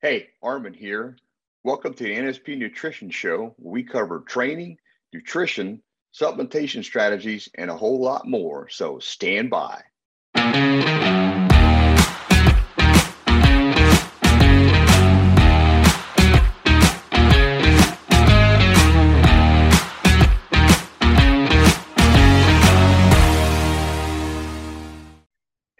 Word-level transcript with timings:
Hey, 0.00 0.28
Armin 0.44 0.74
here. 0.74 1.16
Welcome 1.64 1.92
to 1.94 2.04
the 2.04 2.14
NSP 2.14 2.56
Nutrition 2.56 3.10
Show, 3.10 3.56
we 3.58 3.82
cover 3.82 4.20
training, 4.20 4.78
nutrition, 5.12 5.82
supplementation 6.14 6.84
strategies, 6.84 7.48
and 7.56 7.68
a 7.68 7.76
whole 7.76 8.00
lot 8.00 8.24
more. 8.24 8.68
So 8.68 9.00
stand 9.00 9.50
by. 9.50 9.82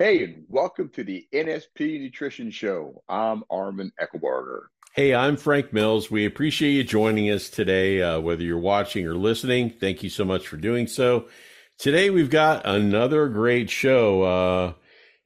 Hey, 0.09 0.25
and 0.25 0.47
welcome 0.49 0.89
to 0.95 1.05
the 1.05 1.29
NSP 1.35 2.01
Nutrition 2.01 2.51
Show. 2.51 3.03
I'm 3.11 3.45
Armin 3.51 3.93
Eckelbarger. 4.01 4.69
Hey, 4.95 5.15
I'm 5.15 5.37
Frank 5.37 5.75
Mills. 5.75 6.11
We 6.11 6.25
appreciate 6.25 6.71
you 6.71 6.83
joining 6.83 7.29
us 7.29 7.51
today, 7.51 8.01
uh, 8.01 8.19
whether 8.19 8.43
you're 8.43 8.59
watching 8.59 9.07
or 9.07 9.13
listening. 9.13 9.69
Thank 9.69 10.03
you 10.03 10.09
so 10.09 10.25
much 10.25 10.49
for 10.49 10.57
doing 10.57 10.87
so. 10.87 11.29
Today, 11.77 12.09
we've 12.09 12.31
got 12.31 12.65
another 12.65 13.29
great 13.29 13.69
show, 13.69 14.23
uh, 14.23 14.73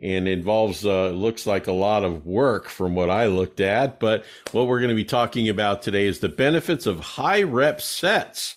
and 0.01 0.27
involves 0.27 0.85
uh, 0.85 1.11
looks 1.11 1.47
like 1.47 1.69
a 1.69 1.73
lot 1.73 2.03
of 2.03 2.27
work 2.27 2.69
from 2.69 2.97
what 2.97 3.09
I 3.09 3.27
looked 3.27 3.61
at. 3.61 4.01
But 4.01 4.25
what 4.51 4.67
we're 4.67 4.81
going 4.81 4.89
to 4.89 4.97
be 4.97 5.05
talking 5.05 5.49
about 5.49 5.83
today 5.83 6.07
is 6.09 6.19
the 6.19 6.29
benefits 6.29 6.87
of 6.87 6.99
high 6.99 7.45
rep 7.45 7.81
sets 7.81 8.57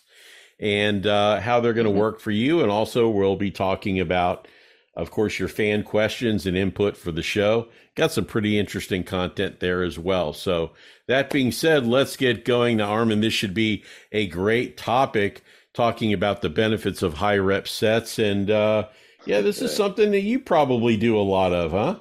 and 0.59 1.05
uh, 1.05 1.39
how 1.39 1.59
they're 1.59 1.73
going 1.73 1.85
to 1.85 1.91
mm-hmm. 1.91 1.99
work 1.99 2.19
for 2.19 2.31
you. 2.31 2.61
And 2.61 2.71
also, 2.71 3.09
we'll 3.09 3.35
be 3.35 3.51
talking 3.51 3.99
about 3.99 4.47
of 4.95 5.11
course, 5.11 5.39
your 5.39 5.49
fan 5.49 5.83
questions 5.83 6.45
and 6.45 6.55
input 6.55 6.95
for 6.95 7.11
the 7.11 7.23
show. 7.23 7.67
Got 7.95 8.11
some 8.11 8.25
pretty 8.25 8.57
interesting 8.57 9.03
content 9.03 9.59
there 9.59 9.83
as 9.83 9.99
well. 9.99 10.33
So, 10.33 10.71
that 11.07 11.29
being 11.29 11.51
said, 11.51 11.85
let's 11.85 12.15
get 12.15 12.45
going. 12.45 12.77
Now, 12.77 12.91
Armin, 12.91 13.21
this 13.21 13.33
should 13.33 13.53
be 13.53 13.83
a 14.11 14.27
great 14.27 14.77
topic 14.77 15.43
talking 15.73 16.13
about 16.13 16.41
the 16.41 16.49
benefits 16.49 17.03
of 17.03 17.15
high 17.15 17.37
rep 17.37 17.67
sets. 17.67 18.17
And 18.17 18.49
uh, 18.49 18.87
yeah, 19.25 19.41
this 19.41 19.61
is 19.61 19.75
something 19.75 20.11
that 20.11 20.21
you 20.21 20.39
probably 20.39 20.97
do 20.97 21.17
a 21.17 21.21
lot 21.21 21.53
of, 21.53 21.71
huh? 21.71 21.99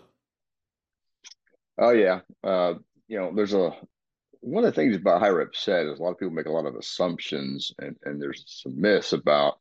Oh, 1.77 1.91
yeah. 1.91 2.21
Uh, 2.43 2.75
you 3.09 3.19
know, 3.19 3.33
there's 3.35 3.53
a 3.53 3.73
one 4.41 4.65
of 4.65 4.75
the 4.75 4.81
things 4.81 4.95
about 4.95 5.21
high 5.21 5.29
rep 5.29 5.55
set 5.55 5.87
is 5.87 5.99
a 5.99 6.03
lot 6.03 6.11
of 6.11 6.19
people 6.19 6.35
make 6.35 6.47
a 6.47 6.53
lot 6.53 6.67
of 6.67 6.77
assumptions 6.77 7.73
and, 7.79 7.97
and 8.05 8.21
there's 8.21 8.45
some 8.63 8.79
myths 8.79 9.15
about, 9.15 9.55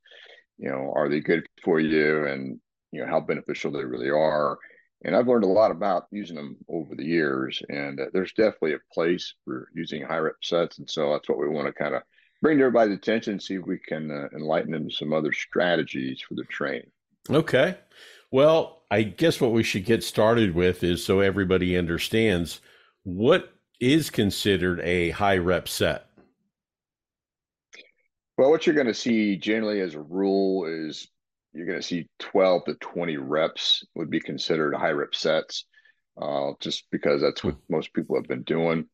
you 0.58 0.70
know, 0.70 0.92
are 0.94 1.10
they 1.10 1.22
good 1.22 1.46
for 1.64 1.80
you? 1.80 2.28
And 2.28 2.60
you 2.94 3.02
know 3.02 3.08
how 3.08 3.20
beneficial 3.20 3.72
they 3.72 3.84
really 3.84 4.10
are. 4.10 4.58
And 5.06 5.18
i've 5.18 5.28
learned 5.28 5.44
a 5.44 5.48
lot 5.48 5.72
about 5.72 6.08
using 6.12 6.38
them 6.38 6.56
over 6.70 6.96
the 6.96 7.04
years 7.04 7.62
and 7.68 8.00
uh, 8.00 8.06
there's 8.14 8.32
definitely 8.32 8.76
a 8.76 8.94
place 8.94 9.34
for 9.44 9.68
using 9.74 10.02
high 10.02 10.20
rep 10.20 10.36
sets 10.42 10.78
and 10.78 10.90
so 10.90 11.12
that's 11.12 11.28
what 11.28 11.40
we 11.40 11.50
want 11.50 11.68
to 11.68 11.74
kind 11.74 11.94
of 11.94 12.04
bring 12.42 12.58
to 12.58 12.64
everybody's 12.64 12.96
attention 12.96 13.34
and 13.34 13.42
see 13.42 13.56
if 13.56 13.66
we 13.66 13.78
can 13.80 14.10
uh, 14.10 14.30
enlighten 14.34 14.72
them 14.72 14.88
to 14.88 14.96
some 14.96 15.12
other 15.12 15.34
strategies 15.34 16.22
for 16.22 16.36
the 16.36 16.44
training. 16.46 16.90
Okay. 17.30 17.78
Well 18.32 18.84
i 18.92 19.04
guess 19.04 19.42
what 19.42 19.52
we 19.52 19.64
should 19.64 19.84
get 19.84 20.06
started 20.06 20.56
with 20.56 20.86
is 20.86 21.04
so 21.04 21.20
everybody 21.20 21.78
understands 21.78 22.62
what 23.04 23.54
is 23.84 24.10
considered 24.10 24.80
a 24.80 25.10
high 25.10 25.38
rep 25.38 25.68
set? 25.68 26.06
Well, 28.38 28.50
what 28.50 28.66
you're 28.66 28.76
going 28.76 28.88
to 28.88 28.94
see 28.94 29.36
generally 29.36 29.82
as 29.82 29.94
a 29.94 30.02
rule 30.02 30.66
is 30.66 31.08
you're 31.54 31.68
going 31.68 31.80
to 31.80 31.86
see 31.86 32.08
12 32.20 32.66
to 32.66 32.74
20 32.76 33.18
reps 33.18 33.86
would 33.96 34.10
be 34.10 34.20
considered 34.20 34.76
high 34.76 34.92
rep 34.92 35.16
sets 35.16 35.66
uh, 36.22 36.52
just 36.60 36.86
because 36.92 37.22
that's 37.22 37.44
what 37.44 37.56
most 37.70 37.94
people 37.94 38.16
have 38.16 38.28
been 38.28 38.44
doing. 38.44 38.86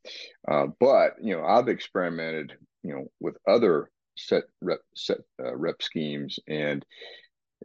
Uh, 0.47 0.67
but 0.79 1.13
you 1.21 1.35
know 1.35 1.43
i've 1.43 1.67
experimented 1.67 2.53
you 2.83 2.93
know 2.93 3.05
with 3.19 3.37
other 3.47 3.89
set 4.17 4.43
rep 4.61 4.79
set 4.95 5.17
uh, 5.43 5.55
rep 5.55 5.81
schemes 5.81 6.39
and 6.47 6.85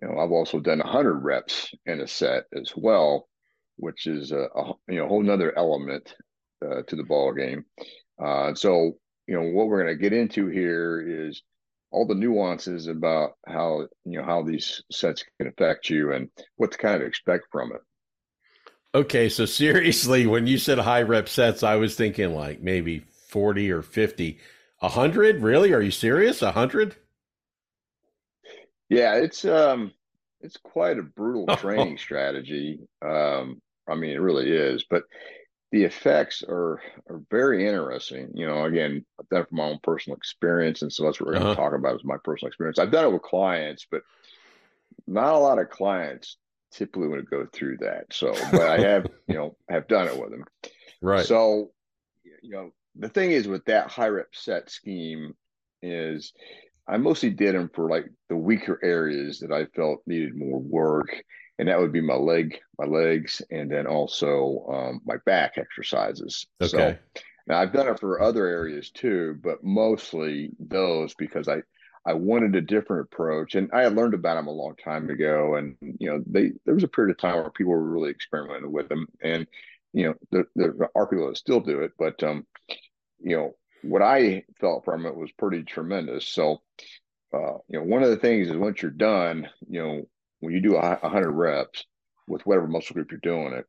you 0.00 0.08
know 0.08 0.18
i've 0.18 0.32
also 0.32 0.60
done 0.60 0.78
100 0.78 1.18
reps 1.18 1.72
in 1.86 2.00
a 2.00 2.06
set 2.06 2.44
as 2.54 2.72
well 2.76 3.28
which 3.76 4.06
is 4.06 4.32
a, 4.32 4.48
a 4.54 4.72
you 4.88 4.98
know 4.98 5.08
whole 5.08 5.22
nother 5.22 5.56
element 5.56 6.14
uh, 6.64 6.82
to 6.86 6.96
the 6.96 7.02
ball 7.02 7.32
game 7.32 7.64
uh, 8.22 8.54
so 8.54 8.96
you 9.26 9.34
know 9.34 9.50
what 9.50 9.66
we're 9.66 9.82
going 9.82 9.96
to 9.96 10.02
get 10.02 10.12
into 10.12 10.48
here 10.48 11.02
is 11.06 11.42
all 11.94 12.06
the 12.06 12.14
nuances 12.14 12.88
about 12.88 13.36
how 13.46 13.86
you 14.04 14.18
know 14.18 14.24
how 14.24 14.42
these 14.42 14.82
sets 14.90 15.24
can 15.38 15.46
affect 15.46 15.88
you 15.88 16.12
and 16.12 16.28
what 16.56 16.72
to 16.72 16.78
kind 16.78 17.00
of 17.00 17.06
expect 17.06 17.46
from 17.52 17.72
it. 17.72 17.80
Okay, 18.94 19.28
so 19.28 19.46
seriously, 19.46 20.26
when 20.26 20.46
you 20.46 20.58
said 20.58 20.78
high 20.78 21.02
rep 21.02 21.28
sets, 21.28 21.62
I 21.62 21.76
was 21.76 21.94
thinking 21.94 22.34
like 22.34 22.60
maybe 22.60 23.04
forty 23.28 23.70
or 23.70 23.80
fifty. 23.80 24.38
A 24.82 24.88
hundred? 24.88 25.40
Really? 25.40 25.72
Are 25.72 25.80
you 25.80 25.92
serious? 25.92 26.42
A 26.42 26.52
hundred? 26.52 26.96
Yeah, 28.88 29.14
it's 29.14 29.44
um 29.44 29.92
it's 30.40 30.56
quite 30.56 30.98
a 30.98 31.02
brutal 31.02 31.56
training 31.56 31.98
strategy. 31.98 32.80
Um, 33.02 33.62
I 33.88 33.94
mean, 33.94 34.10
it 34.10 34.20
really 34.20 34.50
is. 34.50 34.84
But 34.90 35.04
the 35.74 35.82
effects 35.82 36.44
are 36.48 36.80
are 37.10 37.20
very 37.32 37.66
interesting. 37.66 38.30
You 38.32 38.46
know, 38.46 38.64
again, 38.64 39.04
I've 39.18 39.28
done 39.28 39.40
it 39.40 39.48
from 39.48 39.58
my 39.58 39.64
own 39.64 39.80
personal 39.82 40.16
experience, 40.16 40.82
and 40.82 40.92
so 40.92 41.02
that's 41.02 41.20
what 41.20 41.26
we're 41.26 41.34
uh-huh. 41.34 41.44
going 41.46 41.56
to 41.56 41.60
talk 41.60 41.74
about 41.74 41.96
is 41.96 42.04
my 42.04 42.16
personal 42.22 42.48
experience. 42.48 42.78
I've 42.78 42.92
done 42.92 43.06
it 43.06 43.12
with 43.12 43.22
clients, 43.22 43.84
but 43.90 44.02
not 45.08 45.34
a 45.34 45.38
lot 45.38 45.58
of 45.58 45.70
clients 45.70 46.36
typically 46.70 47.08
want 47.08 47.22
to 47.22 47.26
go 47.28 47.48
through 47.52 47.78
that. 47.78 48.04
So, 48.12 48.36
but 48.52 48.68
I 48.68 48.78
have, 48.82 49.08
you 49.26 49.34
know, 49.34 49.56
have 49.68 49.88
done 49.88 50.06
it 50.06 50.16
with 50.16 50.30
them. 50.30 50.44
Right. 51.02 51.26
So, 51.26 51.72
you 52.22 52.50
know, 52.50 52.70
the 52.94 53.08
thing 53.08 53.32
is 53.32 53.48
with 53.48 53.64
that 53.64 53.90
high 53.90 54.06
rep 54.06 54.28
set 54.32 54.70
scheme 54.70 55.34
is 55.82 56.32
I 56.86 56.98
mostly 56.98 57.30
did 57.30 57.56
them 57.56 57.68
for 57.74 57.90
like 57.90 58.06
the 58.28 58.36
weaker 58.36 58.78
areas 58.80 59.40
that 59.40 59.50
I 59.50 59.66
felt 59.74 60.02
needed 60.06 60.36
more 60.36 60.60
work 60.60 61.16
and 61.58 61.68
that 61.68 61.78
would 61.78 61.92
be 61.92 62.00
my 62.00 62.14
leg, 62.14 62.58
my 62.78 62.86
legs, 62.86 63.42
and 63.50 63.70
then 63.70 63.86
also 63.86 64.66
um, 64.72 65.00
my 65.04 65.16
back 65.24 65.56
exercises. 65.56 66.46
Okay. 66.60 66.68
So 66.68 66.96
now 67.46 67.58
I've 67.58 67.72
done 67.72 67.88
it 67.88 68.00
for 68.00 68.20
other 68.20 68.46
areas 68.46 68.90
too, 68.90 69.38
but 69.42 69.62
mostly 69.62 70.50
those 70.58 71.14
because 71.14 71.48
I 71.48 71.62
I 72.06 72.12
wanted 72.12 72.54
a 72.54 72.60
different 72.60 73.08
approach, 73.10 73.54
and 73.54 73.70
I 73.72 73.82
had 73.82 73.94
learned 73.94 74.14
about 74.14 74.34
them 74.34 74.46
a 74.46 74.52
long 74.52 74.74
time 74.76 75.08
ago. 75.08 75.54
And 75.54 75.76
you 75.80 76.10
know, 76.10 76.22
they 76.26 76.52
there 76.64 76.74
was 76.74 76.84
a 76.84 76.88
period 76.88 77.12
of 77.12 77.18
time 77.18 77.36
where 77.36 77.50
people 77.50 77.72
were 77.72 77.82
really 77.82 78.10
experimenting 78.10 78.72
with 78.72 78.88
them, 78.88 79.06
and 79.22 79.46
you 79.92 80.08
know, 80.08 80.14
there, 80.30 80.46
there 80.56 80.90
are 80.94 81.06
people 81.06 81.28
that 81.28 81.36
still 81.36 81.60
do 81.60 81.80
it, 81.80 81.92
but 81.98 82.22
um, 82.22 82.44
you 83.20 83.36
know, 83.36 83.56
what 83.82 84.02
I 84.02 84.44
felt 84.60 84.84
from 84.84 85.06
it 85.06 85.16
was 85.16 85.30
pretty 85.32 85.62
tremendous. 85.62 86.26
So, 86.26 86.62
uh, 87.32 87.58
you 87.68 87.78
know, 87.78 87.84
one 87.84 88.02
of 88.02 88.10
the 88.10 88.16
things 88.16 88.48
is 88.48 88.56
once 88.56 88.82
you're 88.82 88.90
done, 88.90 89.48
you 89.68 89.82
know, 89.82 90.08
when 90.44 90.54
you 90.54 90.60
do 90.60 90.76
a, 90.76 90.96
hundred 91.08 91.32
reps 91.32 91.84
with 92.28 92.44
whatever 92.46 92.66
muscle 92.66 92.94
group 92.94 93.10
you're 93.10 93.20
doing 93.20 93.52
it, 93.54 93.66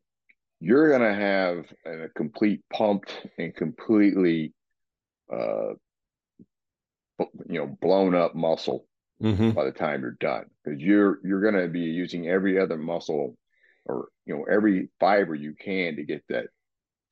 you're 0.59 0.89
going 0.89 1.01
to 1.01 1.13
have 1.13 1.65
a 1.85 2.09
complete 2.09 2.61
pumped 2.71 3.11
and 3.37 3.55
completely, 3.55 4.53
uh, 5.31 5.73
you 7.19 7.59
know, 7.59 7.77
blown 7.81 8.15
up 8.15 8.35
muscle 8.35 8.87
mm-hmm. 9.21 9.51
by 9.51 9.65
the 9.65 9.71
time 9.71 10.01
you're 10.01 10.17
done. 10.19 10.45
Because 10.63 10.79
you're 10.79 11.19
you're 11.23 11.41
going 11.41 11.61
to 11.61 11.67
be 11.67 11.81
using 11.81 12.27
every 12.27 12.59
other 12.59 12.77
muscle 12.77 13.37
or 13.85 14.09
you 14.25 14.35
know 14.35 14.45
every 14.51 14.89
fiber 14.99 15.35
you 15.35 15.53
can 15.53 15.95
to 15.95 16.03
get 16.03 16.23
that 16.29 16.47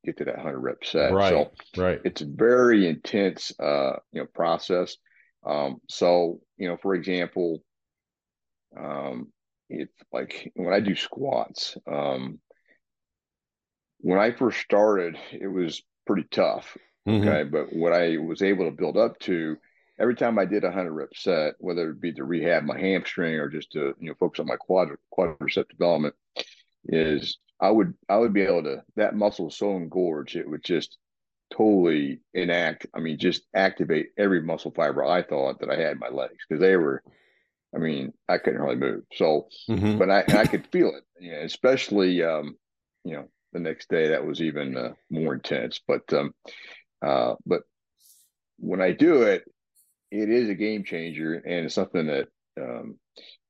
get 0.03 0.17
to 0.17 0.25
that 0.25 0.37
100 0.37 0.59
rep 0.59 0.83
set. 0.83 1.13
Right 1.13 1.29
so 1.75 1.81
right. 1.81 2.01
it's 2.03 2.21
a 2.21 2.25
very 2.25 2.87
intense 2.87 3.51
uh 3.59 3.93
you 4.11 4.21
know 4.21 4.27
process. 4.33 4.97
Um 5.45 5.77
so 5.89 6.39
you 6.57 6.67
know 6.67 6.77
for 6.81 6.95
example 6.95 7.63
um 8.77 9.31
if 9.69 9.89
like 10.11 10.51
when 10.55 10.73
I 10.73 10.79
do 10.79 10.95
squats, 10.95 11.77
um, 11.87 12.39
when 13.99 14.19
I 14.19 14.31
first 14.31 14.59
started, 14.59 15.17
it 15.31 15.47
was 15.47 15.81
pretty 16.05 16.27
tough. 16.29 16.77
Mm-hmm. 17.07 17.27
Okay. 17.27 17.43
But 17.43 17.73
what 17.73 17.93
I 17.93 18.17
was 18.17 18.41
able 18.41 18.65
to 18.65 18.75
build 18.75 18.97
up 18.97 19.19
to 19.19 19.57
every 19.99 20.15
time 20.15 20.39
I 20.39 20.45
did 20.45 20.63
a 20.63 20.71
hundred 20.71 20.93
rep 20.93 21.15
set, 21.15 21.55
whether 21.59 21.91
it 21.91 22.01
be 22.01 22.13
to 22.13 22.23
rehab 22.23 22.63
my 22.63 22.79
hamstring 22.79 23.35
or 23.35 23.49
just 23.49 23.71
to, 23.73 23.93
you 23.99 24.09
know, 24.09 24.15
focus 24.19 24.39
on 24.39 24.47
my 24.47 24.55
quad 24.55 24.89
quadricep 25.17 25.69
development 25.69 26.15
is 26.85 27.37
I 27.59 27.69
would, 27.69 27.93
I 28.09 28.17
would 28.17 28.33
be 28.33 28.41
able 28.41 28.63
to, 28.63 28.83
that 28.95 29.15
muscle 29.15 29.45
was 29.45 29.55
so 29.55 29.75
engorged, 29.77 30.35
it 30.35 30.49
would 30.49 30.63
just 30.63 30.97
totally 31.51 32.19
enact. 32.33 32.87
I 32.93 32.99
mean, 32.99 33.17
just 33.17 33.43
activate 33.53 34.07
every 34.17 34.41
muscle 34.41 34.71
fiber 34.71 35.05
I 35.05 35.23
thought 35.23 35.59
that 35.59 35.69
I 35.69 35.77
had 35.77 35.93
in 35.93 35.99
my 35.99 36.09
legs 36.09 36.37
because 36.47 36.59
they 36.59 36.75
were 36.75 37.03
I 37.75 37.79
mean, 37.79 38.13
I 38.29 38.37
couldn't 38.37 38.61
really 38.61 38.75
move. 38.75 39.03
So, 39.13 39.47
mm-hmm. 39.69 39.97
but 39.97 40.09
I 40.09 40.23
I 40.27 40.45
could 40.45 40.67
feel 40.67 40.89
it, 40.89 41.03
yeah, 41.19 41.43
especially 41.43 42.23
um, 42.23 42.55
you 43.03 43.13
know 43.13 43.27
the 43.51 43.59
next 43.59 43.89
day 43.89 44.09
that 44.09 44.25
was 44.25 44.41
even 44.41 44.77
uh, 44.77 44.93
more 45.09 45.33
intense. 45.33 45.79
But 45.87 46.11
um, 46.13 46.33
uh, 47.01 47.35
but 47.45 47.61
when 48.57 48.81
I 48.81 48.91
do 48.91 49.23
it, 49.23 49.43
it 50.11 50.29
is 50.29 50.49
a 50.49 50.55
game 50.55 50.83
changer, 50.83 51.33
and 51.33 51.65
it's 51.65 51.75
something 51.75 52.07
that 52.07 52.27
um, 52.59 52.99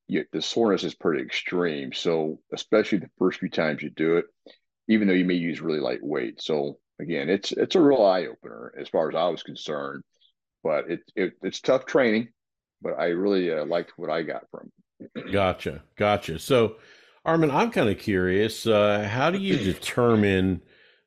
you, 0.08 0.26
the 0.32 0.42
soreness 0.42 0.84
is 0.84 0.96
pretty 0.96 1.24
extreme. 1.24 1.94
So 1.94 2.40
especially 2.54 3.00
the 3.00 3.10
first 3.18 3.40
few 3.40 3.50
times 3.50 3.82
you 3.82 3.90
do 3.90 4.18
it, 4.18 4.26
even 4.88 5.08
though 5.08 5.14
you 5.14 5.26
may 5.26 5.36
use 5.36 5.62
really 5.62 5.80
light 5.80 6.04
weight. 6.04 6.42
So 6.42 6.78
again, 7.00 7.30
it's 7.30 7.52
it's 7.52 7.76
a 7.76 7.82
real 7.82 8.04
eye 8.04 8.28
opener 8.28 8.74
as 8.80 8.90
far 8.90 9.10
as 9.10 9.16
I 9.16 9.28
was 9.28 9.44
concerned. 9.44 10.04
But 10.64 10.90
it, 10.90 11.00
it 11.16 11.34
it's 11.42 11.60
tough 11.60 11.86
training, 11.86 12.30
but 12.84 13.00
I 13.00 13.08
really 13.08 13.52
uh, 13.52 13.66
liked 13.66 13.94
what 13.98 14.10
I 14.10 14.22
got 14.24 14.44
from. 14.52 14.72
It. 15.00 15.32
Gotcha, 15.32 15.84
gotcha. 15.98 16.40
So, 16.40 16.76
Armin, 17.26 17.52
I'm 17.52 17.72
kind 17.72 17.90
of 17.90 17.98
curious. 17.98 18.66
Uh, 18.66 19.08
how 19.10 19.32
do 19.32 19.38
you 19.38 19.58
determine 19.58 20.62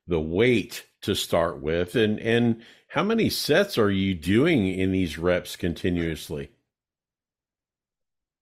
the 0.06 0.20
weight 0.20 0.84
to 1.02 1.14
start 1.14 1.62
with, 1.62 1.94
and 1.94 2.18
and 2.20 2.62
how 2.88 3.02
many 3.02 3.30
sets 3.30 3.78
are 3.78 3.90
you 3.90 4.14
doing 4.14 4.66
in 4.66 4.92
these 4.92 5.18
reps 5.18 5.56
continuously? 5.56 6.50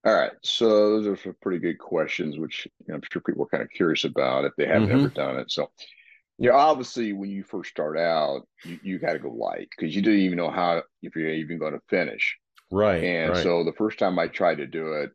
All 0.05 0.15
right, 0.15 0.33
so 0.43 0.69
those 1.01 1.07
are 1.07 1.17
some 1.17 1.37
pretty 1.41 1.59
good 1.59 1.79
questions, 1.79 2.39
which 2.39 2.67
you 2.81 2.87
know, 2.89 2.97
I'm 2.97 3.03
sure 3.11 3.23
people 3.23 3.45
are 3.45 3.49
kind 3.49 3.63
of 3.63 3.71
curious 3.71 4.05
about 4.05 4.45
if 4.45 4.53
they 4.57 4.67
haven't 4.67 4.89
mm-hmm. 4.89 4.99
ever 4.99 5.09
done 5.09 5.39
it. 5.39 5.51
So, 5.51 5.71
you 6.39 6.51
know, 6.51 6.57
obviously, 6.57 7.15
when 7.15 7.31
you 7.31 7.43
first 7.43 7.71
start 7.71 7.97
out, 7.99 8.47
you, 8.65 8.79
you 8.83 8.99
got 8.99 9.15
to 9.15 9.19
go 9.19 9.31
light 9.31 9.69
because 9.71 9.97
you 9.97 10.03
didn't 10.03 10.21
even 10.21 10.37
know 10.37 10.51
how 10.51 10.83
if 11.03 11.17
you're 11.17 11.31
even 11.31 11.59
going 11.59 11.73
to 11.73 11.81
finish. 11.89 12.37
Right. 12.75 13.05
And 13.05 13.33
right. 13.33 13.43
so 13.43 13.63
the 13.63 13.73
first 13.73 14.01
time 14.01 14.19
I 14.19 14.27
tried 14.27 14.57
to 14.57 14.67
do 14.67 14.95
it, 14.95 15.11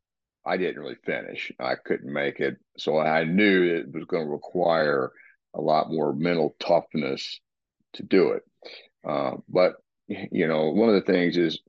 I 0.46 0.56
didn't 0.56 0.80
really 0.82 0.96
finish. 1.06 1.52
I 1.60 1.76
couldn't 1.76 2.12
make 2.12 2.40
it. 2.40 2.56
So 2.78 2.98
I 2.98 3.26
knew 3.26 3.64
it 3.64 3.94
was 3.94 4.06
going 4.06 4.26
to 4.26 4.32
require 4.32 5.12
a 5.54 5.60
lot 5.60 5.92
more 5.92 6.14
mental 6.14 6.56
toughness 6.60 7.42
to 7.94 8.04
do 8.04 8.30
it. 8.30 8.44
Uh, 9.06 9.38
but 9.50 9.74
you 10.08 10.48
know, 10.48 10.70
one 10.70 10.88
of 10.88 10.96
the 10.96 11.12
things 11.12 11.36
is, 11.36 11.60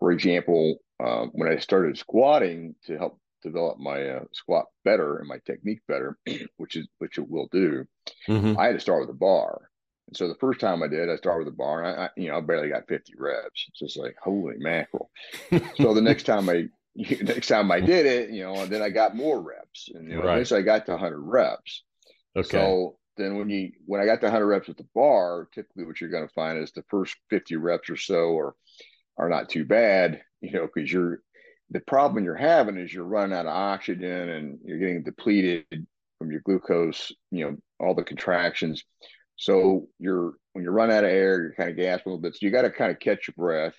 for 0.00 0.10
example, 0.10 0.78
uh, 0.98 1.26
when 1.32 1.48
I 1.48 1.58
started 1.58 1.96
squatting 1.96 2.74
to 2.86 2.98
help 2.98 3.20
develop 3.44 3.78
my 3.78 4.04
uh, 4.08 4.24
squat 4.32 4.66
better 4.84 5.18
and 5.18 5.28
my 5.28 5.38
technique 5.46 5.82
better, 5.86 6.18
which 6.56 6.74
is 6.74 6.88
which 6.98 7.18
it 7.18 7.30
will 7.30 7.48
do, 7.52 7.84
mm-hmm. 8.28 8.58
I 8.58 8.66
had 8.66 8.72
to 8.72 8.80
start 8.80 9.02
with 9.02 9.14
a 9.14 9.18
bar. 9.18 9.70
So 10.14 10.28
the 10.28 10.36
first 10.36 10.60
time 10.60 10.82
I 10.82 10.88
did, 10.88 11.08
I 11.08 11.16
started 11.16 11.44
with 11.44 11.54
a 11.54 11.56
bar, 11.56 11.82
and 11.82 12.00
I, 12.00 12.04
I 12.04 12.10
you 12.16 12.28
know 12.28 12.38
I 12.38 12.40
barely 12.40 12.68
got 12.68 12.88
50 12.88 13.14
reps. 13.18 13.66
It's 13.68 13.78
just 13.78 13.96
like 13.96 14.16
holy 14.22 14.56
mackerel. 14.58 15.10
so 15.76 15.94
the 15.94 16.00
next 16.00 16.24
time 16.24 16.48
I 16.48 16.68
next 16.96 17.48
time 17.48 17.70
I 17.70 17.80
did 17.80 18.06
it, 18.06 18.30
you 18.30 18.42
know, 18.44 18.54
and 18.54 18.70
then 18.70 18.82
I 18.82 18.90
got 18.90 19.16
more 19.16 19.40
reps, 19.40 19.90
and 19.94 20.08
you 20.08 20.16
know, 20.16 20.22
right. 20.22 20.34
eventually 20.34 20.60
I 20.60 20.64
got 20.64 20.86
to 20.86 20.92
100 20.92 21.20
reps. 21.20 21.84
Okay. 22.36 22.48
So 22.48 22.98
then 23.16 23.36
when 23.36 23.50
you 23.50 23.72
when 23.86 24.00
I 24.00 24.06
got 24.06 24.20
to 24.20 24.26
100 24.26 24.46
reps 24.46 24.68
with 24.68 24.78
the 24.78 24.86
bar, 24.94 25.48
typically 25.54 25.84
what 25.84 26.00
you're 26.00 26.10
going 26.10 26.26
to 26.26 26.34
find 26.34 26.58
is 26.58 26.72
the 26.72 26.84
first 26.88 27.16
50 27.30 27.56
reps 27.56 27.90
or 27.90 27.96
so 27.96 28.36
are 28.36 28.54
are 29.18 29.28
not 29.28 29.48
too 29.48 29.64
bad, 29.64 30.22
you 30.40 30.52
know, 30.52 30.68
because 30.72 30.90
you're 30.90 31.22
the 31.70 31.80
problem 31.80 32.24
you're 32.24 32.34
having 32.34 32.76
is 32.76 32.92
you're 32.92 33.04
running 33.04 33.36
out 33.36 33.46
of 33.46 33.54
oxygen 33.54 34.28
and 34.28 34.58
you're 34.64 34.78
getting 34.78 35.02
depleted 35.02 35.64
from 36.18 36.30
your 36.30 36.40
glucose, 36.40 37.10
you 37.30 37.44
know, 37.44 37.56
all 37.80 37.94
the 37.94 38.04
contractions. 38.04 38.84
So 39.42 39.88
you're 39.98 40.34
when 40.52 40.62
you 40.62 40.70
run 40.70 40.92
out 40.92 41.02
of 41.02 41.10
air, 41.10 41.42
you're 41.42 41.54
kind 41.54 41.68
of 41.68 41.76
gasping 41.76 42.12
a 42.12 42.14
little 42.14 42.22
bit. 42.22 42.34
So 42.34 42.46
you 42.46 42.52
got 42.52 42.62
to 42.62 42.70
kind 42.70 42.92
of 42.92 43.00
catch 43.00 43.26
your 43.26 43.34
breath, 43.36 43.74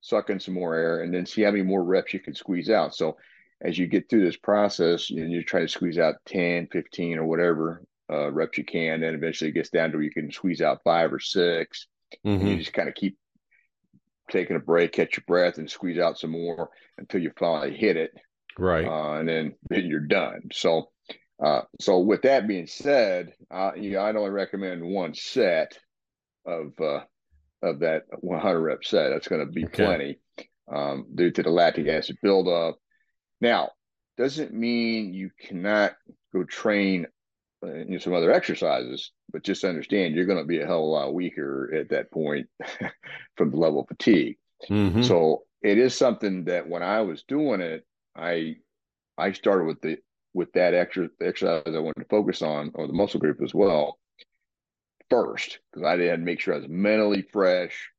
suck 0.00 0.28
in 0.28 0.40
some 0.40 0.54
more 0.54 0.74
air, 0.74 1.02
and 1.02 1.14
then 1.14 1.24
see 1.24 1.42
how 1.42 1.52
many 1.52 1.62
more 1.62 1.84
reps 1.84 2.12
you 2.12 2.18
can 2.18 2.34
squeeze 2.34 2.68
out. 2.68 2.96
So 2.96 3.16
as 3.60 3.78
you 3.78 3.86
get 3.86 4.10
through 4.10 4.24
this 4.24 4.36
process, 4.36 5.08
you 5.08 5.24
you 5.24 5.44
try 5.44 5.60
to 5.60 5.68
squeeze 5.68 5.98
out 5.98 6.16
10, 6.26 6.66
15, 6.72 7.18
or 7.18 7.26
whatever 7.26 7.84
uh, 8.12 8.32
reps 8.32 8.58
you 8.58 8.64
can. 8.64 9.02
Then 9.02 9.14
eventually 9.14 9.50
it 9.50 9.54
gets 9.54 9.70
down 9.70 9.92
to 9.92 9.98
where 9.98 10.04
you 10.04 10.10
can 10.10 10.32
squeeze 10.32 10.60
out 10.60 10.82
five 10.82 11.12
or 11.12 11.20
6 11.20 11.86
mm-hmm. 12.26 12.46
You 12.48 12.56
just 12.56 12.72
kind 12.72 12.88
of 12.88 12.96
keep 12.96 13.16
taking 14.32 14.56
a 14.56 14.60
break, 14.60 14.90
catch 14.90 15.16
your 15.16 15.24
breath, 15.28 15.58
and 15.58 15.70
squeeze 15.70 16.00
out 16.00 16.18
some 16.18 16.32
more 16.32 16.70
until 16.98 17.22
you 17.22 17.30
finally 17.38 17.76
hit 17.76 17.96
it. 17.96 18.10
Right. 18.58 18.84
Uh, 18.84 19.20
and 19.20 19.28
then, 19.28 19.54
then 19.70 19.86
you're 19.86 20.00
done. 20.00 20.48
So, 20.52 20.90
uh, 21.42 21.62
so 21.80 22.00
with 22.00 22.22
that 22.22 22.48
being 22.48 22.66
said, 22.66 23.32
uh, 23.50 23.72
you 23.76 23.92
know, 23.92 24.02
I'd 24.02 24.16
only 24.16 24.30
recommend 24.30 24.82
one 24.82 25.14
set 25.14 25.78
of 26.46 26.72
uh, 26.80 27.00
of 27.62 27.80
that 27.80 28.04
100 28.20 28.60
rep 28.60 28.84
set. 28.84 29.10
That's 29.10 29.28
going 29.28 29.46
to 29.46 29.52
be 29.52 29.64
okay. 29.66 29.84
plenty 29.84 30.18
um, 30.72 31.06
due 31.14 31.30
to 31.30 31.42
the 31.42 31.50
lactic 31.50 31.88
acid 31.88 32.18
buildup. 32.22 32.76
Now, 33.40 33.70
doesn't 34.16 34.52
mean 34.52 35.14
you 35.14 35.30
cannot 35.40 35.94
go 36.32 36.44
train 36.44 37.06
uh, 37.62 37.74
you 37.74 37.84
know, 37.86 37.98
some 37.98 38.14
other 38.14 38.32
exercises, 38.32 39.12
but 39.32 39.42
just 39.42 39.64
understand 39.64 40.14
you're 40.14 40.26
going 40.26 40.38
to 40.38 40.44
be 40.44 40.60
a 40.60 40.66
hell 40.66 40.78
of 40.78 40.84
a 40.84 40.86
lot 40.86 41.14
weaker 41.14 41.72
at 41.74 41.90
that 41.90 42.10
point 42.10 42.46
from 43.36 43.50
the 43.50 43.56
level 43.56 43.80
of 43.80 43.88
fatigue. 43.88 44.36
Mm-hmm. 44.68 45.02
So 45.02 45.44
it 45.62 45.78
is 45.78 45.96
something 45.96 46.44
that 46.44 46.68
when 46.68 46.82
I 46.82 47.00
was 47.02 47.24
doing 47.24 47.60
it, 47.60 47.84
I 48.16 48.56
I 49.16 49.32
started 49.32 49.64
with 49.64 49.80
the 49.80 49.98
with 50.38 50.52
that 50.52 50.72
extra 50.72 51.08
exercise 51.20 51.64
I 51.66 51.80
wanted 51.80 52.00
to 52.00 52.08
focus 52.08 52.42
on, 52.42 52.70
or 52.74 52.86
the 52.86 52.92
muscle 52.92 53.18
group 53.18 53.42
as 53.42 53.52
well, 53.52 53.98
first 55.10 55.58
because 55.72 55.84
I 55.84 55.90
had 55.90 55.98
to 55.98 56.16
make 56.18 56.38
sure 56.40 56.54
I 56.54 56.58
was 56.58 56.68
mentally 56.68 57.22
fresh, 57.22 57.90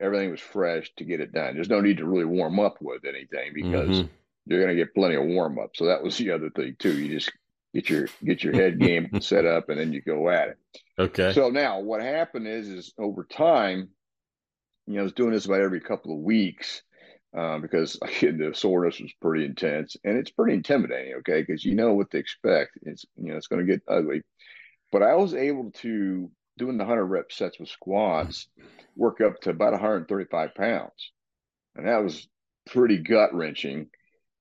everything 0.00 0.30
was 0.30 0.40
fresh 0.40 0.92
to 0.96 1.04
get 1.04 1.20
it 1.20 1.32
done. 1.32 1.54
There's 1.54 1.68
no 1.68 1.80
need 1.80 1.96
to 1.98 2.06
really 2.06 2.24
warm 2.24 2.60
up 2.60 2.76
with 2.80 3.04
anything 3.04 3.52
because 3.52 3.98
mm-hmm. 3.98 4.06
you're 4.46 4.62
going 4.62 4.76
to 4.76 4.82
get 4.82 4.94
plenty 4.94 5.16
of 5.16 5.24
warm 5.24 5.58
up. 5.58 5.70
So 5.74 5.86
that 5.86 6.02
was 6.02 6.16
the 6.16 6.30
other 6.30 6.50
thing 6.50 6.76
too. 6.78 6.96
You 6.96 7.18
just 7.18 7.32
get 7.74 7.90
your 7.90 8.06
get 8.24 8.44
your 8.44 8.54
head 8.54 8.78
game 8.78 9.08
set 9.20 9.44
up, 9.44 9.68
and 9.68 9.80
then 9.80 9.92
you 9.92 10.00
go 10.00 10.30
at 10.30 10.50
it. 10.50 10.58
Okay. 11.00 11.32
So 11.32 11.50
now 11.50 11.80
what 11.80 12.00
happened 12.00 12.46
is 12.46 12.68
is 12.68 12.94
over 12.96 13.24
time, 13.24 13.88
you 14.86 14.94
know, 14.94 15.00
I 15.00 15.02
was 15.02 15.12
doing 15.12 15.32
this 15.32 15.46
about 15.46 15.62
every 15.62 15.80
couple 15.80 16.12
of 16.12 16.22
weeks. 16.22 16.82
Uh, 17.36 17.58
because 17.58 17.98
again, 18.02 18.38
the 18.38 18.54
soreness 18.54 19.00
was 19.00 19.12
pretty 19.20 19.44
intense 19.44 19.96
and 20.04 20.16
it's 20.16 20.30
pretty 20.30 20.54
intimidating. 20.54 21.14
Okay, 21.16 21.42
because 21.42 21.64
you 21.64 21.74
know 21.74 21.92
what 21.92 22.10
to 22.10 22.18
expect. 22.18 22.78
It's 22.82 23.04
you 23.16 23.30
know 23.30 23.36
it's 23.36 23.48
going 23.48 23.64
to 23.64 23.70
get 23.72 23.82
ugly, 23.88 24.22
but 24.92 25.02
I 25.02 25.14
was 25.14 25.34
able 25.34 25.70
to 25.82 26.30
doing 26.56 26.78
the 26.78 26.84
hundred 26.84 27.06
rep 27.06 27.30
sets 27.30 27.58
with 27.58 27.68
squats 27.68 28.48
work 28.96 29.20
up 29.20 29.40
to 29.40 29.50
about 29.50 29.72
135 29.72 30.54
pounds, 30.54 31.12
and 31.76 31.86
that 31.86 32.02
was 32.02 32.26
pretty 32.66 32.98
gut 32.98 33.34
wrenching. 33.34 33.88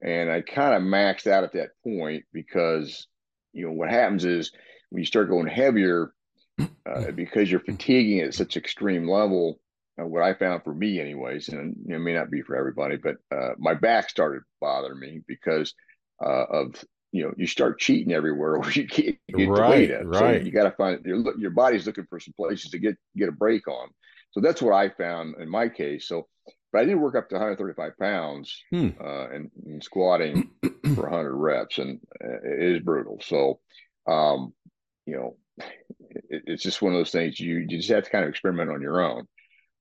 And 0.02 0.32
I 0.32 0.42
kind 0.42 0.76
of 0.76 0.84
maxed 0.84 1.28
out 1.28 1.44
at 1.44 1.54
that 1.54 1.70
point 1.84 2.24
because 2.32 3.08
you 3.54 3.66
know 3.66 3.72
what 3.72 3.90
happens 3.90 4.26
is 4.26 4.52
when 4.90 5.02
you 5.02 5.06
start 5.06 5.30
going 5.30 5.48
heavier 5.48 6.14
uh, 6.60 7.12
because 7.12 7.50
you're 7.52 7.60
fatiguing 7.60 8.22
at 8.22 8.34
such 8.34 8.58
extreme 8.58 9.08
level 9.08 9.60
what 10.06 10.24
i 10.24 10.34
found 10.34 10.64
for 10.64 10.74
me 10.74 11.00
anyways 11.00 11.50
and 11.50 11.76
it 11.88 12.00
may 12.00 12.14
not 12.14 12.30
be 12.30 12.42
for 12.42 12.56
everybody 12.56 12.98
but 12.98 13.16
uh, 13.36 13.54
my 13.58 13.74
back 13.74 14.10
started 14.10 14.44
bothering 14.62 15.00
me 15.00 15.22
because 15.28 15.74
uh, 16.24 16.46
of 16.46 16.86
you 17.12 17.24
know 17.24 17.34
you 17.38 17.48
start 17.48 17.80
cheating 17.80 18.14
everywhere 18.14 18.60
where 18.60 18.72
you 18.72 18.86
get, 18.86 19.18
get 19.36 19.50
right, 19.50 20.06
right. 20.06 20.42
So 20.42 20.46
you 20.46 20.52
got 20.52 20.64
to 20.64 20.72
find 20.72 21.04
your 21.06 21.38
your 21.38 21.52
body's 21.52 21.86
looking 21.86 22.06
for 22.10 22.20
some 22.20 22.34
places 22.36 22.72
to 22.72 22.80
get 22.80 22.98
get 23.16 23.30
a 23.30 23.34
break 23.34 23.68
on 23.68 23.90
so 24.32 24.42
that's 24.42 24.62
what 24.62 24.74
i 24.74 24.90
found 24.90 25.36
in 25.40 25.50
my 25.50 25.70
case 25.70 26.08
so 26.08 26.28
but 26.72 26.82
I 26.82 26.86
did 26.86 26.96
work 26.96 27.16
up 27.16 27.30
to 27.30 27.36
135 27.36 27.98
pounds 27.98 28.64
hmm. 28.72 28.90
uh, 29.00 29.30
and, 29.30 29.50
and, 29.66 29.84
squatting 29.84 30.52
for 30.96 31.10
100 31.10 31.34
reps, 31.34 31.78
and 31.78 32.00
uh, 32.24 32.42
it 32.44 32.76
is 32.76 32.82
brutal. 32.82 33.20
So, 33.24 33.60
um, 34.06 34.54
you 35.06 35.16
know, 35.16 35.38
it, 36.30 36.44
it's 36.46 36.64
just 36.64 36.82
one 36.82 36.94
of 36.94 37.00
those 37.00 37.12
things 37.12 37.40
you, 37.40 37.66
you 37.68 37.78
just 37.78 37.90
have 37.90 38.04
to 38.04 38.10
kind 38.10 38.26
of 38.26 38.30
experiment 38.30 38.70
on 38.70 38.82
your 38.82 39.02
own. 39.02 39.28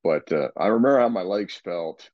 But 0.06 0.32
uh, 0.32 0.48
I 0.56 0.68
remember 0.68 1.00
how 1.00 1.08
my 1.08 1.22
legs 1.22 1.60
felt 1.64 2.08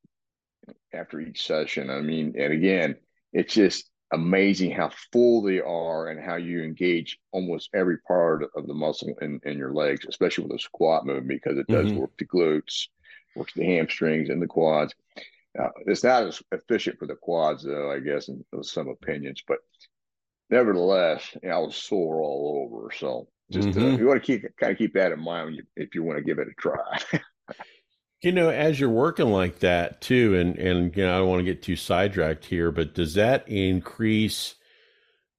after 0.94 1.20
each 1.20 1.46
session. 1.46 1.90
I 1.90 2.00
mean, 2.00 2.34
and 2.38 2.52
again, 2.52 2.96
it's 3.32 3.54
just 3.54 3.90
amazing 4.12 4.70
how 4.70 4.90
full 5.12 5.42
they 5.42 5.60
are 5.60 6.08
and 6.08 6.22
how 6.22 6.36
you 6.36 6.62
engage 6.62 7.18
almost 7.32 7.70
every 7.74 7.98
part 7.98 8.44
of 8.54 8.66
the 8.66 8.74
muscle 8.74 9.14
in, 9.20 9.40
in 9.44 9.58
your 9.58 9.72
legs, 9.72 10.06
especially 10.08 10.44
with 10.44 10.56
a 10.56 10.62
squat 10.62 11.06
movement 11.06 11.28
because 11.28 11.58
it 11.58 11.66
does 11.66 11.86
mm-hmm. 11.86 11.98
work 11.98 12.12
the 12.18 12.26
glutes 12.26 12.88
works 13.34 13.52
the 13.54 13.64
hamstrings 13.64 14.28
and 14.28 14.40
the 14.40 14.46
quads. 14.46 14.94
Now, 15.54 15.70
it's 15.86 16.04
not 16.04 16.24
as 16.24 16.42
efficient 16.50 16.98
for 16.98 17.06
the 17.06 17.14
quads, 17.14 17.62
though, 17.62 17.90
I 17.90 17.98
guess, 17.98 18.28
in 18.28 18.44
some 18.62 18.88
opinions, 18.88 19.42
but 19.46 19.58
nevertheless, 20.50 21.22
you 21.42 21.48
know, 21.48 21.54
I 21.54 21.58
was 21.58 21.76
sore 21.76 22.22
all 22.22 22.70
over. 22.70 22.90
So 22.94 23.28
just 23.50 23.68
uh, 23.68 23.70
mm-hmm. 23.72 23.94
uh, 23.94 23.98
you 23.98 24.06
want 24.06 24.22
to 24.22 24.26
keep 24.26 24.56
kind 24.56 24.72
of 24.72 24.78
keep 24.78 24.94
that 24.94 25.12
in 25.12 25.20
mind 25.20 25.56
you, 25.56 25.62
if 25.76 25.94
you 25.94 26.02
want 26.02 26.18
to 26.18 26.24
give 26.24 26.38
it 26.38 26.48
a 26.48 26.54
try. 26.60 26.98
you 28.22 28.32
know, 28.32 28.50
as 28.50 28.78
you're 28.78 28.88
working 28.88 29.28
like 29.28 29.58
that 29.60 30.00
too, 30.00 30.36
and 30.36 30.56
and 30.58 30.96
you 30.96 31.04
know, 31.04 31.14
I 31.14 31.18
don't 31.18 31.28
want 31.28 31.40
to 31.40 31.44
get 31.44 31.62
too 31.62 31.76
sidetracked 31.76 32.44
here, 32.44 32.70
but 32.70 32.94
does 32.94 33.14
that 33.14 33.48
increase 33.48 34.54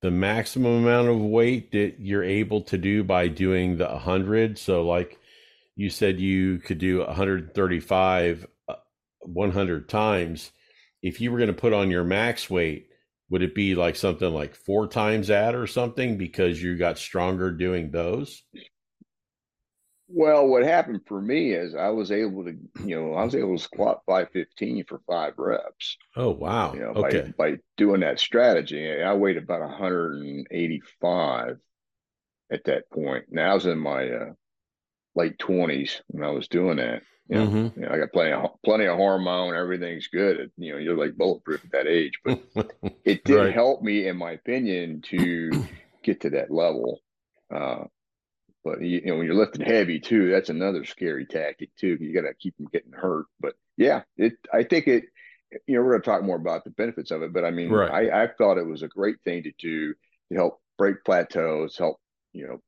the 0.02 0.12
maximum 0.12 0.84
amount 0.84 1.08
of 1.08 1.20
weight 1.20 1.72
that 1.72 1.96
you're 2.00 2.24
able 2.24 2.62
to 2.64 2.78
do 2.78 3.04
by 3.04 3.28
doing 3.30 3.78
the 3.78 3.88
100? 3.88 4.58
So, 4.58 4.86
like 4.86 5.18
you 5.76 5.90
said 5.90 6.20
you 6.20 6.60
could 6.60 6.78
do 6.78 7.00
135 7.00 8.46
uh, 8.68 8.76
100 9.22 9.90
times 9.90 10.52
if 11.02 11.20
you 11.20 11.32
were 11.32 11.38
going 11.38 11.48
to 11.48 11.54
put 11.54 11.74
on 11.74 11.90
your 11.90 12.04
max 12.04 12.50
weight 12.50 12.88
would 13.30 13.42
it 13.42 13.56
be 13.56 13.74
like 13.76 13.96
something 13.96 14.32
like 14.34 14.56
four 14.56 14.88
times 14.88 15.28
that 15.28 15.56
or 15.56 15.66
something 15.66 16.18
because 16.18 16.62
you 16.62 16.78
got 16.78 16.98
stronger 16.98 17.52
doing 17.52 17.90
those 17.92 18.44
well 20.14 20.48
what 20.48 20.64
happened 20.64 21.02
for 21.08 21.22
me 21.22 21.52
is 21.54 21.76
i 21.76 21.90
was 21.90 22.12
able 22.12 22.44
to 22.44 22.56
you 22.86 22.96
know 22.96 23.14
i 23.14 23.24
was 23.24 23.36
able 23.36 23.58
to 23.58 23.64
squat 23.64 24.02
515 24.06 24.86
for 24.86 25.02
five 25.08 25.34
reps 25.38 25.98
oh 26.16 26.30
wow 26.30 26.74
you 26.74 26.82
know 26.82 26.90
okay. 26.90 27.34
by, 27.38 27.52
by 27.52 27.58
doing 27.78 28.02
that 28.02 28.20
strategy 28.20 29.02
i 29.02 29.14
weighed 29.14 29.38
about 29.38 29.62
185 29.62 31.58
at 32.54 32.64
that 32.66 32.90
point. 32.92 33.26
Now 33.30 33.52
I 33.52 33.54
was 33.56 33.66
in 33.66 33.80
my 33.80 34.10
uh, 34.10 34.34
late 35.16 35.38
twenties 35.40 36.02
when 36.08 36.24
I 36.24 36.32
was 36.32 36.48
doing 36.48 36.78
that. 36.78 37.02
You 37.30 37.38
know, 37.38 37.48
mm-hmm. 37.48 37.80
you 37.80 37.86
know, 37.88 37.94
I 37.94 37.98
got 37.98 38.12
plenty 38.12 38.32
of 38.32 38.50
plenty 38.64 38.86
of 38.86 38.98
hormone. 38.98 39.56
Everything's 39.56 40.08
good. 40.08 40.52
You 40.58 40.74
know, 40.74 40.78
you're 40.78 40.98
like 40.98 41.16
bulletproof 41.16 41.64
at 41.66 41.72
that 41.72 41.88
age. 41.88 42.20
But 42.24 42.42
it 43.06 43.24
did 43.24 43.38
right. 43.38 43.54
help 43.54 43.82
me, 43.82 44.08
in 44.08 44.18
my 44.18 44.32
opinion, 44.32 45.02
to 45.10 45.66
get 46.04 46.22
to 46.22 46.30
that 46.32 46.52
level. 46.52 47.00
Uh, 47.54 47.86
but 48.64 48.82
you, 48.82 49.00
you, 49.00 49.06
know, 49.06 49.18
when 49.18 49.26
you're 49.26 49.36
lifting 49.36 49.66
heavy 49.66 50.00
too, 50.00 50.32
that's 50.32 50.50
another 50.50 50.86
scary 50.86 51.26
tactic 51.26 51.76
too. 51.76 51.98
You 52.00 52.14
got 52.14 52.28
to 52.28 52.34
keep 52.34 52.56
them 52.58 52.68
getting 52.72 52.94
hurt. 52.94 53.26
But 53.40 53.56
yeah, 53.78 54.04
it. 54.18 54.34
I 54.54 54.64
think 54.64 54.88
it. 54.88 55.06
You 55.68 55.76
know, 55.76 55.84
we're 55.84 55.92
going 55.92 56.02
to 56.02 56.10
talk 56.10 56.24
more 56.24 56.38
about 56.38 56.64
the 56.64 56.72
benefits 56.72 57.12
of 57.12 57.22
it. 57.22 57.32
But 57.32 57.46
I 57.46 57.52
mean, 57.52 57.70
right. 57.70 58.12
I, 58.12 58.24
I 58.24 58.28
thought 58.28 58.58
it 58.58 58.66
was 58.66 58.82
a 58.82 58.88
great 58.88 59.18
thing 59.24 59.44
to 59.44 59.52
do 59.60 59.94
to 60.30 60.36
help 60.36 60.62
break 60.78 61.04
plateaus, 61.06 61.78
help 61.78 62.00
you 62.34 62.48
know, 62.48 62.62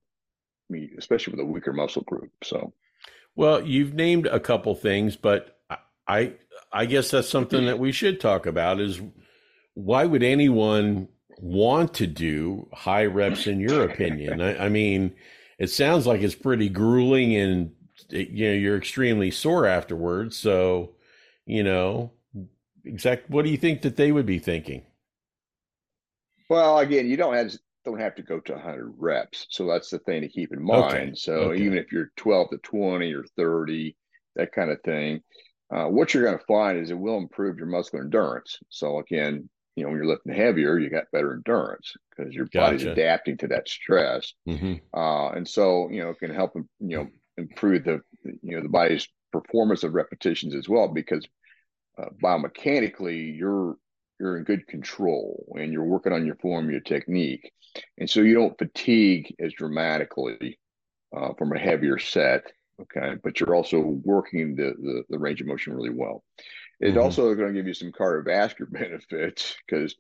me 0.70 0.92
especially 0.98 1.32
with 1.32 1.40
a 1.42 1.46
weaker 1.46 1.74
muscle 1.74 2.04
group. 2.04 2.32
So, 2.44 2.74
well, 3.36 3.66
you've 3.66 3.94
named 3.94 4.28
a 4.28 4.40
couple 4.40 4.76
things, 4.76 5.16
but 5.16 5.60
I 6.08 6.34
I 6.72 6.86
guess 6.86 7.12
that's 7.12 7.30
something 7.30 7.66
that 7.66 7.80
we 7.80 7.92
should 7.92 8.20
talk 8.20 8.46
about 8.46 8.80
is 8.80 9.02
why 9.74 10.06
would 10.06 10.24
anyone 10.24 11.08
want 11.40 11.96
to 11.96 12.08
do 12.08 12.68
high 12.74 13.06
reps 13.06 13.48
in 13.48 13.60
your 13.60 13.84
opinion? 13.84 14.42
I, 14.42 14.66
I 14.66 14.70
mean, 14.70 15.14
it 15.58 15.70
sounds 15.70 16.06
like 16.06 16.22
it's 16.22 16.36
pretty 16.36 16.70
grueling 16.70 17.36
and 17.36 17.72
you 18.10 18.48
know 18.48 18.54
you're 18.54 18.78
extremely 18.78 19.32
sore 19.32 19.66
afterwards. 19.66 20.38
So, 20.38 20.96
you 21.46 21.64
know, 21.64 22.12
exact 22.84 23.30
what 23.30 23.46
do 23.46 23.52
you 23.52 23.58
think 23.58 23.82
that 23.84 23.96
they 23.96 24.12
would 24.12 24.26
be 24.26 24.40
thinking? 24.40 24.84
Well, 26.50 26.80
again, 26.80 27.08
you 27.08 27.18
don't 27.18 27.34
have 27.34 27.56
don't 27.86 28.00
have 28.00 28.16
to 28.16 28.24
go 28.24 28.40
to 28.40 28.54
100 28.54 28.96
reps. 28.98 29.46
So 29.50 29.68
that's 29.68 29.90
the 29.90 30.00
thing 30.00 30.22
to 30.22 30.28
keep 30.28 30.52
in 30.52 30.64
mind. 30.64 30.94
Okay. 30.94 31.12
So 31.16 31.34
okay. 31.34 31.62
even 31.62 31.78
if 31.78 31.92
you're 31.92 32.12
12 32.18 32.50
to 32.52 32.58
20 32.58 33.14
or 33.14 33.24
30, 33.38 33.96
that 34.36 34.52
kind 34.52 34.72
of 34.72 34.82
thing, 34.82 35.22
uh, 35.74 35.86
what 35.86 36.14
you're 36.14 36.24
going 36.24 36.38
to 36.38 36.46
find 36.46 36.80
is 36.80 36.90
it 36.90 36.98
will 36.98 37.18
improve 37.18 37.58
your 37.58 37.68
muscular 37.68 38.04
endurance. 38.04 38.58
So 38.70 39.00
again, 39.00 39.50
you 39.76 39.84
know, 39.84 39.90
when 39.90 39.98
you're 39.98 40.08
lifting 40.08 40.34
heavier, 40.34 40.80
you 40.80 40.90
got 40.90 41.12
better 41.12 41.34
endurance 41.34 41.94
because 42.10 42.34
your 42.34 42.46
gotcha. 42.46 42.60
body's 42.60 42.86
adapting 42.86 43.38
to 43.38 43.48
that 43.48 43.68
stress. 43.68 44.34
Mm-hmm. 44.48 44.76
Uh, 44.98 45.32
and 45.32 45.48
so, 45.48 45.90
you 45.90 46.02
know, 46.02 46.12
it 46.12 46.20
can 46.20 46.34
help, 46.34 46.54
you 46.56 46.98
know, 46.98 47.08
improve 47.38 47.84
the, 47.84 48.00
you 48.24 48.56
know, 48.56 48.62
the 48.62 48.70
body's 48.70 49.08
performance 49.34 49.84
of 49.84 49.94
repetitions 49.94 50.56
as 50.56 50.70
well, 50.70 50.88
because 50.88 51.28
uh, 51.98 52.06
biomechanically 52.24 53.38
you're, 53.38 53.76
you're 54.18 54.38
in 54.38 54.46
good 54.46 54.66
control 54.68 55.46
and 55.60 55.74
you're 55.74 55.84
working 55.84 56.14
on 56.14 56.26
your 56.26 56.36
form, 56.36 56.72
your 56.72 56.80
technique. 56.80 57.52
And 57.98 58.10
so 58.10 58.22
you 58.22 58.34
don't 58.34 58.58
fatigue 58.58 59.36
as 59.40 59.52
dramatically 59.52 60.58
uh, 61.16 61.34
from 61.38 61.52
a 61.52 61.60
heavier 61.60 62.00
set. 62.00 62.44
Okay. 62.82 63.16
But 63.22 63.40
you're 63.40 63.56
also 63.56 63.80
working 63.80 64.56
the, 64.56 64.74
the, 64.78 65.04
the 65.10 65.20
range 65.20 65.42
of 65.42 65.48
motion 65.48 65.74
really 65.74 65.90
well. 65.90 66.24
It's 66.80 66.92
mm-hmm. 66.92 67.00
also 67.00 67.34
going 67.36 67.54
to 67.54 67.54
give 67.54 67.68
you 67.68 67.74
some 67.74 67.92
cardiovascular 67.92 68.70
benefits 68.72 69.56
because 69.66 69.96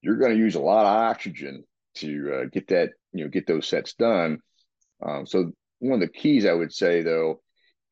you're 0.00 0.18
going 0.18 0.32
to 0.32 0.38
use 0.38 0.54
a 0.54 0.60
lot 0.60 0.86
of 0.86 1.10
oxygen 1.10 1.64
to 1.96 2.34
uh, 2.34 2.44
get 2.52 2.68
that, 2.68 2.90
you 3.12 3.24
know, 3.24 3.30
get 3.30 3.46
those 3.46 3.66
sets 3.68 3.94
done. 3.94 4.38
Um, 5.04 5.26
so 5.26 5.52
one 5.78 5.94
of 5.94 6.00
the 6.00 6.08
keys 6.08 6.46
I 6.46 6.52
would 6.52 6.72
say 6.72 7.02
though, 7.02 7.40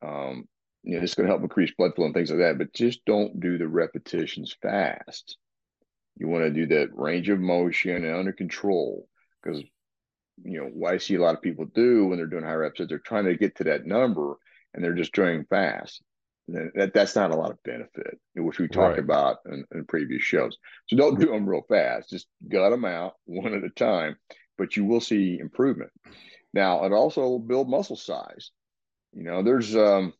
um, 0.01 0.45
you 0.83 0.97
know, 0.97 1.03
it's 1.03 1.15
going 1.15 1.27
to 1.27 1.31
help 1.31 1.41
increase 1.41 1.73
blood 1.77 1.95
flow 1.95 2.05
and 2.05 2.13
things 2.13 2.29
like 2.29 2.39
that, 2.39 2.57
but 2.57 2.73
just 2.73 3.03
don't 3.05 3.39
do 3.39 3.57
the 3.57 3.67
repetitions 3.67 4.55
fast. 4.61 5.37
You 6.17 6.27
want 6.27 6.45
to 6.45 6.51
do 6.51 6.67
that 6.67 6.95
range 6.95 7.29
of 7.29 7.39
motion 7.39 8.05
and 8.05 8.15
under 8.15 8.31
control 8.31 9.07
because 9.41 9.61
you 10.43 10.59
know 10.59 10.65
what 10.65 10.93
I 10.93 10.97
see 10.97 11.15
a 11.15 11.21
lot 11.21 11.35
of 11.35 11.41
people 11.41 11.65
do 11.65 12.07
when 12.07 12.17
they're 12.17 12.27
doing 12.27 12.43
high 12.43 12.53
reps 12.53 12.79
is 12.79 12.87
they're 12.87 12.99
trying 12.99 13.25
to 13.25 13.37
get 13.37 13.55
to 13.57 13.65
that 13.65 13.85
number 13.85 14.35
and 14.73 14.83
they're 14.83 14.93
just 14.93 15.13
doing 15.13 15.45
fast. 15.49 16.01
That, 16.47 16.91
that's 16.93 17.15
not 17.15 17.31
a 17.31 17.35
lot 17.35 17.51
of 17.51 17.63
benefit, 17.63 18.19
which 18.35 18.59
we 18.59 18.67
talked 18.67 18.97
right. 18.97 18.99
about 18.99 19.37
in, 19.47 19.65
in, 19.73 19.85
previous 19.85 20.21
shows. 20.21 20.57
So 20.87 20.95
don't 20.95 21.19
do 21.19 21.27
them 21.27 21.49
real 21.49 21.65
fast. 21.67 22.11
Just 22.11 22.27
gut 22.47 22.69
them 22.69 22.85
out 22.85 23.15
one 23.25 23.55
at 23.55 23.63
a 23.63 23.69
time, 23.69 24.15
but 24.57 24.77
you 24.77 24.85
will 24.85 25.01
see 25.01 25.39
improvement. 25.39 25.91
Now, 26.53 26.85
it 26.85 26.93
also 26.93 27.21
will 27.21 27.39
build 27.39 27.67
muscle 27.67 27.95
size. 27.95 28.51
You 29.13 29.23
know, 29.23 29.41
there's 29.41 29.75
um, 29.75 30.13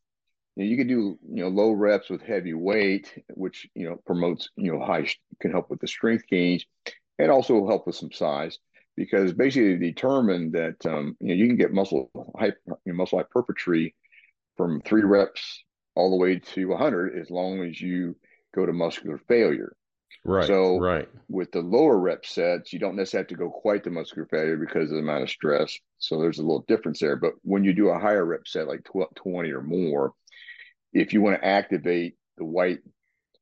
you, 0.55 0.63
know, 0.63 0.69
you 0.69 0.77
can 0.77 0.87
do 0.87 1.19
you 1.29 1.43
know 1.43 1.49
low 1.49 1.71
reps 1.71 2.09
with 2.09 2.21
heavy 2.21 2.55
weight, 2.55 3.13
which 3.35 3.67
you 3.75 3.87
know 3.87 3.97
promotes 4.05 4.49
you 4.55 4.71
know 4.71 4.83
high 4.83 5.07
can 5.41 5.51
help 5.51 5.69
with 5.69 5.79
the 5.79 5.87
strength 5.87 6.25
gains, 6.27 6.65
and 7.19 7.29
also 7.29 7.67
help 7.67 7.85
with 7.85 7.95
some 7.95 8.11
size 8.11 8.57
because 8.95 9.33
basically 9.33 9.77
determined 9.77 10.53
that 10.53 10.83
um, 10.87 11.15
you 11.19 11.27
know 11.27 11.33
you 11.35 11.47
can 11.47 11.57
get 11.57 11.71
muscle 11.71 12.09
hyper, 12.35 12.57
you 12.67 12.93
know, 12.93 12.95
muscle 12.95 13.19
hypertrophy 13.19 13.93
from 14.57 14.81
three 14.81 15.03
reps 15.03 15.64
all 15.95 16.11
the 16.11 16.17
way 16.17 16.39
to 16.39 16.67
100 16.67 17.17
as 17.19 17.29
long 17.29 17.63
as 17.63 17.79
you 17.79 18.15
go 18.53 18.65
to 18.65 18.73
muscular 18.73 19.17
failure. 19.27 19.75
Right. 20.23 20.47
So 20.47 20.79
right. 20.79 21.07
with 21.29 21.51
the 21.51 21.61
lower 21.61 21.97
rep 21.97 22.25
sets, 22.25 22.73
you 22.73 22.79
don't 22.79 22.95
necessarily 22.95 23.23
have 23.23 23.29
to 23.29 23.43
go 23.43 23.49
quite 23.49 23.83
to 23.83 23.91
muscular 23.91 24.27
failure 24.27 24.57
because 24.57 24.89
of 24.89 24.95
the 24.95 25.03
amount 25.03 25.23
of 25.23 25.29
stress. 25.29 25.77
So 25.99 26.19
there's 26.19 26.39
a 26.39 26.43
little 26.43 26.65
difference 26.67 26.99
there. 26.99 27.15
But 27.15 27.33
when 27.43 27.63
you 27.63 27.73
do 27.73 27.89
a 27.89 27.99
higher 27.99 28.25
rep 28.25 28.47
set, 28.47 28.67
like 28.67 28.83
12, 28.85 29.13
20 29.15 29.51
or 29.51 29.61
more, 29.61 30.13
if 30.93 31.13
you 31.13 31.21
want 31.21 31.39
to 31.39 31.45
activate 31.45 32.15
the 32.37 32.45
white 32.45 32.79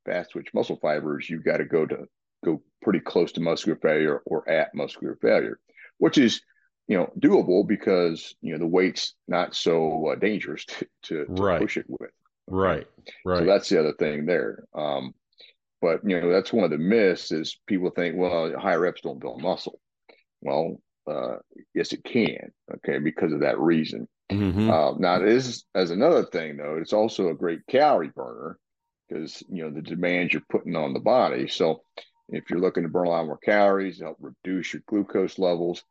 fast 0.05 0.31
twitch 0.31 0.49
muscle 0.53 0.77
fibers, 0.81 1.29
you've 1.29 1.45
got 1.45 1.57
to 1.57 1.65
go 1.65 1.85
to 1.85 2.05
go 2.43 2.61
pretty 2.81 2.99
close 2.99 3.31
to 3.33 3.41
muscular 3.41 3.77
failure 3.81 4.21
or 4.25 4.47
at 4.49 4.75
muscular 4.75 5.17
failure, 5.21 5.59
which 5.97 6.17
is 6.17 6.41
you 6.87 6.97
know 6.97 7.11
doable 7.19 7.65
because 7.65 8.35
you 8.41 8.51
know 8.51 8.59
the 8.59 8.67
weight's 8.67 9.13
not 9.27 9.55
so 9.55 10.07
uh, 10.07 10.15
dangerous 10.15 10.65
to, 10.67 10.85
to, 11.03 11.25
to 11.25 11.41
right. 11.41 11.61
push 11.61 11.77
it 11.77 11.85
with. 11.87 12.11
Right, 12.47 12.87
right. 13.25 13.39
So 13.39 13.45
that's 13.45 13.69
the 13.69 13.79
other 13.79 13.93
thing 13.93 14.25
there. 14.25 14.65
Um, 14.75 15.13
but 15.81 15.99
you 16.05 16.19
know 16.19 16.29
that's 16.31 16.53
one 16.53 16.63
of 16.63 16.71
the 16.71 16.77
myths 16.77 17.31
is 17.31 17.57
people 17.67 17.89
think 17.89 18.15
well 18.15 18.53
high 18.59 18.75
reps 18.75 19.01
don't 19.01 19.19
build 19.19 19.41
muscle. 19.41 19.79
Well, 20.41 20.77
uh, 21.09 21.37
yes, 21.73 21.93
it 21.93 22.03
can. 22.03 22.51
Okay, 22.75 22.99
because 22.99 23.33
of 23.33 23.41
that 23.41 23.59
reason. 23.59 24.07
Mm-hmm. 24.31 24.69
Uh, 24.69 24.93
now, 24.97 25.19
this 25.19 25.63
as 25.75 25.91
another 25.91 26.25
thing 26.25 26.57
though. 26.57 26.77
It's 26.79 26.93
also 26.93 27.29
a 27.29 27.35
great 27.35 27.59
calorie 27.67 28.11
burner 28.15 28.57
because 29.07 29.43
you 29.49 29.63
know 29.63 29.71
the 29.71 29.81
demands 29.81 30.33
you're 30.33 30.43
putting 30.49 30.75
on 30.75 30.93
the 30.93 30.99
body. 30.99 31.47
So 31.47 31.81
if 32.29 32.49
you're 32.49 32.59
looking 32.59 32.83
to 32.83 32.89
burn 32.89 33.07
a 33.07 33.11
lot 33.11 33.25
more 33.25 33.37
calories, 33.37 33.99
help 33.99 34.17
reduce 34.19 34.73
your 34.73 34.81
glucose 34.87 35.37
levels, 35.37 35.83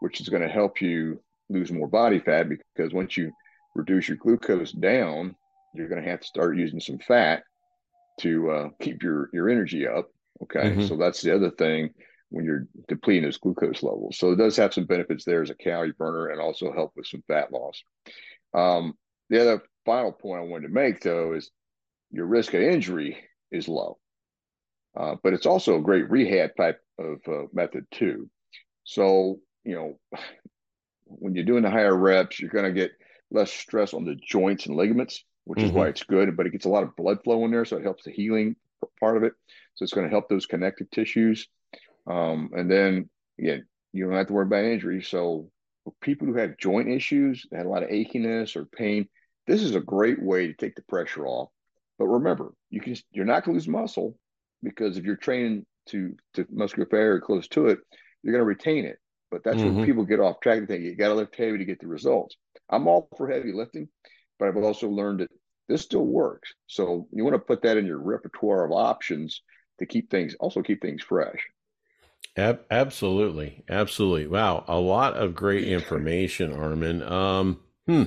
which 0.00 0.20
is 0.20 0.28
going 0.28 0.42
to 0.42 0.48
help 0.48 0.80
you 0.80 1.20
lose 1.48 1.70
more 1.70 1.88
body 1.88 2.18
fat 2.18 2.48
because 2.48 2.92
once 2.92 3.16
you 3.16 3.32
reduce 3.74 4.08
your 4.08 4.16
glucose 4.16 4.72
down, 4.72 5.36
you're 5.74 5.88
going 5.88 6.02
to 6.02 6.08
have 6.08 6.20
to 6.20 6.26
start 6.26 6.56
using 6.56 6.80
some 6.80 6.98
fat 6.98 7.42
to 8.20 8.50
uh, 8.50 8.68
keep 8.80 9.02
your 9.02 9.28
your 9.32 9.48
energy 9.48 9.86
up. 9.86 10.08
Okay, 10.42 10.70
mm-hmm. 10.70 10.86
so 10.86 10.96
that's 10.96 11.22
the 11.22 11.34
other 11.34 11.50
thing 11.50 11.90
when 12.30 12.44
you're 12.44 12.66
depleting 12.88 13.24
those 13.24 13.38
glucose 13.38 13.82
levels. 13.82 14.18
So 14.18 14.32
it 14.32 14.36
does 14.36 14.56
have 14.56 14.74
some 14.74 14.84
benefits 14.84 15.24
there 15.24 15.42
as 15.42 15.50
a 15.50 15.54
calorie 15.54 15.92
burner 15.96 16.28
and 16.28 16.40
also 16.40 16.72
help 16.72 16.92
with 16.96 17.06
some 17.06 17.22
fat 17.28 17.52
loss. 17.52 17.82
Um, 18.52 18.94
the 19.30 19.40
other 19.40 19.62
final 19.84 20.12
point 20.12 20.40
I 20.40 20.44
wanted 20.44 20.68
to 20.68 20.74
make 20.74 21.00
though 21.00 21.34
is 21.34 21.50
your 22.10 22.26
risk 22.26 22.54
of 22.54 22.62
injury 22.62 23.16
is 23.50 23.68
low. 23.68 23.98
Uh, 24.96 25.16
but 25.22 25.34
it's 25.34 25.46
also 25.46 25.76
a 25.76 25.82
great 25.82 26.10
rehab 26.10 26.56
type 26.56 26.80
of 26.98 27.18
uh, 27.28 27.46
method 27.52 27.86
too. 27.90 28.30
So, 28.84 29.40
you 29.64 29.74
know, 29.74 29.98
when 31.04 31.34
you're 31.34 31.44
doing 31.44 31.62
the 31.62 31.70
higher 31.70 31.96
reps, 31.96 32.40
you're 32.40 32.50
going 32.50 32.64
to 32.64 32.72
get 32.72 32.92
less 33.30 33.52
stress 33.52 33.94
on 33.94 34.04
the 34.04 34.16
joints 34.16 34.66
and 34.66 34.76
ligaments, 34.76 35.24
which 35.46 35.58
mm-hmm. 35.58 35.68
is 35.68 35.72
why 35.72 35.88
it's 35.88 36.02
good, 36.02 36.36
but 36.36 36.46
it 36.46 36.52
gets 36.52 36.66
a 36.66 36.68
lot 36.68 36.82
of 36.82 36.94
blood 36.96 37.24
flow 37.24 37.44
in 37.44 37.50
there. 37.50 37.64
So 37.64 37.78
it 37.78 37.82
helps 37.82 38.04
the 38.04 38.10
healing 38.10 38.56
part 39.00 39.16
of 39.16 39.22
it. 39.22 39.32
So 39.74 39.82
it's 39.84 39.92
going 39.92 40.06
to 40.06 40.10
help 40.10 40.28
those 40.28 40.46
connective 40.46 40.90
tissues. 40.90 41.48
Um, 42.06 42.50
and 42.54 42.70
then 42.70 43.08
again, 43.38 43.66
you 43.92 44.04
don't 44.04 44.14
have 44.14 44.26
to 44.26 44.32
worry 44.32 44.46
about 44.46 44.64
injury. 44.64 45.02
So 45.02 45.50
for 45.84 45.94
people 46.00 46.26
who 46.26 46.34
have 46.34 46.58
joint 46.58 46.88
issues, 46.88 47.46
had 47.52 47.66
a 47.66 47.68
lot 47.68 47.82
of 47.82 47.90
achiness 47.90 48.56
or 48.56 48.64
pain, 48.66 49.08
this 49.46 49.62
is 49.62 49.74
a 49.74 49.80
great 49.80 50.22
way 50.22 50.48
to 50.48 50.54
take 50.54 50.74
the 50.74 50.82
pressure 50.82 51.26
off. 51.26 51.50
But 51.98 52.08
remember, 52.08 52.52
you 52.68 52.80
can 52.80 52.96
you're 53.12 53.24
not 53.24 53.44
going 53.44 53.54
to 53.54 53.60
lose 53.60 53.68
muscle, 53.68 54.18
because 54.62 54.98
if 54.98 55.04
you're 55.04 55.16
training 55.16 55.64
to 55.86 56.14
to 56.34 56.46
muscular 56.50 56.88
failure 56.90 57.20
close 57.20 57.48
to 57.48 57.68
it, 57.68 57.78
you're 58.22 58.32
going 58.32 58.42
to 58.42 58.46
retain 58.46 58.84
it. 58.84 58.98
But 59.30 59.44
that's 59.44 59.56
mm-hmm. 59.56 59.76
where 59.76 59.86
people 59.86 60.04
get 60.04 60.20
off 60.20 60.40
track 60.40 60.58
and 60.58 60.68
think 60.68 60.84
you 60.84 60.94
got 60.94 61.08
to 61.08 61.14
lift 61.14 61.36
heavy 61.36 61.58
to 61.58 61.64
get 61.64 61.80
the 61.80 61.86
results. 61.86 62.36
I'm 62.68 62.86
all 62.86 63.08
for 63.16 63.28
heavy 63.28 63.52
lifting, 63.52 63.88
but 64.38 64.48
I've 64.48 64.56
also 64.56 64.88
learned 64.88 65.20
that 65.20 65.30
this 65.68 65.82
still 65.82 66.06
works. 66.06 66.54
So 66.66 67.08
you 67.12 67.24
want 67.24 67.34
to 67.34 67.40
put 67.40 67.62
that 67.62 67.76
in 67.76 67.86
your 67.86 67.98
repertoire 67.98 68.64
of 68.64 68.72
options 68.72 69.42
to 69.78 69.86
keep 69.86 70.10
things 70.10 70.34
also 70.40 70.62
keep 70.62 70.80
things 70.80 71.02
fresh. 71.02 71.40
Ab- 72.36 72.64
absolutely, 72.70 73.64
absolutely. 73.68 74.26
Wow, 74.26 74.64
a 74.68 74.78
lot 74.78 75.14
of 75.14 75.34
great 75.34 75.64
information, 75.64 76.52
Armin. 76.52 77.02
Um, 77.02 77.60
hmm. 77.86 78.04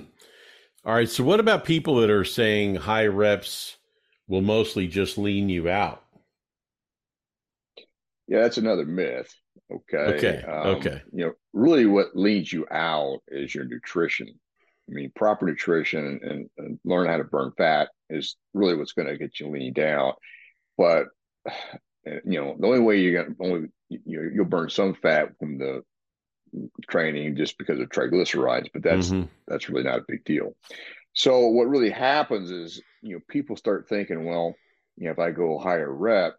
All 0.86 0.94
right. 0.94 1.10
So, 1.10 1.24
what 1.24 1.40
about 1.40 1.66
people 1.66 1.98
that 1.98 2.10
are 2.10 2.24
saying 2.24 2.76
high 2.76 3.08
reps 3.08 3.78
will 4.28 4.42
mostly 4.42 4.88
just 4.88 5.18
lean 5.18 5.50
you 5.50 5.70
out? 5.70 6.04
Yeah, 8.28 8.42
that's 8.42 8.58
another 8.58 8.86
myth. 8.86 9.34
Okay. 9.72 9.98
Okay. 9.98 10.44
Um, 10.44 10.68
okay. 10.78 11.02
You 11.12 11.26
know, 11.26 11.34
really 11.54 11.86
what 11.86 12.16
leads 12.16 12.54
you 12.54 12.66
out 12.72 13.20
is 13.28 13.54
your 13.54 13.66
nutrition. 13.66 14.40
I 14.90 14.94
mean, 14.94 15.12
proper 15.16 15.46
nutrition 15.46 16.20
and, 16.24 16.50
and 16.58 16.80
learn 16.84 17.08
how 17.08 17.18
to 17.18 17.24
burn 17.24 17.52
fat 17.58 17.90
is 18.10 18.36
really 18.54 18.76
what's 18.76 18.94
going 18.94 19.08
to 19.08 19.18
get 19.18 19.40
you 19.40 19.50
lean 19.50 19.74
down. 19.74 20.14
But 20.78 21.08
you 22.06 22.42
know, 22.42 22.56
the 22.58 22.68
only 22.68 22.80
way 22.80 23.00
you're 23.00 23.24
going 23.24 23.36
to 23.36 23.44
only 23.44 23.68
you 23.90 24.00
know, 24.06 24.30
you'll 24.34 24.46
burn 24.46 24.70
some 24.70 24.96
fat 24.96 25.38
from 25.40 25.58
the 25.58 25.84
training 26.90 27.36
just 27.36 27.58
because 27.58 27.80
of 27.80 27.90
triglycerides, 27.90 28.70
but 28.74 28.84
that's 28.84 29.10
mm-hmm. 29.10 29.26
that's 29.48 29.70
really 29.70 29.84
not 29.84 30.00
a 30.00 30.06
big 30.08 30.24
deal. 30.26 30.56
So 31.14 31.48
what 31.48 31.70
really 31.70 31.90
happens 31.90 32.50
is 32.50 32.82
you 33.02 33.16
know 33.16 33.22
people 33.30 33.56
start 33.56 33.88
thinking, 33.88 34.26
well, 34.26 34.56
you 34.98 35.06
know, 35.06 35.12
if 35.12 35.20
I 35.20 35.32
go 35.32 35.60
higher 35.60 35.92
rep, 35.92 36.36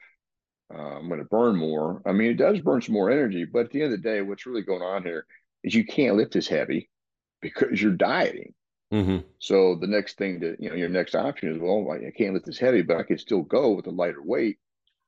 uh, 0.75 0.79
I'm 0.79 1.09
going 1.09 1.21
to 1.21 1.27
burn 1.27 1.57
more. 1.57 2.03
I 2.07 2.13
mean, 2.13 2.31
it 2.31 2.37
does 2.37 2.61
burn 2.61 2.83
some 2.83 2.95
more 2.95 3.11
energy, 3.11 3.45
but 3.45 3.67
at 3.67 3.71
the 3.71 3.83
end 3.83 3.93
of 3.93 4.03
the 4.03 4.09
day, 4.09 4.23
what's 4.23 4.47
really 4.47 4.63
going 4.63 4.83
on 4.83 5.05
here 5.05 5.27
is 5.63 5.75
you 5.75 5.85
can't 5.85 6.17
lift 6.17 6.37
as 6.37 6.49
heavy 6.49 6.89
because 7.41 7.81
you're 7.81 7.93
dieting. 7.93 8.55
Mm-hmm. 8.93 9.19
So 9.39 9.77
the 9.77 9.87
next 9.87 10.19
thing 10.19 10.41
to 10.41 10.57
you 10.59 10.69
know, 10.69 10.75
your 10.75 10.89
next 10.89 11.15
option 11.15 11.53
is 11.53 11.59
well, 11.59 11.87
I 11.93 12.11
can't 12.11 12.35
lift 12.35 12.47
this 12.47 12.59
heavy, 12.59 12.83
but 12.83 12.97
I 12.97 13.05
can 13.05 13.19
still 13.19 13.43
go 13.43 13.71
with 13.71 13.87
a 13.87 13.91
lighter 13.91 14.23
weight. 14.23 14.59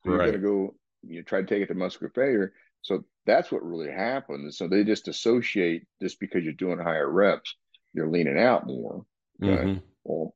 So 0.05 0.13
right. 0.13 0.17
You're 0.17 0.39
going 0.39 0.43
to 0.43 0.49
go, 0.49 0.75
you 1.03 1.23
try 1.23 1.41
to 1.41 1.47
take 1.47 1.63
it 1.63 1.67
to 1.67 1.75
muscular 1.75 2.13
failure. 2.15 2.53
So 2.83 3.05
that's 3.27 3.51
what 3.51 3.65
really 3.65 3.91
happens. 3.91 4.57
So 4.57 4.69
they 4.69 4.85
just 4.85 5.09
associate 5.09 5.87
just 6.01 6.21
because 6.21 6.45
you're 6.45 6.53
doing 6.53 6.79
higher 6.79 7.09
reps, 7.09 7.55
you're 7.93 8.11
leaning 8.11 8.39
out 8.39 8.67
more. 8.67 9.05
Okay? 9.43 9.65
Mm-hmm. 9.65 9.79
Well, 10.05 10.35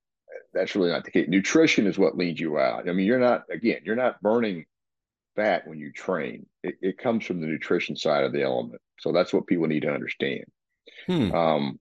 that's 0.53 0.75
really 0.75 0.91
not 0.91 1.05
the 1.05 1.11
case. 1.11 1.29
Nutrition 1.29 1.87
is 1.87 1.99
what 1.99 2.17
leads 2.17 2.41
you 2.41 2.59
out. 2.59 2.89
I 2.89 2.93
mean, 2.93 3.07
you're 3.07 3.19
not 3.19 3.45
again, 3.51 3.81
you're 3.85 3.97
not 3.97 4.23
burning 4.23 4.65
fat 5.37 5.67
when 5.67 5.79
you 5.79 5.93
train. 5.93 6.47
It, 6.63 6.77
it 6.81 6.99
comes 6.99 7.25
from 7.27 7.41
the 7.41 7.47
nutrition 7.47 7.97
side 7.97 8.25
of 8.25 8.33
the 8.33 8.43
element. 8.43 8.81
So 9.01 9.13
that's 9.13 9.33
what 9.33 9.47
people 9.47 9.67
need 9.67 9.83
to 9.83 9.93
understand. 9.93 10.45
Hmm. 11.07 11.33
Um, 11.33 11.81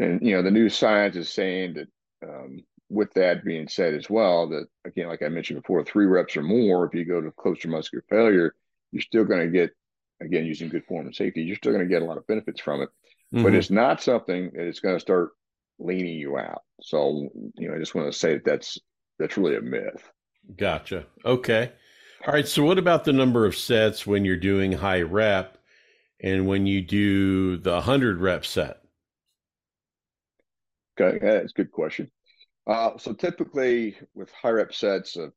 and 0.00 0.26
you 0.26 0.34
know, 0.34 0.42
the 0.42 0.50
new 0.50 0.68
science 0.68 1.16
is 1.16 1.32
saying 1.32 1.74
that 1.74 1.88
um, 2.26 2.64
with 2.88 3.12
that 3.14 3.44
being 3.44 3.68
said 3.68 3.94
as 3.94 4.08
well, 4.08 4.48
that 4.48 4.66
again, 4.84 5.08
like 5.08 5.22
I 5.22 5.28
mentioned 5.28 5.62
before, 5.62 5.84
three 5.84 6.06
reps 6.06 6.36
or 6.36 6.42
more, 6.42 6.86
if 6.86 6.94
you 6.94 7.04
go 7.04 7.20
to 7.20 7.30
close 7.32 7.60
to 7.60 7.68
muscular 7.68 8.04
failure, 8.08 8.54
you're 8.92 9.02
still 9.02 9.24
going 9.24 9.40
to 9.40 9.52
get, 9.52 9.70
again, 10.20 10.46
using 10.46 10.68
good 10.68 10.84
form 10.86 11.06
and 11.06 11.14
safety, 11.14 11.42
you're 11.42 11.56
still 11.56 11.72
going 11.72 11.86
to 11.86 11.92
get 11.92 12.02
a 12.02 12.04
lot 12.04 12.18
of 12.18 12.26
benefits 12.26 12.60
from 12.60 12.82
it. 12.82 12.88
Mm-hmm. 13.32 13.44
But 13.44 13.54
it's 13.54 13.70
not 13.70 14.02
something 14.02 14.50
that 14.54 14.66
is 14.66 14.80
going 14.80 14.96
to 14.96 15.00
start 15.00 15.30
leaning 15.78 16.14
you 16.14 16.38
out. 16.38 16.62
So, 16.80 17.28
you 17.56 17.68
know, 17.68 17.76
I 17.76 17.78
just 17.78 17.94
want 17.94 18.12
to 18.12 18.18
say 18.18 18.34
that 18.34 18.44
that's 18.44 18.78
that's 19.18 19.36
really 19.36 19.56
a 19.56 19.60
myth. 19.60 20.02
Gotcha. 20.56 21.06
Okay. 21.24 21.72
All 22.26 22.32
right. 22.32 22.48
So, 22.48 22.64
what 22.64 22.78
about 22.78 23.04
the 23.04 23.12
number 23.12 23.44
of 23.44 23.56
sets 23.56 24.06
when 24.06 24.24
you're 24.24 24.36
doing 24.36 24.72
high 24.72 25.02
rep 25.02 25.58
and 26.22 26.46
when 26.46 26.66
you 26.66 26.80
do 26.80 27.58
the 27.58 27.72
100 27.72 28.20
rep 28.20 28.44
set? 28.44 28.79
Okay. 31.00 31.18
That's 31.20 31.52
a 31.52 31.56
good 31.56 31.72
question. 31.72 32.10
Uh, 32.66 32.98
so, 32.98 33.12
typically 33.12 33.96
with 34.14 34.30
high 34.32 34.50
rep 34.50 34.72
sets 34.74 35.16
of, 35.16 35.32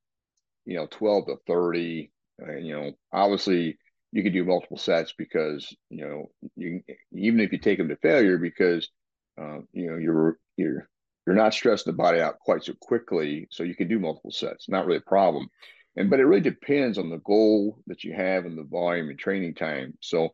you 0.65 0.75
know, 0.75 0.87
12 0.91 1.27
to 1.27 1.35
30, 1.47 2.11
uh, 2.41 2.55
you 2.57 2.73
know, 2.73 2.91
obviously 3.11 3.77
you 4.11 4.23
can 4.23 4.33
do 4.33 4.43
multiple 4.43 4.77
sets 4.77 5.13
because, 5.17 5.73
you 5.89 6.05
know, 6.05 6.31
you 6.55 6.81
even 7.13 7.39
if 7.39 7.51
you 7.51 7.57
take 7.57 7.77
them 7.77 7.89
to 7.89 7.95
failure 7.97 8.37
because, 8.37 8.89
uh, 9.41 9.59
you 9.71 9.89
know, 9.89 9.97
you're, 9.97 10.37
you're, 10.57 10.87
you're 11.25 11.35
not 11.35 11.53
stressing 11.53 11.91
the 11.91 11.97
body 11.97 12.19
out 12.19 12.39
quite 12.39 12.63
so 12.63 12.73
quickly. 12.81 13.47
So 13.49 13.63
you 13.63 13.75
can 13.75 13.87
do 13.87 13.99
multiple 13.99 14.31
sets, 14.31 14.69
not 14.69 14.85
really 14.85 14.97
a 14.97 15.09
problem. 15.09 15.49
And 15.95 16.09
but 16.09 16.19
it 16.19 16.25
really 16.25 16.41
depends 16.41 16.97
on 16.97 17.09
the 17.09 17.19
goal 17.19 17.79
that 17.87 18.03
you 18.03 18.13
have 18.13 18.45
and 18.45 18.57
the 18.57 18.63
volume 18.63 19.09
and 19.09 19.17
training 19.19 19.55
time. 19.55 19.97
So 20.01 20.29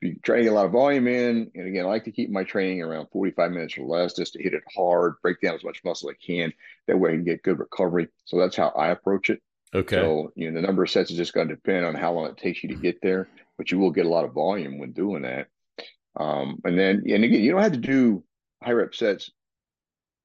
if 0.00 0.08
you're 0.08 0.16
training 0.22 0.48
a 0.48 0.52
lot 0.52 0.66
of 0.66 0.72
volume 0.72 1.06
in, 1.08 1.50
and 1.54 1.66
again, 1.66 1.84
I 1.84 1.88
like 1.88 2.04
to 2.04 2.12
keep 2.12 2.30
my 2.30 2.44
training 2.44 2.82
around 2.82 3.08
45 3.12 3.50
minutes 3.50 3.78
or 3.78 3.86
less 3.86 4.14
just 4.14 4.34
to 4.34 4.42
hit 4.42 4.54
it 4.54 4.62
hard, 4.74 5.14
break 5.22 5.40
down 5.40 5.54
as 5.54 5.64
much 5.64 5.82
muscle 5.84 6.10
as 6.10 6.16
I 6.20 6.26
can. 6.26 6.52
That 6.86 6.98
way 6.98 7.10
I 7.10 7.14
can 7.14 7.24
get 7.24 7.42
good 7.42 7.58
recovery. 7.58 8.08
So 8.24 8.38
that's 8.38 8.56
how 8.56 8.68
I 8.68 8.88
approach 8.88 9.30
it. 9.30 9.40
Okay. 9.74 9.96
So, 9.96 10.32
you 10.36 10.50
know, 10.50 10.60
the 10.60 10.66
number 10.66 10.82
of 10.82 10.90
sets 10.90 11.10
is 11.10 11.16
just 11.16 11.32
going 11.32 11.48
to 11.48 11.54
depend 11.54 11.84
on 11.84 11.94
how 11.94 12.12
long 12.12 12.26
it 12.26 12.36
takes 12.36 12.62
you 12.62 12.68
to 12.70 12.76
get 12.76 13.00
there, 13.02 13.28
but 13.56 13.70
you 13.70 13.78
will 13.78 13.90
get 13.90 14.06
a 14.06 14.10
lot 14.10 14.24
of 14.24 14.32
volume 14.32 14.78
when 14.78 14.92
doing 14.92 15.22
that. 15.22 15.48
Um, 16.18 16.60
and 16.64 16.78
then, 16.78 17.02
and 17.08 17.24
again, 17.24 17.42
you 17.42 17.52
don't 17.52 17.62
have 17.62 17.72
to 17.72 17.78
do 17.78 18.22
high 18.62 18.72
rep 18.72 18.94
sets 18.94 19.30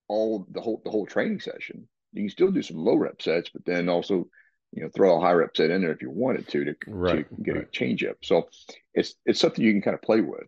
all 0.07 0.45
the 0.51 0.61
whole 0.61 0.81
the 0.83 0.91
whole 0.91 1.05
training 1.05 1.39
session. 1.39 1.87
You 2.13 2.23
can 2.23 2.29
still 2.29 2.51
do 2.51 2.61
some 2.61 2.77
low 2.77 2.95
rep 2.95 3.21
sets, 3.21 3.49
but 3.49 3.65
then 3.65 3.87
also 3.87 4.27
you 4.71 4.83
know 4.83 4.89
throw 4.95 5.17
a 5.17 5.21
high 5.21 5.33
rep 5.33 5.55
set 5.55 5.69
in 5.69 5.81
there 5.81 5.91
if 5.91 6.01
you 6.01 6.09
wanted 6.09 6.47
to 6.47 6.65
to, 6.65 6.75
right, 6.87 7.29
to 7.29 7.43
get 7.43 7.55
right. 7.55 7.63
a 7.67 7.71
change 7.71 8.03
up. 8.03 8.17
So 8.23 8.49
it's 8.93 9.15
it's 9.25 9.39
something 9.39 9.63
you 9.63 9.73
can 9.73 9.81
kind 9.81 9.95
of 9.95 10.01
play 10.01 10.21
with. 10.21 10.47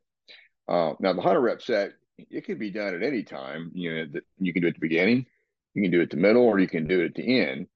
Uh, 0.67 0.93
now 0.99 1.13
the 1.13 1.21
high 1.21 1.35
rep 1.35 1.61
set 1.61 1.91
it 2.17 2.45
can 2.45 2.57
be 2.57 2.69
done 2.69 2.95
at 2.95 3.03
any 3.03 3.23
time. 3.23 3.71
You 3.73 3.95
know 3.95 4.05
that 4.13 4.23
you 4.39 4.53
can 4.53 4.61
do 4.61 4.67
it 4.67 4.71
at 4.71 4.75
the 4.75 4.87
beginning, 4.87 5.25
you 5.73 5.81
can 5.81 5.91
do 5.91 5.99
it 5.99 6.03
at 6.03 6.09
the 6.11 6.17
middle, 6.17 6.43
or 6.43 6.59
you 6.59 6.67
can 6.67 6.87
do 6.87 7.01
it 7.01 7.05
at 7.05 7.15
the 7.15 7.39
end. 7.41 7.67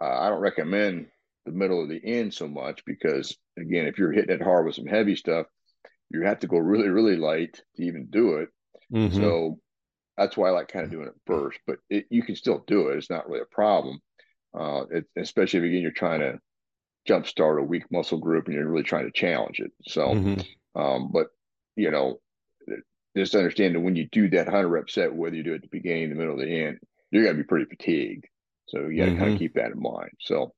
Uh, 0.00 0.18
I 0.18 0.28
don't 0.28 0.40
recommend 0.40 1.06
the 1.46 1.52
middle 1.52 1.78
or 1.78 1.86
the 1.86 2.00
end 2.02 2.32
so 2.32 2.46
much 2.46 2.84
because 2.84 3.36
again, 3.58 3.86
if 3.86 3.98
you're 3.98 4.12
hitting 4.12 4.34
it 4.34 4.42
hard 4.42 4.66
with 4.66 4.74
some 4.74 4.86
heavy 4.86 5.16
stuff, 5.16 5.46
you 6.10 6.22
have 6.22 6.40
to 6.40 6.46
go 6.46 6.58
really 6.58 6.88
really 6.88 7.16
light 7.16 7.60
to 7.76 7.82
even 7.82 8.06
do 8.10 8.36
it. 8.36 8.48
Mm-hmm. 8.92 9.16
So 9.20 9.58
that's 10.16 10.36
why 10.36 10.48
I 10.48 10.52
like 10.52 10.68
kind 10.68 10.84
of 10.84 10.90
doing 10.90 11.08
it 11.08 11.14
first. 11.26 11.58
But 11.66 11.78
it, 11.88 12.06
you 12.10 12.22
can 12.22 12.36
still 12.36 12.62
do 12.66 12.88
it; 12.88 12.98
it's 12.98 13.10
not 13.10 13.28
really 13.28 13.40
a 13.40 13.54
problem 13.54 14.00
uh, 14.58 14.84
it, 14.90 15.04
especially 15.16 15.60
if 15.60 15.64
again 15.64 15.82
you're 15.82 15.90
trying 15.92 16.20
to 16.20 16.38
jumpstart 17.08 17.60
a 17.60 17.64
weak 17.64 17.84
muscle 17.90 18.18
group 18.18 18.46
and 18.46 18.54
you're 18.54 18.68
really 18.68 18.82
trying 18.82 19.06
to 19.06 19.12
challenge 19.12 19.60
it. 19.60 19.72
So, 19.86 20.08
mm-hmm. 20.08 20.80
um, 20.80 21.10
but 21.12 21.28
you 21.76 21.90
know, 21.90 22.20
just 23.16 23.34
understand 23.34 23.74
that 23.74 23.80
when 23.80 23.96
you 23.96 24.08
do 24.10 24.28
that 24.30 24.48
hundred 24.48 24.68
rep 24.68 24.90
set, 24.90 25.14
whether 25.14 25.36
you 25.36 25.42
do 25.42 25.52
it 25.52 25.56
at 25.56 25.62
the 25.62 25.68
beginning, 25.68 26.10
the 26.10 26.16
middle, 26.16 26.40
or 26.40 26.44
the 26.44 26.64
end, 26.64 26.78
you're 27.10 27.24
going 27.24 27.36
to 27.36 27.42
be 27.42 27.46
pretty 27.46 27.66
fatigued. 27.66 28.26
So 28.68 28.86
you 28.86 28.98
got 28.98 29.06
to 29.06 29.10
mm-hmm. 29.12 29.20
kind 29.20 29.32
of 29.32 29.38
keep 29.38 29.54
that 29.54 29.72
in 29.72 29.82
mind. 29.82 30.10
So 30.20 30.52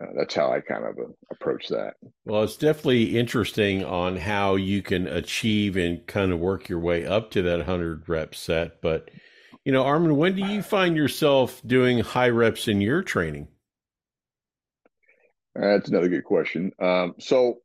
uh, 0.00 0.06
that's 0.16 0.34
how 0.34 0.52
I 0.52 0.60
kind 0.60 0.84
of 0.84 0.98
uh, 0.98 1.12
approach 1.30 1.68
that. 1.68 1.94
Well, 2.24 2.42
it's 2.42 2.56
definitely 2.56 3.18
interesting 3.18 3.84
on 3.84 4.16
how 4.16 4.56
you 4.56 4.82
can 4.82 5.06
achieve 5.06 5.76
and 5.76 6.06
kind 6.06 6.32
of 6.32 6.40
work 6.40 6.68
your 6.68 6.78
way 6.78 7.06
up 7.06 7.30
to 7.32 7.42
that 7.42 7.58
100 7.58 8.08
rep 8.08 8.34
set. 8.34 8.82
But 8.82 9.10
you 9.68 9.72
know, 9.72 9.82
Armin, 9.82 10.16
when 10.16 10.34
do 10.34 10.40
you 10.46 10.62
find 10.62 10.96
yourself 10.96 11.60
doing 11.66 11.98
high 11.98 12.30
reps 12.30 12.68
in 12.68 12.80
your 12.80 13.02
training? 13.02 13.48
That's 15.54 15.90
another 15.90 16.08
good 16.08 16.24
question. 16.24 16.72
Um, 16.80 17.16
so 17.18 17.58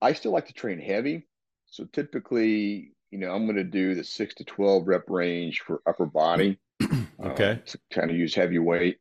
I 0.00 0.14
still 0.14 0.32
like 0.32 0.46
to 0.46 0.54
train 0.54 0.80
heavy. 0.80 1.26
So 1.66 1.84
typically, 1.84 2.94
you 3.10 3.18
know, 3.18 3.30
I'm 3.30 3.44
going 3.44 3.56
to 3.56 3.64
do 3.64 3.94
the 3.94 4.04
six 4.04 4.36
to 4.36 4.44
12 4.44 4.88
rep 4.88 5.02
range 5.08 5.60
for 5.60 5.82
upper 5.86 6.06
body. 6.06 6.58
okay. 7.22 7.60
Uh, 7.62 7.76
kind 7.92 8.10
of 8.10 8.16
use 8.16 8.34
heavy 8.34 8.58
weight. 8.58 8.96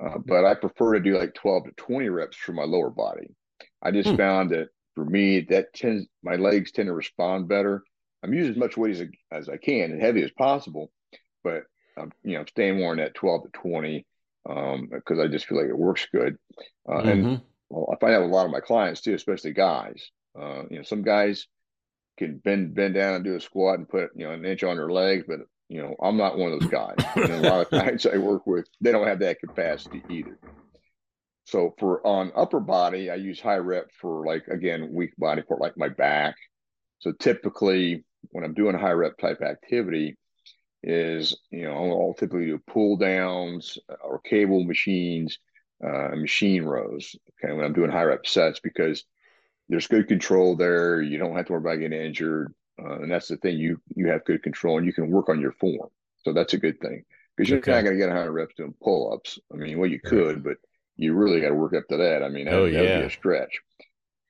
Uh, 0.00 0.18
but 0.24 0.44
I 0.44 0.54
prefer 0.54 0.94
to 0.94 1.00
do 1.00 1.18
like 1.18 1.34
12 1.34 1.64
to 1.64 1.70
20 1.72 2.08
reps 2.08 2.36
for 2.36 2.52
my 2.52 2.62
lower 2.62 2.90
body. 2.90 3.34
I 3.82 3.90
just 3.90 4.10
hmm. 4.10 4.16
found 4.16 4.50
that 4.50 4.68
for 4.94 5.04
me, 5.04 5.40
that 5.50 5.74
tends, 5.74 6.06
my 6.22 6.36
legs 6.36 6.70
tend 6.70 6.86
to 6.86 6.94
respond 6.94 7.48
better. 7.48 7.82
I'm 8.22 8.32
using 8.32 8.52
as 8.52 8.58
much 8.58 8.76
weight 8.76 8.92
as, 8.92 9.08
as 9.32 9.48
I 9.48 9.56
can 9.56 9.90
and 9.90 10.00
heavy 10.00 10.22
as 10.22 10.30
possible 10.30 10.92
but 11.44 11.64
I'm 11.96 12.10
you 12.24 12.38
know 12.38 12.44
staying 12.46 12.78
more 12.78 12.92
in 12.92 12.98
that 12.98 13.14
12 13.14 13.44
to 13.44 13.48
20 13.50 14.06
um, 14.48 14.88
because 14.90 15.18
I 15.18 15.28
just 15.28 15.46
feel 15.46 15.58
like 15.58 15.68
it 15.68 15.78
works 15.78 16.06
good. 16.12 16.36
Uh, 16.88 16.94
mm-hmm. 16.94 17.08
And 17.08 17.40
well, 17.70 17.88
I 17.92 17.96
find 17.98 18.14
out 18.14 18.22
with 18.22 18.30
a 18.30 18.34
lot 18.34 18.46
of 18.46 18.52
my 18.52 18.60
clients 18.60 19.00
too, 19.00 19.14
especially 19.14 19.52
guys. 19.52 20.10
Uh, 20.38 20.62
you 20.70 20.78
know, 20.78 20.82
some 20.82 21.02
guys 21.02 21.46
can 22.18 22.38
bend 22.38 22.74
bend 22.74 22.94
down 22.94 23.14
and 23.14 23.24
do 23.24 23.36
a 23.36 23.40
squat 23.40 23.78
and 23.78 23.88
put 23.88 24.10
you 24.14 24.26
know 24.26 24.32
an 24.32 24.44
inch 24.44 24.64
on 24.64 24.76
their 24.76 24.90
legs, 24.90 25.24
but 25.26 25.40
you 25.68 25.82
know 25.82 25.94
I'm 26.02 26.16
not 26.16 26.38
one 26.38 26.52
of 26.52 26.60
those 26.60 26.70
guys. 26.70 26.96
and 27.16 27.44
a 27.44 27.50
lot 27.50 27.60
of 27.60 27.70
guys 27.86 28.06
I 28.06 28.18
work 28.18 28.46
with, 28.46 28.66
they 28.80 28.92
don't 28.92 29.06
have 29.06 29.20
that 29.20 29.40
capacity 29.40 30.02
either. 30.10 30.38
So 31.46 31.74
for 31.78 32.04
on 32.06 32.32
upper 32.34 32.60
body, 32.60 33.10
I 33.10 33.16
use 33.16 33.40
high 33.40 33.56
rep 33.56 33.90
for 34.00 34.26
like 34.26 34.46
again 34.48 34.90
weak 34.92 35.12
body 35.18 35.42
for 35.46 35.58
like 35.58 35.76
my 35.76 35.88
back. 35.88 36.36
So 37.00 37.12
typically 37.12 38.04
when 38.30 38.44
I'm 38.44 38.54
doing 38.54 38.78
high 38.78 38.92
rep 38.92 39.18
type 39.18 39.42
activity, 39.42 40.16
is 40.86 41.36
you 41.50 41.64
know 41.64 41.74
I'll 41.74 42.14
typically 42.14 42.46
do 42.46 42.60
pull 42.66 42.96
downs 42.96 43.78
or 44.02 44.20
cable 44.20 44.64
machines, 44.64 45.38
uh, 45.82 46.14
machine 46.14 46.64
rows. 46.64 47.16
Okay, 47.42 47.52
when 47.52 47.64
I'm 47.64 47.72
doing 47.72 47.90
high 47.90 48.04
rep 48.04 48.26
sets 48.26 48.60
because 48.60 49.04
there's 49.68 49.86
good 49.86 50.08
control 50.08 50.56
there. 50.56 51.00
You 51.00 51.18
don't 51.18 51.36
have 51.36 51.46
to 51.46 51.52
worry 51.52 51.60
about 51.60 51.80
getting 51.80 52.00
injured, 52.00 52.54
uh, 52.78 53.00
and 53.00 53.10
that's 53.10 53.28
the 53.28 53.36
thing. 53.38 53.56
You 53.58 53.80
you 53.94 54.08
have 54.08 54.24
good 54.24 54.42
control 54.42 54.76
and 54.76 54.86
you 54.86 54.92
can 54.92 55.10
work 55.10 55.28
on 55.28 55.40
your 55.40 55.52
form. 55.52 55.88
So 56.24 56.32
that's 56.32 56.54
a 56.54 56.58
good 56.58 56.80
thing 56.80 57.04
because 57.36 57.50
you're 57.50 57.58
okay. 57.58 57.72
not 57.72 57.84
going 57.84 57.94
to 57.94 57.98
get 57.98 58.08
100 58.08 58.30
reps 58.30 58.54
doing 58.54 58.74
pull 58.82 59.12
ups. 59.12 59.38
I 59.52 59.56
mean, 59.56 59.78
well, 59.78 59.90
you 59.90 60.00
could, 60.00 60.42
but 60.42 60.56
you 60.96 61.14
really 61.14 61.40
got 61.40 61.48
to 61.48 61.54
work 61.54 61.74
up 61.74 61.86
to 61.88 61.98
that. 61.98 62.22
I 62.22 62.28
mean, 62.28 62.46
that, 62.46 62.54
oh, 62.54 62.64
yeah. 62.64 62.82
that 62.82 62.94
would 62.94 63.00
be 63.00 63.06
a 63.06 63.10
stretch. 63.10 63.60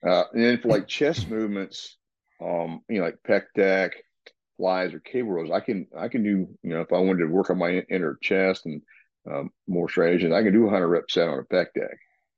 Uh, 0.05 0.23
and 0.33 0.43
then 0.43 0.59
for 0.59 0.67
like 0.67 0.87
chest 0.87 1.29
movements, 1.29 1.97
um, 2.41 2.81
you 2.89 2.99
know, 2.99 3.05
like 3.05 3.17
pec 3.27 3.43
deck, 3.55 3.93
flies 4.57 4.93
or 4.93 4.99
cable 4.99 5.31
rows, 5.31 5.51
I 5.51 5.59
can 5.59 5.87
I 5.97 6.07
can 6.07 6.23
do 6.23 6.47
you 6.63 6.69
know 6.69 6.81
if 6.81 6.93
I 6.93 6.99
wanted 6.99 7.19
to 7.19 7.31
work 7.33 7.49
on 7.49 7.57
my 7.57 7.83
inner 7.89 8.17
chest 8.21 8.65
and 8.65 8.81
um, 9.29 9.49
more 9.67 9.89
striations, 9.89 10.33
I 10.33 10.43
can 10.43 10.53
do 10.53 10.67
a 10.67 10.69
hundred 10.69 10.87
rep 10.87 11.09
set 11.09 11.27
on 11.27 11.39
a 11.39 11.43
pec 11.43 11.67
deck. 11.73 11.97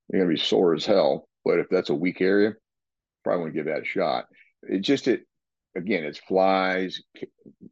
You're 0.09 0.21
gonna 0.21 0.33
be 0.33 0.39
sore 0.39 0.73
as 0.73 0.85
hell, 0.85 1.27
but 1.43 1.59
if 1.59 1.67
that's 1.69 1.89
a 1.89 1.95
weak 1.95 2.21
area, 2.21 2.53
probably 3.23 3.41
want 3.41 3.53
to 3.53 3.59
give 3.59 3.65
that 3.65 3.81
a 3.81 3.85
shot. 3.85 4.25
It 4.63 4.79
just 4.79 5.07
it 5.07 5.21
again, 5.75 6.03
it's 6.03 6.17
flies, 6.17 7.01
you 7.15 7.27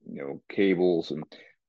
know, 0.06 0.42
cables, 0.50 1.12
and 1.12 1.24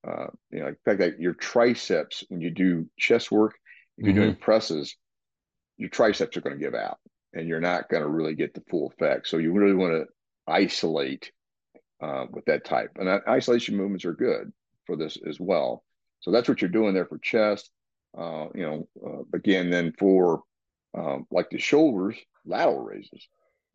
uh, 0.07 0.27
you 0.51 0.61
know, 0.61 0.69
in 0.69 0.77
fact, 0.85 1.01
like 1.01 1.17
your 1.19 1.35
triceps 1.35 2.25
when 2.29 2.41
you 2.41 2.51
do 2.51 2.89
chest 2.99 3.31
work, 3.31 3.55
if 3.97 4.05
you're 4.05 4.15
mm-hmm. 4.15 4.23
doing 4.23 4.37
presses, 4.37 4.97
your 5.77 5.89
triceps 5.89 6.37
are 6.37 6.41
going 6.43 6.57
to 6.57 6.65
give 6.65 6.75
out, 6.75 6.99
and 7.33 7.49
you're 7.49 7.61
not 7.61 7.89
going 7.89 8.03
to 8.03 8.09
really 8.09 8.35
get 8.35 8.55
the 8.55 8.63
full 8.71 8.89
effect. 8.89 9.29
So 9.29 9.39
you 9.39 9.53
really 9.53 9.75
want 9.75 9.95
to 9.95 10.07
isolate 10.47 11.33
uh, 12.01 12.27
with 12.31 12.45
that 12.47 12.65
type, 12.65 12.91
and 12.97 13.09
isolation 13.29 13.77
movements 13.77 14.05
are 14.05 14.13
good 14.13 14.53
for 14.87 14.97
this 14.97 15.19
as 15.27 15.41
well. 15.41 15.85
So 16.21 16.31
that's 16.31 16.49
what 16.49 16.61
you're 16.61 16.71
doing 16.71 16.95
there 16.95 17.07
for 17.07 17.19
chest. 17.19 17.71
Uh, 18.17 18.47
you 18.55 18.63
know, 18.63 18.89
uh, 19.05 19.37
again, 19.37 19.71
then 19.71 19.93
for 19.99 20.43
um, 20.97 21.27
like 21.31 21.51
the 21.51 21.59
shoulders, 21.59 22.17
lateral 22.45 22.83
raises. 22.83 23.29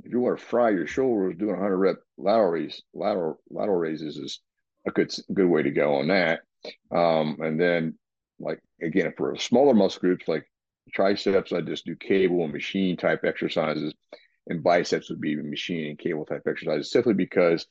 If 0.04 0.12
you 0.12 0.20
want 0.20 0.40
to 0.40 0.46
fry 0.46 0.72
your 0.72 0.88
shoulders, 0.88 1.38
doing 1.38 1.52
100 1.52 1.78
rep 1.78 1.98
lateral 2.18 2.52
raise, 2.52 2.82
lateral 2.94 3.40
lateral 3.50 3.78
raises 3.78 4.18
is 4.18 4.40
a 4.88 4.92
good 4.92 5.14
good 5.32 5.48
way 5.48 5.64
to 5.64 5.72
go 5.72 5.96
on 5.96 6.08
that. 6.08 6.42
Um, 6.92 7.38
and 7.40 7.60
then, 7.60 7.98
like 8.40 8.62
again, 8.82 9.14
for 9.16 9.36
smaller 9.38 9.74
muscle 9.74 10.00
groups 10.00 10.28
like 10.28 10.46
triceps, 10.92 11.54
I 11.54 11.62
just 11.62 11.86
do 11.86 11.96
cable 11.96 12.44
and 12.44 12.54
machine 12.54 12.98
type 12.98 13.24
exercises, 13.24 13.94
and 14.48 14.64
biceps 14.64 15.10
would 15.10 15.22
be 15.22 15.36
machine 15.36 15.90
and 15.92 16.00
cable 16.00 16.26
type 16.26 16.44
exercises, 16.48 16.92
simply 16.92 17.14
because 17.14 17.68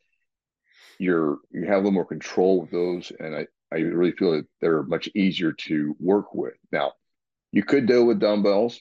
you're 1.00 1.38
you 1.50 1.64
have 1.64 1.76
a 1.76 1.78
little 1.78 1.92
more 1.92 2.04
control 2.04 2.60
with 2.60 2.70
those, 2.70 3.10
and 3.18 3.34
I 3.34 3.46
I 3.72 3.78
really 3.78 4.12
feel 4.12 4.32
that 4.32 4.46
they're 4.60 4.82
much 4.82 5.08
easier 5.14 5.52
to 5.52 5.96
work 5.98 6.34
with. 6.34 6.54
Now, 6.70 6.92
you 7.52 7.62
could 7.64 7.86
do 7.86 8.04
with 8.04 8.20
dumbbells, 8.20 8.80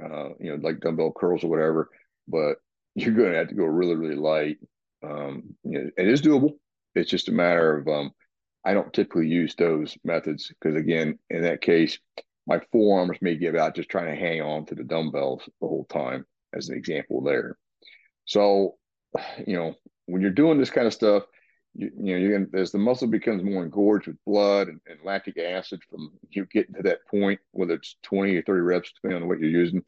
uh, 0.00 0.28
you 0.38 0.50
know, 0.50 0.58
like 0.62 0.80
dumbbell 0.80 1.12
curls 1.12 1.42
or 1.42 1.48
whatever, 1.48 1.90
but 2.28 2.58
you're 2.94 3.14
going 3.14 3.32
to 3.32 3.38
have 3.38 3.48
to 3.48 3.54
go 3.54 3.64
really, 3.64 3.96
really 3.96 4.14
light. 4.14 4.58
Um, 5.02 5.56
you 5.64 5.78
know, 5.78 5.90
it 5.96 6.08
is 6.08 6.22
doable. 6.22 6.52
It's 6.94 7.10
just 7.10 7.28
a 7.28 7.32
matter 7.32 7.76
of 7.76 7.88
um, 7.88 8.12
I 8.64 8.72
don't 8.72 8.92
typically 8.92 9.26
use 9.26 9.54
those 9.56 9.98
methods 10.04 10.48
because, 10.48 10.76
again, 10.76 11.18
in 11.30 11.42
that 11.42 11.60
case, 11.60 11.98
my 12.46 12.60
forearms 12.70 13.18
may 13.20 13.36
give 13.36 13.56
out 13.56 13.74
just 13.74 13.88
trying 13.88 14.14
to 14.14 14.20
hang 14.20 14.40
on 14.40 14.66
to 14.66 14.76
the 14.76 14.84
dumbbells 14.84 15.42
the 15.60 15.66
whole 15.66 15.86
time, 15.90 16.24
as 16.54 16.68
an 16.68 16.76
example 16.76 17.22
there. 17.22 17.58
So, 18.24 18.76
you 19.46 19.56
know, 19.56 19.74
when 20.06 20.22
you're 20.22 20.30
doing 20.30 20.58
this 20.58 20.70
kind 20.70 20.86
of 20.86 20.94
stuff, 20.94 21.24
you, 21.76 21.90
you 21.96 22.12
know, 22.12 22.18
you're 22.18 22.38
gonna, 22.38 22.60
as 22.62 22.72
the 22.72 22.78
muscle 22.78 23.08
becomes 23.08 23.42
more 23.42 23.62
engorged 23.62 24.06
with 24.06 24.16
blood 24.24 24.68
and, 24.68 24.80
and, 24.86 24.98
lactic 25.04 25.38
acid 25.38 25.80
from 25.90 26.10
you 26.30 26.46
getting 26.46 26.74
to 26.74 26.82
that 26.82 27.06
point, 27.10 27.38
whether 27.52 27.74
it's 27.74 27.96
20 28.02 28.36
or 28.36 28.42
30 28.42 28.60
reps, 28.60 28.92
depending 28.94 29.22
on 29.22 29.28
what 29.28 29.38
you're 29.38 29.50
using, 29.50 29.84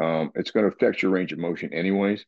um, 0.00 0.30
it's 0.34 0.50
going 0.50 0.68
to 0.68 0.74
affect 0.74 1.02
your 1.02 1.10
range 1.10 1.32
of 1.32 1.38
motion 1.38 1.72
anyways. 1.72 2.24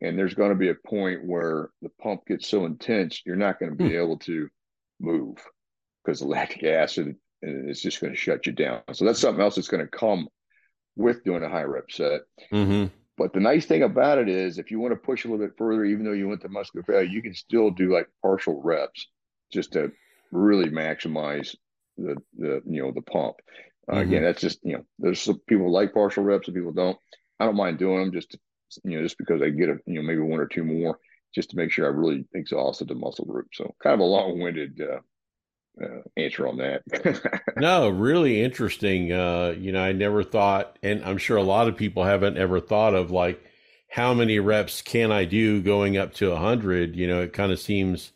And 0.00 0.18
there's 0.18 0.34
going 0.34 0.50
to 0.50 0.56
be 0.56 0.70
a 0.70 0.74
point 0.74 1.24
where 1.24 1.70
the 1.82 1.90
pump 2.00 2.26
gets 2.26 2.48
so 2.48 2.64
intense, 2.64 3.22
you're 3.24 3.36
not 3.36 3.60
going 3.60 3.70
to 3.70 3.76
be 3.76 3.90
mm. 3.90 4.02
able 4.02 4.18
to 4.20 4.48
move 4.98 5.36
because 6.04 6.20
the 6.20 6.26
lactic 6.26 6.64
acid 6.64 7.16
is 7.42 7.80
just 7.80 8.00
going 8.00 8.12
to 8.12 8.18
shut 8.18 8.46
you 8.46 8.52
down. 8.52 8.80
So 8.92 9.04
that's 9.04 9.20
something 9.20 9.42
else 9.42 9.56
that's 9.56 9.68
going 9.68 9.84
to 9.84 9.90
come 9.90 10.28
with 10.96 11.22
doing 11.24 11.42
a 11.42 11.48
high 11.48 11.62
rep 11.62 11.90
set. 11.90 12.22
Mm-hmm. 12.52 12.86
But 13.20 13.34
the 13.34 13.40
nice 13.40 13.66
thing 13.66 13.82
about 13.82 14.16
it 14.16 14.30
is, 14.30 14.56
if 14.56 14.70
you 14.70 14.80
want 14.80 14.92
to 14.92 14.96
push 14.96 15.26
a 15.26 15.28
little 15.28 15.44
bit 15.46 15.58
further, 15.58 15.84
even 15.84 16.06
though 16.06 16.12
you 16.12 16.26
went 16.26 16.40
to 16.40 16.48
muscular 16.48 16.82
failure, 16.82 17.02
you 17.02 17.20
can 17.20 17.34
still 17.34 17.70
do 17.70 17.92
like 17.92 18.08
partial 18.22 18.62
reps 18.62 19.08
just 19.52 19.74
to 19.74 19.92
really 20.32 20.70
maximize 20.70 21.54
the 21.98 22.16
the 22.38 22.62
you 22.66 22.82
know 22.82 22.92
the 22.92 23.02
pump. 23.02 23.36
Uh, 23.86 23.96
mm-hmm. 23.96 24.08
Again, 24.08 24.22
that's 24.22 24.40
just 24.40 24.60
you 24.62 24.72
know 24.72 24.84
there's 24.98 25.20
some 25.20 25.38
people 25.46 25.70
like 25.70 25.92
partial 25.92 26.24
reps 26.24 26.48
and 26.48 26.56
people 26.56 26.72
don't. 26.72 26.96
I 27.38 27.44
don't 27.44 27.56
mind 27.56 27.76
doing 27.76 27.98
them 27.98 28.12
just 28.12 28.30
to, 28.30 28.38
you 28.84 28.96
know 28.96 29.02
just 29.02 29.18
because 29.18 29.42
I 29.42 29.50
get 29.50 29.68
a 29.68 29.76
you 29.84 29.96
know 29.96 30.02
maybe 30.02 30.20
one 30.20 30.40
or 30.40 30.46
two 30.46 30.64
more 30.64 30.98
just 31.34 31.50
to 31.50 31.56
make 31.56 31.72
sure 31.72 31.84
I 31.84 31.90
really 31.90 32.24
exhausted 32.32 32.88
the 32.88 32.94
muscle 32.94 33.26
group. 33.26 33.48
So 33.52 33.74
kind 33.82 33.92
of 33.92 34.00
a 34.00 34.04
long 34.04 34.40
winded 34.40 34.80
uh, 34.80 34.94
uh, 34.94 35.00
answer 36.16 36.46
on 36.46 36.56
that. 36.58 36.82
no, 37.56 37.88
really 37.88 38.42
interesting. 38.42 39.12
Uh, 39.12 39.54
you 39.58 39.72
know, 39.72 39.82
I 39.82 39.92
never 39.92 40.22
thought, 40.22 40.78
and 40.82 41.04
I'm 41.04 41.18
sure 41.18 41.36
a 41.36 41.42
lot 41.42 41.68
of 41.68 41.76
people 41.76 42.04
haven't 42.04 42.38
ever 42.38 42.60
thought 42.60 42.94
of 42.94 43.10
like 43.10 43.44
how 43.88 44.14
many 44.14 44.38
reps 44.38 44.82
can 44.82 45.10
I 45.10 45.24
do 45.24 45.60
going 45.60 45.96
up 45.96 46.14
to 46.14 46.28
a 46.28 46.34
100. 46.34 46.96
You 46.96 47.08
know, 47.08 47.22
it 47.22 47.32
kind 47.32 47.52
of 47.52 47.58
seems 47.58 48.12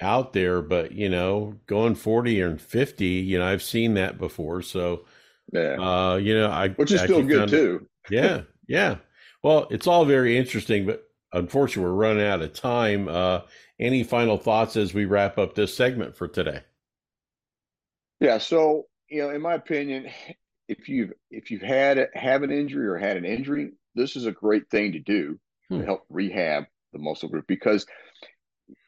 out 0.00 0.32
there, 0.32 0.62
but 0.62 0.92
you 0.92 1.08
know, 1.08 1.54
going 1.66 1.94
40 1.94 2.40
and 2.40 2.60
50, 2.60 3.06
you 3.06 3.38
know, 3.38 3.46
I've 3.46 3.62
seen 3.62 3.94
that 3.94 4.18
before. 4.18 4.62
So, 4.62 5.04
yeah, 5.52 5.76
uh, 5.78 6.16
you 6.16 6.34
know, 6.34 6.50
I 6.50 6.70
which 6.70 6.92
is 6.92 7.00
still 7.00 7.22
good 7.22 7.48
too. 7.48 7.86
yeah, 8.10 8.42
yeah. 8.66 8.96
Well, 9.42 9.66
it's 9.70 9.86
all 9.86 10.04
very 10.04 10.36
interesting, 10.38 10.86
but 10.86 11.04
unfortunately, 11.32 11.90
we're 11.90 11.96
running 11.96 12.26
out 12.26 12.42
of 12.42 12.52
time. 12.52 13.08
Uh, 13.08 13.40
any 13.80 14.04
final 14.04 14.36
thoughts 14.36 14.76
as 14.76 14.94
we 14.94 15.04
wrap 15.04 15.38
up 15.38 15.54
this 15.54 15.76
segment 15.76 16.16
for 16.16 16.28
today? 16.28 16.62
Yeah. 18.22 18.38
So, 18.38 18.86
you 19.10 19.22
know, 19.22 19.30
in 19.30 19.42
my 19.42 19.54
opinion, 19.54 20.08
if 20.68 20.88
you've 20.88 21.12
if 21.30 21.50
you've 21.50 21.60
had 21.60 22.08
have 22.14 22.44
an 22.44 22.52
injury 22.52 22.86
or 22.86 22.96
had 22.96 23.16
an 23.16 23.24
injury, 23.24 23.72
this 23.96 24.14
is 24.14 24.26
a 24.26 24.32
great 24.32 24.70
thing 24.70 24.92
to 24.92 25.00
do 25.00 25.40
hmm. 25.68 25.80
to 25.80 25.84
help 25.84 26.04
rehab 26.08 26.64
the 26.92 27.00
muscle 27.00 27.28
group 27.28 27.46
because 27.48 27.84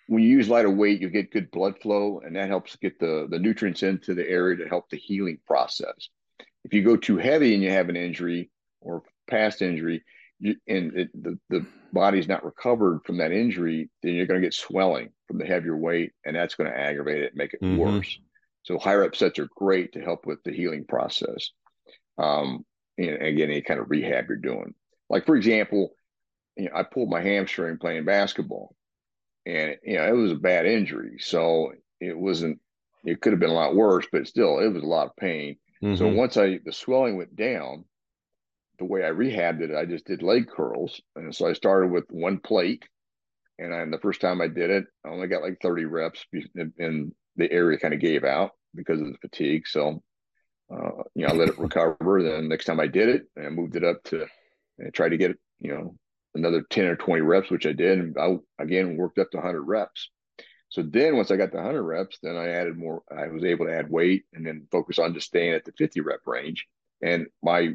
when 0.06 0.22
you 0.22 0.28
use 0.28 0.48
lighter 0.48 0.70
weight, 0.70 1.00
you 1.00 1.08
get 1.08 1.32
good 1.32 1.50
blood 1.50 1.80
flow, 1.80 2.20
and 2.24 2.36
that 2.36 2.48
helps 2.48 2.76
get 2.76 3.00
the 3.00 3.26
the 3.28 3.40
nutrients 3.40 3.82
into 3.82 4.14
the 4.14 4.28
area 4.28 4.56
to 4.58 4.68
help 4.68 4.88
the 4.88 4.96
healing 4.96 5.38
process. 5.46 6.08
If 6.64 6.72
you 6.72 6.84
go 6.84 6.96
too 6.96 7.16
heavy 7.16 7.54
and 7.54 7.62
you 7.62 7.70
have 7.70 7.88
an 7.88 7.96
injury 7.96 8.50
or 8.80 9.02
past 9.28 9.62
injury, 9.62 10.04
you, 10.38 10.54
and 10.68 10.96
it, 10.96 11.10
the 11.12 11.38
the 11.50 11.66
body's 11.92 12.28
not 12.28 12.44
recovered 12.44 13.00
from 13.04 13.18
that 13.18 13.32
injury, 13.32 13.90
then 14.02 14.14
you're 14.14 14.26
going 14.26 14.40
to 14.40 14.46
get 14.46 14.54
swelling 14.54 15.10
from 15.26 15.38
the 15.38 15.44
heavier 15.44 15.76
weight, 15.76 16.12
and 16.24 16.36
that's 16.36 16.54
going 16.54 16.70
to 16.70 16.78
aggravate 16.78 17.24
it, 17.24 17.32
and 17.32 17.36
make 17.36 17.54
it 17.54 17.62
mm-hmm. 17.62 17.78
worse. 17.78 18.18
So 18.64 18.78
higher 18.78 19.00
rep 19.00 19.14
sets 19.14 19.38
are 19.38 19.48
great 19.54 19.92
to 19.92 20.00
help 20.00 20.26
with 20.26 20.42
the 20.42 20.52
healing 20.52 20.84
process. 20.86 21.50
Um, 22.18 22.64
and 22.98 23.22
again, 23.22 23.50
any 23.50 23.62
kind 23.62 23.80
of 23.80 23.90
rehab 23.90 24.26
you're 24.28 24.38
doing. 24.38 24.74
Like 25.10 25.26
for 25.26 25.36
example, 25.36 25.94
you 26.56 26.66
know, 26.66 26.72
I 26.74 26.82
pulled 26.82 27.10
my 27.10 27.20
hamstring 27.20 27.78
playing 27.78 28.04
basketball, 28.04 28.74
and 29.44 29.76
you 29.82 29.96
know 29.96 30.06
it 30.06 30.16
was 30.16 30.32
a 30.32 30.36
bad 30.36 30.66
injury. 30.66 31.16
So 31.18 31.72
it 32.00 32.16
wasn't. 32.16 32.60
It 33.04 33.20
could 33.20 33.32
have 33.32 33.40
been 33.40 33.50
a 33.50 33.54
lot 33.54 33.76
worse, 33.76 34.06
but 34.10 34.26
still, 34.26 34.60
it 34.60 34.68
was 34.68 34.82
a 34.82 34.86
lot 34.86 35.08
of 35.08 35.16
pain. 35.16 35.56
Mm-hmm. 35.82 35.96
So 35.96 36.08
once 36.08 36.36
I 36.36 36.58
the 36.64 36.72
swelling 36.72 37.16
went 37.16 37.36
down, 37.36 37.84
the 38.78 38.86
way 38.86 39.04
I 39.04 39.10
rehabbed 39.10 39.60
it, 39.60 39.76
I 39.76 39.84
just 39.84 40.06
did 40.06 40.22
leg 40.22 40.48
curls, 40.48 41.00
and 41.16 41.34
so 41.34 41.46
I 41.46 41.52
started 41.52 41.90
with 41.90 42.04
one 42.10 42.38
plate. 42.38 42.84
And 43.56 43.72
I, 43.72 43.84
the 43.84 44.00
first 44.00 44.20
time 44.20 44.40
I 44.40 44.48
did 44.48 44.70
it, 44.70 44.84
I 45.04 45.10
only 45.10 45.28
got 45.28 45.42
like 45.42 45.58
30 45.62 45.84
reps, 45.84 46.24
and 46.78 47.12
the 47.36 47.50
area 47.50 47.78
kind 47.78 47.94
of 47.94 48.00
gave 48.00 48.24
out 48.24 48.52
because 48.74 49.00
of 49.00 49.08
the 49.08 49.18
fatigue. 49.18 49.66
So, 49.66 50.02
uh, 50.72 51.02
you 51.14 51.26
know, 51.26 51.32
I 51.32 51.36
let 51.36 51.48
it 51.48 51.58
recover. 51.58 52.22
Then 52.22 52.48
next 52.48 52.64
time 52.64 52.80
I 52.80 52.86
did 52.86 53.08
it, 53.08 53.26
I 53.38 53.48
moved 53.48 53.76
it 53.76 53.84
up 53.84 54.02
to 54.04 54.26
and 54.78 54.92
tried 54.92 55.10
to 55.10 55.16
get, 55.16 55.36
you 55.60 55.72
know, 55.72 55.96
another 56.34 56.62
10 56.62 56.86
or 56.86 56.96
20 56.96 57.22
reps, 57.22 57.50
which 57.50 57.66
I 57.66 57.72
did. 57.72 57.98
And 57.98 58.16
I, 58.18 58.36
again, 58.58 58.96
worked 58.96 59.18
up 59.18 59.30
to 59.30 59.36
100 59.36 59.62
reps. 59.62 60.10
So 60.68 60.82
then 60.82 61.16
once 61.16 61.30
I 61.30 61.36
got 61.36 61.52
the 61.52 61.58
100 61.58 61.82
reps, 61.82 62.18
then 62.22 62.36
I 62.36 62.48
added 62.48 62.76
more, 62.76 63.02
I 63.10 63.28
was 63.28 63.44
able 63.44 63.66
to 63.66 63.74
add 63.74 63.90
weight 63.90 64.24
and 64.32 64.44
then 64.44 64.66
focus 64.72 64.98
on 64.98 65.14
just 65.14 65.28
staying 65.28 65.52
at 65.52 65.64
the 65.64 65.72
50 65.78 66.00
rep 66.00 66.20
range. 66.26 66.66
And 67.00 67.26
my 67.42 67.74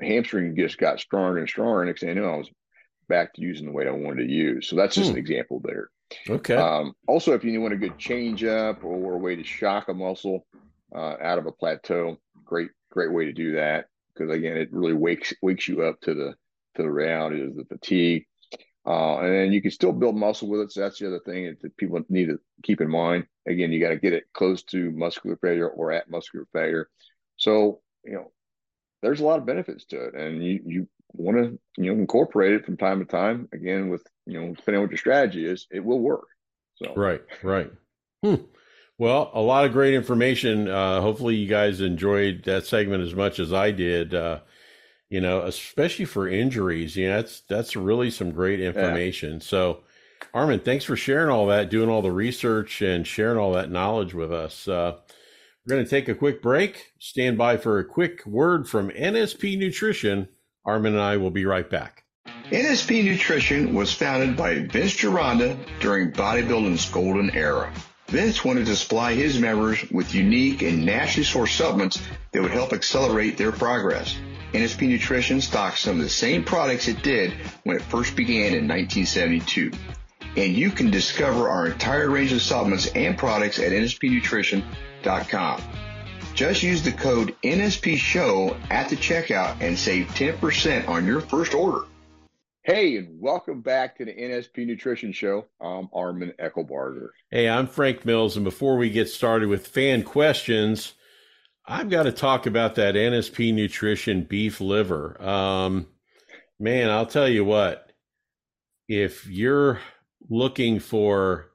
hamstring 0.00 0.56
just 0.56 0.78
got 0.78 0.98
stronger 0.98 1.38
and 1.38 1.48
stronger. 1.48 1.82
And 1.82 1.88
Next 1.88 2.00
thing 2.00 2.10
I 2.10 2.14
know, 2.14 2.34
I 2.34 2.36
was 2.38 2.50
back 3.08 3.34
to 3.34 3.42
using 3.42 3.66
the 3.66 3.72
weight 3.72 3.86
I 3.86 3.92
wanted 3.92 4.26
to 4.26 4.32
use. 4.32 4.68
So 4.68 4.76
that's 4.76 4.94
just 4.94 5.10
hmm. 5.10 5.16
an 5.16 5.20
example 5.20 5.60
there. 5.62 5.90
Okay. 6.28 6.54
Um, 6.54 6.94
also, 7.06 7.32
if 7.32 7.44
you 7.44 7.60
want 7.60 7.74
a 7.74 7.76
good 7.76 7.98
change 7.98 8.44
up 8.44 8.84
or 8.84 9.14
a 9.14 9.18
way 9.18 9.36
to 9.36 9.44
shock 9.44 9.88
a 9.88 9.94
muscle 9.94 10.46
uh, 10.94 11.16
out 11.20 11.38
of 11.38 11.46
a 11.46 11.52
plateau, 11.52 12.18
great 12.44 12.70
great 12.90 13.12
way 13.12 13.24
to 13.24 13.32
do 13.32 13.54
that 13.54 13.86
because 14.12 14.34
again, 14.34 14.56
it 14.56 14.72
really 14.72 14.92
wakes 14.92 15.32
wakes 15.42 15.68
you 15.68 15.82
up 15.82 16.00
to 16.02 16.14
the 16.14 16.34
to 16.76 16.82
the 16.82 16.90
reality 16.90 17.42
of 17.42 17.56
the 17.56 17.64
fatigue. 17.64 18.26
Uh, 18.86 19.18
and 19.18 19.34
then 19.34 19.52
you 19.52 19.60
can 19.60 19.70
still 19.70 19.92
build 19.92 20.16
muscle 20.16 20.48
with 20.48 20.60
it. 20.60 20.72
So 20.72 20.80
that's 20.80 20.98
the 20.98 21.06
other 21.06 21.20
thing 21.20 21.54
that 21.60 21.76
people 21.76 22.00
need 22.08 22.26
to 22.26 22.40
keep 22.62 22.80
in 22.80 22.90
mind. 22.90 23.26
Again, 23.46 23.72
you 23.72 23.80
got 23.80 23.90
to 23.90 23.96
get 23.96 24.14
it 24.14 24.24
close 24.32 24.62
to 24.64 24.90
muscular 24.92 25.36
failure 25.36 25.68
or 25.68 25.92
at 25.92 26.10
muscular 26.10 26.46
failure. 26.52 26.88
So 27.36 27.80
you 28.04 28.14
know, 28.14 28.32
there's 29.02 29.20
a 29.20 29.24
lot 29.24 29.38
of 29.38 29.46
benefits 29.46 29.84
to 29.86 30.06
it, 30.06 30.14
and 30.14 30.42
you 30.42 30.60
you 30.64 30.88
want 31.12 31.36
to 31.38 31.58
you 31.76 31.94
know 31.94 32.00
incorporate 32.00 32.52
it 32.52 32.64
from 32.64 32.76
time 32.76 33.00
to 33.00 33.04
time. 33.04 33.48
Again, 33.52 33.88
with 33.88 34.06
you 34.26 34.40
know 34.40 34.54
depending 34.54 34.76
on 34.76 34.82
what 34.82 34.90
your 34.90 34.98
strategy 34.98 35.44
is, 35.44 35.66
it 35.70 35.84
will 35.84 36.00
work. 36.00 36.26
So 36.76 36.94
right, 36.94 37.22
right. 37.42 37.70
Hmm. 38.24 38.36
Well, 38.98 39.30
a 39.32 39.40
lot 39.40 39.64
of 39.64 39.72
great 39.72 39.94
information. 39.94 40.68
Uh, 40.68 41.00
hopefully, 41.00 41.34
you 41.34 41.48
guys 41.48 41.80
enjoyed 41.80 42.44
that 42.44 42.66
segment 42.66 43.02
as 43.02 43.14
much 43.14 43.38
as 43.38 43.52
I 43.52 43.70
did. 43.70 44.14
Uh, 44.14 44.40
you 45.08 45.20
know, 45.20 45.42
especially 45.42 46.04
for 46.04 46.28
injuries. 46.28 46.96
You 46.96 47.08
know, 47.08 47.16
that's 47.16 47.40
that's 47.42 47.76
really 47.76 48.10
some 48.10 48.30
great 48.30 48.60
information. 48.60 49.34
Yeah. 49.34 49.38
So, 49.40 49.80
Armin, 50.32 50.60
thanks 50.60 50.84
for 50.84 50.96
sharing 50.96 51.30
all 51.30 51.46
that, 51.46 51.70
doing 51.70 51.88
all 51.88 52.02
the 52.02 52.12
research, 52.12 52.82
and 52.82 53.06
sharing 53.06 53.38
all 53.38 53.52
that 53.54 53.70
knowledge 53.70 54.14
with 54.14 54.32
us. 54.32 54.68
Uh, 54.68 54.96
we're 55.64 55.74
going 55.74 55.84
to 55.84 55.90
take 55.90 56.08
a 56.08 56.14
quick 56.14 56.40
break. 56.40 56.92
Stand 56.98 57.36
by 57.36 57.56
for 57.56 57.78
a 57.78 57.84
quick 57.84 58.24
word 58.26 58.68
from 58.68 58.90
NSP 58.90 59.58
Nutrition 59.58 60.28
Armin 60.64 60.94
and 60.94 61.02
I 61.02 61.16
will 61.16 61.30
be 61.30 61.46
right 61.46 61.68
back. 61.68 62.04
NSP 62.50 63.04
Nutrition 63.04 63.74
was 63.74 63.92
founded 63.92 64.36
by 64.36 64.54
Vince 64.54 64.96
Gironda 64.96 65.56
during 65.80 66.12
bodybuilding's 66.12 66.90
golden 66.90 67.30
era. 67.30 67.72
Vince 68.08 68.44
wanted 68.44 68.66
to 68.66 68.74
supply 68.74 69.14
his 69.14 69.38
members 69.38 69.88
with 69.90 70.14
unique 70.14 70.62
and 70.62 70.84
naturally 70.84 71.24
sourced 71.24 71.56
supplements 71.56 72.02
that 72.32 72.42
would 72.42 72.50
help 72.50 72.72
accelerate 72.72 73.38
their 73.38 73.52
progress. 73.52 74.18
NSP 74.52 74.88
Nutrition 74.88 75.40
stocks 75.40 75.80
some 75.80 75.98
of 75.98 76.02
the 76.02 76.08
same 76.08 76.42
products 76.42 76.88
it 76.88 77.04
did 77.04 77.32
when 77.62 77.76
it 77.76 77.82
first 77.82 78.16
began 78.16 78.52
in 78.52 78.66
1972. 78.66 79.70
And 80.36 80.52
you 80.52 80.70
can 80.70 80.90
discover 80.90 81.48
our 81.48 81.68
entire 81.68 82.10
range 82.10 82.32
of 82.32 82.42
supplements 82.42 82.88
and 82.88 83.16
products 83.16 83.60
at 83.60 83.70
nspnutrition.com. 83.70 85.62
Just 86.34 86.62
use 86.62 86.82
the 86.82 86.92
code 86.92 87.34
NSP 87.42 87.96
Show 87.96 88.56
at 88.70 88.88
the 88.88 88.96
checkout 88.96 89.60
and 89.60 89.78
save 89.78 90.06
10% 90.08 90.88
on 90.88 91.04
your 91.04 91.20
first 91.20 91.54
order. 91.54 91.86
Hey, 92.62 92.96
and 92.96 93.20
welcome 93.20 93.62
back 93.62 93.98
to 93.98 94.04
the 94.04 94.12
NSP 94.12 94.66
Nutrition 94.66 95.12
Show. 95.12 95.46
I'm 95.60 95.88
Armin 95.92 96.32
Eckelbarger. 96.38 97.08
Hey, 97.30 97.48
I'm 97.48 97.66
Frank 97.66 98.04
Mills. 98.04 98.36
And 98.36 98.44
before 98.44 98.76
we 98.76 98.90
get 98.90 99.08
started 99.08 99.48
with 99.48 99.66
fan 99.66 100.02
questions, 100.02 100.92
I've 101.66 101.90
got 101.90 102.04
to 102.04 102.12
talk 102.12 102.46
about 102.46 102.76
that 102.76 102.94
NSP 102.94 103.52
Nutrition 103.52 104.24
beef 104.24 104.60
liver. 104.60 105.20
Um, 105.22 105.86
man, 106.58 106.90
I'll 106.90 107.06
tell 107.06 107.28
you 107.28 107.44
what, 107.44 107.92
if 108.88 109.26
you're 109.26 109.80
looking 110.28 110.80
for 110.80 111.50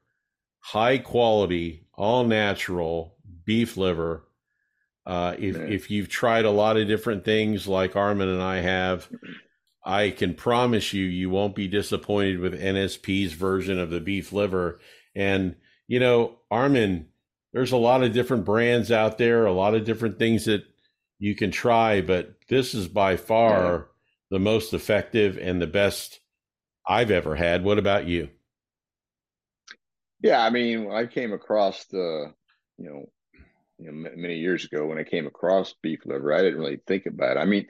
high 0.60 0.98
quality, 0.98 1.88
all 1.94 2.26
natural 2.26 3.16
beef 3.46 3.78
liver, 3.78 4.25
uh, 5.06 5.36
if, 5.38 5.56
if 5.56 5.92
you've 5.92 6.10
tried 6.10 6.46
a 6.46 6.52
lot 6.52 6.78
of 6.78 6.88
different 6.88 7.24
things 7.24 7.68
like 7.68 7.96
Armin 7.96 8.30
and 8.30 8.42
I 8.42 8.58
have, 8.58 9.08
I 9.86 10.10
can 10.10 10.34
promise 10.34 10.94
you, 10.94 11.06
you 11.06 11.30
won't 11.30 11.56
be 11.56 11.68
disappointed 11.68 12.40
with 12.40 12.60
NSP's 12.60 13.34
version 13.34 13.80
of 13.80 13.92
the 13.92 14.02
beef 14.02 14.34
liver. 14.34 14.80
And, 15.16 15.56
you 15.88 16.00
know, 16.00 16.40
Armin, 16.50 17.08
there's 17.54 17.72
a 17.72 17.78
lot 17.78 18.04
of 18.04 18.14
different 18.14 18.46
brands 18.46 18.92
out 18.92 19.20
there, 19.20 19.46
a 19.46 19.54
lot 19.54 19.76
of 19.76 19.86
different 19.86 20.18
things 20.18 20.46
that 20.46 20.64
you 21.20 21.36
can 21.36 21.52
try, 21.52 22.02
but 22.02 22.36
this 22.50 22.74
is 22.74 22.88
by 22.88 23.16
far 23.16 23.74
yeah. 23.74 23.82
the 24.32 24.40
most 24.40 24.74
effective 24.74 25.38
and 25.38 25.62
the 25.62 25.68
best 25.68 26.20
I've 26.88 27.12
ever 27.12 27.36
had. 27.36 27.64
What 27.64 27.78
about 27.78 28.08
you? 28.08 28.30
Yeah, 30.22 30.44
I 30.44 30.50
mean, 30.50 30.92
I 30.92 31.06
came 31.06 31.32
across 31.32 31.86
the, 31.86 32.34
you 32.78 32.90
know, 32.90 33.06
you 33.78 33.92
know, 33.92 34.10
many 34.16 34.38
years 34.38 34.66
ago 34.66 34.86
when 34.86 34.98
I 34.98 35.04
came 35.04 35.28
across 35.28 35.76
beef 35.82 36.00
liver, 36.06 36.34
I 36.34 36.42
didn't 36.42 36.60
really 36.60 36.80
think 36.88 37.06
about 37.06 37.38
it. 37.38 37.40
I 37.40 37.46
mean, 37.46 37.68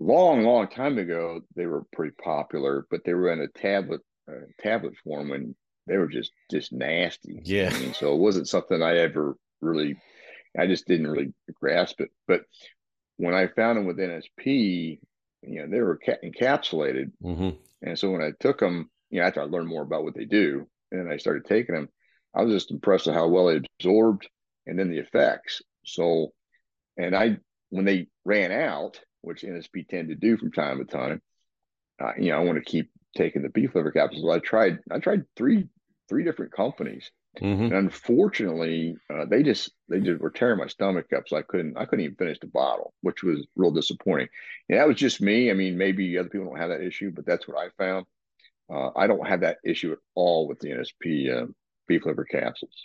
long, 0.00 0.42
long 0.42 0.68
time 0.68 0.98
ago, 0.98 1.40
they 1.54 1.66
were 1.66 1.84
pretty 1.92 2.14
popular, 2.22 2.86
but 2.90 3.00
they 3.04 3.14
were 3.14 3.32
in 3.32 3.40
a 3.40 3.48
tablet 3.48 4.00
uh, 4.28 4.46
tablet 4.60 4.94
form 5.04 5.32
and 5.32 5.54
they 5.86 5.96
were 5.96 6.08
just 6.08 6.32
just 6.50 6.72
nasty. 6.72 7.40
Yeah. 7.44 7.70
I 7.72 7.78
mean, 7.78 7.94
so 7.94 8.14
it 8.14 8.18
wasn't 8.18 8.48
something 8.48 8.82
I 8.82 8.98
ever 8.98 9.36
really, 9.60 9.96
I 10.58 10.66
just 10.66 10.86
didn't 10.86 11.08
really 11.08 11.32
grasp 11.60 12.00
it. 12.00 12.10
But 12.26 12.42
when 13.16 13.34
I 13.34 13.48
found 13.48 13.78
them 13.78 13.86
with 13.86 13.98
NSP, 13.98 14.98
you 15.42 15.60
know, 15.60 15.68
they 15.68 15.80
were 15.80 15.98
ca- 16.04 16.24
encapsulated, 16.24 17.12
mm-hmm. 17.22 17.50
and 17.82 17.98
so 17.98 18.10
when 18.10 18.22
I 18.22 18.32
took 18.40 18.60
them, 18.60 18.90
you 19.10 19.20
know, 19.20 19.26
after 19.26 19.42
I 19.42 19.44
learned 19.44 19.68
more 19.68 19.82
about 19.82 20.04
what 20.04 20.14
they 20.14 20.24
do, 20.24 20.66
and 20.90 21.12
I 21.12 21.18
started 21.18 21.44
taking 21.44 21.74
them, 21.74 21.88
I 22.34 22.42
was 22.42 22.54
just 22.54 22.70
impressed 22.70 23.06
with 23.06 23.14
how 23.14 23.28
well 23.28 23.46
they 23.46 23.60
absorbed, 23.78 24.26
and 24.66 24.78
then 24.78 24.90
the 24.90 24.98
effects. 24.98 25.62
So, 25.84 26.32
and 26.96 27.14
I 27.14 27.38
when 27.70 27.84
they 27.84 28.06
ran 28.24 28.52
out, 28.52 29.00
which 29.24 29.42
NSP 29.42 29.88
tend 29.88 30.08
to 30.08 30.14
do 30.14 30.36
from 30.36 30.52
time 30.52 30.78
to 30.78 30.84
time. 30.84 31.20
Uh, 32.00 32.12
you 32.18 32.30
know, 32.30 32.38
I 32.38 32.44
want 32.44 32.58
to 32.58 32.64
keep 32.64 32.90
taking 33.16 33.42
the 33.42 33.48
beef 33.48 33.74
liver 33.74 33.92
capsules. 33.92 34.32
I 34.32 34.38
tried, 34.40 34.78
I 34.90 34.98
tried 34.98 35.24
three, 35.36 35.68
three 36.08 36.24
different 36.24 36.52
companies, 36.52 37.10
mm-hmm. 37.40 37.64
and 37.64 37.72
unfortunately, 37.72 38.96
uh, 39.12 39.24
they 39.26 39.42
just 39.42 39.72
they 39.88 40.00
just 40.00 40.20
were 40.20 40.30
tearing 40.30 40.58
my 40.58 40.66
stomach 40.66 41.06
up, 41.16 41.28
so 41.28 41.36
I 41.36 41.42
couldn't, 41.42 41.76
I 41.76 41.84
couldn't 41.84 42.04
even 42.04 42.16
finish 42.16 42.38
the 42.40 42.48
bottle, 42.48 42.92
which 43.00 43.22
was 43.22 43.46
real 43.56 43.70
disappointing. 43.70 44.28
And 44.68 44.78
that 44.78 44.88
was 44.88 44.96
just 44.96 45.20
me. 45.20 45.50
I 45.50 45.54
mean, 45.54 45.78
maybe 45.78 46.18
other 46.18 46.28
people 46.28 46.48
don't 46.48 46.58
have 46.58 46.70
that 46.70 46.82
issue, 46.82 47.12
but 47.14 47.26
that's 47.26 47.46
what 47.46 47.58
I 47.58 47.68
found. 47.78 48.06
Uh, 48.72 48.90
I 48.96 49.06
don't 49.06 49.26
have 49.26 49.40
that 49.40 49.58
issue 49.64 49.92
at 49.92 49.98
all 50.14 50.48
with 50.48 50.58
the 50.58 50.70
NSP 50.70 51.42
uh, 51.42 51.46
beef 51.86 52.06
liver 52.06 52.24
capsules. 52.24 52.82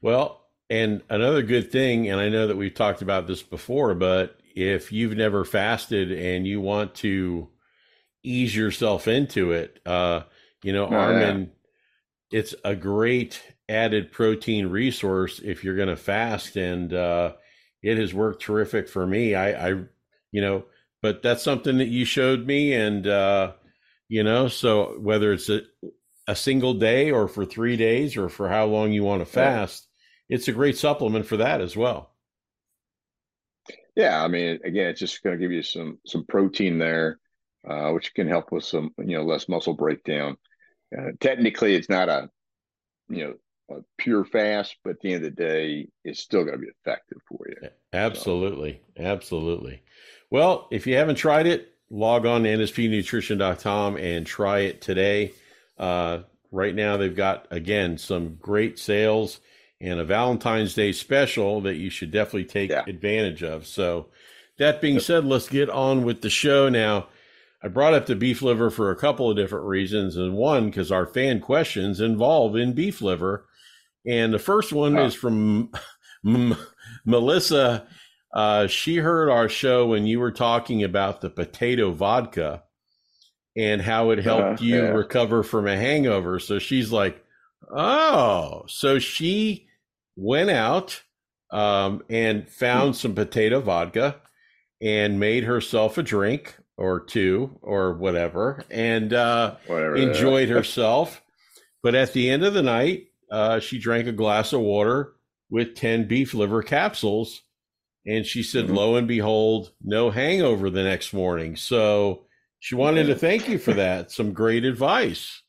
Well, 0.00 0.47
and 0.70 1.02
another 1.08 1.42
good 1.42 1.72
thing, 1.72 2.08
and 2.08 2.20
I 2.20 2.28
know 2.28 2.46
that 2.46 2.56
we've 2.56 2.74
talked 2.74 3.02
about 3.02 3.26
this 3.26 3.42
before, 3.42 3.94
but 3.94 4.38
if 4.54 4.92
you've 4.92 5.16
never 5.16 5.44
fasted 5.44 6.12
and 6.12 6.46
you 6.46 6.60
want 6.60 6.94
to 6.96 7.48
ease 8.22 8.54
yourself 8.54 9.08
into 9.08 9.52
it, 9.52 9.80
uh, 9.86 10.22
you 10.62 10.72
know, 10.72 10.86
oh, 10.86 10.94
Armin, 10.94 11.50
yeah. 12.30 12.38
it's 12.38 12.54
a 12.64 12.76
great 12.76 13.40
added 13.68 14.12
protein 14.12 14.66
resource 14.66 15.40
if 15.42 15.64
you're 15.64 15.76
going 15.76 15.88
to 15.88 15.96
fast, 15.96 16.56
and 16.56 16.92
uh, 16.92 17.32
it 17.82 17.96
has 17.96 18.12
worked 18.12 18.42
terrific 18.42 18.88
for 18.88 19.06
me. 19.06 19.34
I, 19.34 19.70
I, 19.70 19.70
you 20.32 20.40
know, 20.40 20.64
but 21.00 21.22
that's 21.22 21.42
something 21.42 21.78
that 21.78 21.88
you 21.88 22.04
showed 22.04 22.46
me, 22.46 22.74
and 22.74 23.06
uh, 23.06 23.52
you 24.08 24.24
know, 24.24 24.48
so 24.48 24.98
whether 24.98 25.32
it's 25.32 25.48
a, 25.48 25.62
a 26.26 26.36
single 26.36 26.74
day 26.74 27.10
or 27.10 27.28
for 27.28 27.44
three 27.44 27.76
days 27.76 28.16
or 28.16 28.28
for 28.28 28.48
how 28.48 28.66
long 28.66 28.92
you 28.92 29.04
want 29.04 29.22
to 29.22 29.26
fast, 29.26 29.84
yeah. 29.84 29.87
It's 30.28 30.48
a 30.48 30.52
great 30.52 30.76
supplement 30.76 31.26
for 31.26 31.38
that 31.38 31.60
as 31.60 31.76
well. 31.76 32.10
Yeah, 33.96 34.22
I 34.22 34.28
mean, 34.28 34.60
again, 34.64 34.90
it's 34.90 35.00
just 35.00 35.22
going 35.22 35.36
to 35.36 35.40
give 35.40 35.50
you 35.50 35.62
some 35.62 35.98
some 36.06 36.24
protein 36.26 36.78
there, 36.78 37.18
uh, 37.68 37.90
which 37.90 38.14
can 38.14 38.28
help 38.28 38.52
with 38.52 38.64
some 38.64 38.94
you 38.98 39.16
know 39.16 39.24
less 39.24 39.48
muscle 39.48 39.74
breakdown. 39.74 40.36
Uh, 40.96 41.10
technically, 41.20 41.74
it's 41.74 41.88
not 41.88 42.08
a 42.08 42.30
you 43.08 43.24
know 43.24 43.76
a 43.76 43.80
pure 43.98 44.24
fast, 44.24 44.76
but 44.84 44.90
at 44.90 45.00
the 45.00 45.12
end 45.12 45.24
of 45.24 45.34
the 45.34 45.42
day, 45.42 45.88
it's 46.04 46.20
still 46.20 46.44
going 46.44 46.54
to 46.54 46.60
be 46.60 46.68
effective 46.68 47.18
for 47.28 47.46
you. 47.48 47.68
Absolutely, 47.92 48.80
so. 48.96 49.02
absolutely. 49.02 49.82
Well, 50.30 50.68
if 50.70 50.86
you 50.86 50.94
haven't 50.94 51.16
tried 51.16 51.46
it, 51.46 51.74
log 51.90 52.24
on 52.24 52.44
to 52.44 52.48
nspnutrition.com 52.50 53.96
and 53.96 54.24
try 54.24 54.60
it 54.60 54.80
today. 54.80 55.32
Uh, 55.76 56.20
right 56.52 56.74
now, 56.74 56.96
they've 56.96 57.16
got 57.16 57.48
again 57.50 57.98
some 57.98 58.36
great 58.36 58.78
sales 58.78 59.40
and 59.80 60.00
a 60.00 60.04
Valentine's 60.04 60.74
Day 60.74 60.92
special 60.92 61.60
that 61.62 61.76
you 61.76 61.90
should 61.90 62.10
definitely 62.10 62.44
take 62.44 62.70
yeah. 62.70 62.84
advantage 62.86 63.42
of. 63.42 63.66
So, 63.66 64.08
that 64.58 64.80
being 64.80 64.98
said, 64.98 65.24
let's 65.24 65.48
get 65.48 65.70
on 65.70 66.04
with 66.04 66.20
the 66.20 66.30
show 66.30 66.68
now. 66.68 67.06
I 67.62 67.68
brought 67.68 67.94
up 67.94 68.06
the 68.06 68.16
beef 68.16 68.42
liver 68.42 68.70
for 68.70 68.90
a 68.90 68.96
couple 68.96 69.30
of 69.30 69.36
different 69.36 69.66
reasons, 69.66 70.16
and 70.16 70.34
one 70.34 70.66
because 70.66 70.92
our 70.92 71.06
fan 71.06 71.40
questions 71.40 72.00
involve 72.00 72.54
in 72.56 72.72
beef 72.72 73.00
liver, 73.00 73.46
and 74.06 74.32
the 74.32 74.38
first 74.38 74.72
one 74.72 74.96
oh. 74.96 75.06
is 75.06 75.14
from 75.14 75.70
M- 76.26 76.56
Melissa. 77.04 77.86
Uh, 78.32 78.66
she 78.66 78.96
heard 78.96 79.30
our 79.30 79.48
show 79.48 79.86
when 79.86 80.06
you 80.06 80.20
were 80.20 80.30
talking 80.30 80.84
about 80.84 81.20
the 81.20 81.30
potato 81.30 81.90
vodka 81.90 82.62
and 83.56 83.80
how 83.80 84.10
it 84.10 84.18
helped 84.18 84.60
uh, 84.60 84.64
you 84.64 84.76
yeah. 84.76 84.90
recover 84.90 85.42
from 85.42 85.66
a 85.66 85.76
hangover. 85.76 86.38
So 86.38 86.58
she's 86.58 86.92
like, 86.92 87.24
"Oh, 87.70 88.64
so 88.66 88.98
she." 88.98 89.67
Went 90.18 90.50
out 90.50 91.00
um, 91.50 92.02
and 92.10 92.48
found 92.48 92.96
some 92.96 93.14
potato 93.14 93.60
vodka 93.60 94.16
and 94.82 95.20
made 95.20 95.44
herself 95.44 95.96
a 95.96 96.02
drink 96.02 96.56
or 96.76 97.00
two 97.00 97.58
or 97.62 97.94
whatever 97.94 98.64
and 98.70 99.12
uh, 99.12 99.54
whatever 99.66 99.96
enjoyed 99.96 100.48
herself. 100.50 101.22
But 101.82 101.94
at 101.94 102.12
the 102.12 102.28
end 102.28 102.44
of 102.44 102.52
the 102.52 102.62
night, 102.62 103.06
uh, 103.30 103.60
she 103.60 103.78
drank 103.78 104.08
a 104.08 104.12
glass 104.12 104.52
of 104.52 104.60
water 104.60 105.14
with 105.50 105.76
10 105.76 106.08
beef 106.08 106.34
liver 106.34 106.62
capsules. 106.62 107.42
And 108.04 108.26
she 108.26 108.42
said, 108.42 108.66
mm-hmm. 108.66 108.74
lo 108.74 108.96
and 108.96 109.06
behold, 109.06 109.72
no 109.82 110.10
hangover 110.10 110.70
the 110.70 110.82
next 110.82 111.12
morning. 111.12 111.56
So 111.56 112.24
she 112.58 112.74
wanted 112.74 113.06
to 113.06 113.14
thank 113.14 113.48
you 113.48 113.58
for 113.58 113.74
that. 113.74 114.10
Some 114.10 114.32
great 114.32 114.64
advice. 114.64 115.42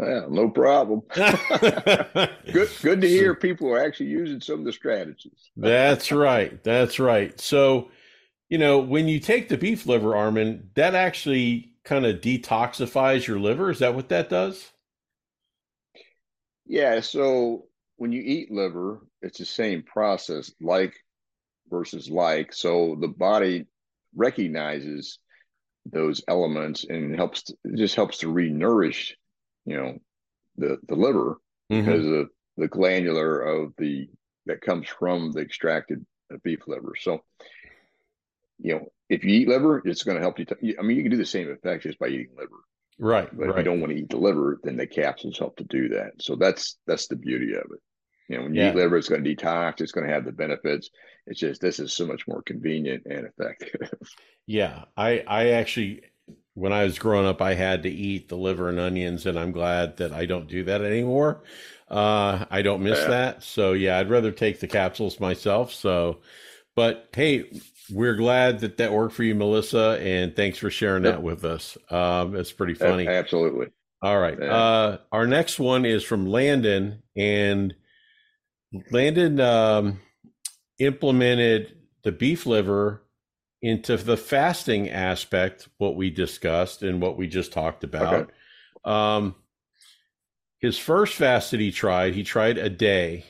Yeah, 0.00 0.26
no 0.30 0.48
problem. 0.48 1.02
good, 1.14 2.70
good 2.80 3.00
to 3.02 3.08
hear 3.08 3.34
people 3.34 3.68
are 3.68 3.84
actually 3.84 4.06
using 4.06 4.40
some 4.40 4.60
of 4.60 4.64
the 4.64 4.72
strategies. 4.72 5.50
That's 5.56 6.10
right. 6.10 6.62
That's 6.64 6.98
right. 6.98 7.38
So, 7.38 7.90
you 8.48 8.58
know, 8.58 8.78
when 8.78 9.06
you 9.06 9.20
take 9.20 9.48
the 9.48 9.58
beef 9.58 9.86
liver, 9.86 10.16
Armin, 10.16 10.70
that 10.74 10.94
actually 10.94 11.72
kind 11.84 12.06
of 12.06 12.20
detoxifies 12.20 13.26
your 13.26 13.38
liver. 13.38 13.70
Is 13.70 13.80
that 13.80 13.94
what 13.94 14.08
that 14.08 14.30
does? 14.30 14.70
Yeah. 16.64 17.00
So 17.00 17.66
when 17.96 18.12
you 18.12 18.22
eat 18.22 18.50
liver, 18.50 19.06
it's 19.20 19.38
the 19.38 19.44
same 19.44 19.82
process, 19.82 20.50
like 20.60 20.94
versus 21.68 22.08
like. 22.08 22.54
So 22.54 22.96
the 22.98 23.08
body 23.08 23.66
recognizes 24.16 25.18
those 25.84 26.22
elements 26.28 26.84
and 26.84 27.14
helps 27.14 27.52
just 27.74 27.94
helps 27.94 28.18
to 28.18 28.28
re-nourish 28.28 29.16
you 29.64 29.76
know 29.76 29.98
the 30.56 30.78
the 30.88 30.96
liver 30.96 31.38
mm-hmm. 31.70 31.84
because 31.84 32.06
of 32.06 32.28
the 32.56 32.68
glandular 32.68 33.40
of 33.40 33.72
the 33.78 34.08
that 34.46 34.60
comes 34.60 34.88
from 34.88 35.32
the 35.32 35.40
extracted 35.40 36.04
beef 36.42 36.60
liver. 36.66 36.94
So 36.98 37.22
you 38.58 38.74
know, 38.74 38.86
if 39.08 39.24
you 39.24 39.34
eat 39.34 39.48
liver, 39.48 39.82
it's 39.84 40.04
going 40.04 40.16
to 40.16 40.22
help 40.22 40.38
you. 40.38 40.44
T- 40.44 40.76
I 40.78 40.82
mean, 40.82 40.96
you 40.96 41.02
can 41.02 41.10
do 41.10 41.16
the 41.16 41.26
same 41.26 41.50
effect 41.50 41.82
just 41.82 41.98
by 41.98 42.06
eating 42.06 42.34
liver. 42.36 42.50
Right. 42.98 43.28
But 43.32 43.46
right. 43.46 43.50
if 43.50 43.56
you 43.56 43.64
don't 43.64 43.80
want 43.80 43.92
to 43.92 43.98
eat 43.98 44.10
the 44.10 44.18
liver, 44.18 44.60
then 44.62 44.76
the 44.76 44.86
capsules 44.86 45.38
help 45.38 45.56
to 45.56 45.64
do 45.64 45.88
that. 45.90 46.12
So 46.20 46.36
that's 46.36 46.78
that's 46.86 47.08
the 47.08 47.16
beauty 47.16 47.54
of 47.54 47.64
it. 47.64 47.80
You 48.28 48.36
know, 48.36 48.44
when 48.44 48.54
you 48.54 48.62
yeah. 48.62 48.70
eat 48.70 48.76
liver, 48.76 48.96
it's 48.96 49.08
going 49.08 49.24
to 49.24 49.36
detox. 49.36 49.80
It's 49.80 49.92
going 49.92 50.06
to 50.06 50.12
have 50.12 50.24
the 50.24 50.32
benefits. 50.32 50.90
It's 51.26 51.40
just 51.40 51.60
this 51.60 51.80
is 51.80 51.92
so 51.92 52.06
much 52.06 52.28
more 52.28 52.42
convenient 52.42 53.04
and 53.06 53.26
effective. 53.26 53.92
yeah, 54.46 54.84
I 54.96 55.24
I 55.26 55.50
actually 55.50 56.02
when 56.54 56.72
I 56.72 56.84
was 56.84 56.98
growing 56.98 57.26
up, 57.26 57.40
I 57.40 57.54
had 57.54 57.82
to 57.84 57.90
eat 57.90 58.28
the 58.28 58.36
liver 58.36 58.68
and 58.68 58.78
onions, 58.78 59.26
and 59.26 59.38
I'm 59.38 59.52
glad 59.52 59.96
that 59.98 60.12
I 60.12 60.26
don't 60.26 60.48
do 60.48 60.64
that 60.64 60.82
anymore. 60.82 61.42
Uh, 61.88 62.44
I 62.50 62.62
don't 62.62 62.82
miss 62.82 62.98
yeah. 63.00 63.08
that. 63.08 63.42
So 63.42 63.72
yeah, 63.72 63.98
I'd 63.98 64.10
rather 64.10 64.32
take 64.32 64.60
the 64.60 64.68
capsules 64.68 65.20
myself. 65.20 65.72
So, 65.72 66.20
but 66.74 67.08
hey, 67.12 67.50
we're 67.90 68.16
glad 68.16 68.60
that 68.60 68.78
that 68.78 68.92
worked 68.92 69.14
for 69.14 69.24
you, 69.24 69.34
Melissa, 69.34 69.98
and 70.00 70.34
thanks 70.34 70.58
for 70.58 70.70
sharing 70.70 71.04
yep. 71.04 71.14
that 71.16 71.22
with 71.22 71.44
us. 71.44 71.76
Um, 71.90 72.36
it's 72.36 72.52
pretty 72.52 72.74
funny. 72.74 73.06
Absolutely. 73.06 73.68
All 74.02 74.18
right. 74.18 74.38
Yeah. 74.40 74.54
Uh, 74.54 74.98
our 75.12 75.26
next 75.26 75.58
one 75.58 75.84
is 75.84 76.02
from 76.02 76.26
Landon, 76.26 77.02
and 77.16 77.74
Landon 78.90 79.40
um, 79.40 80.00
implemented 80.78 81.76
the 82.02 82.12
beef 82.12 82.46
liver 82.46 83.02
into 83.62 83.96
the 83.96 84.16
fasting 84.16 84.90
aspect, 84.90 85.68
what 85.78 85.94
we 85.94 86.10
discussed 86.10 86.82
and 86.82 87.00
what 87.00 87.16
we 87.16 87.28
just 87.28 87.52
talked 87.52 87.84
about. 87.84 88.14
Okay. 88.14 88.32
Um, 88.84 89.36
his 90.58 90.78
first 90.78 91.14
fast 91.14 91.52
that 91.52 91.60
he 91.60 91.70
tried, 91.70 92.14
he 92.14 92.24
tried 92.24 92.58
a 92.58 92.68
day, 92.68 93.24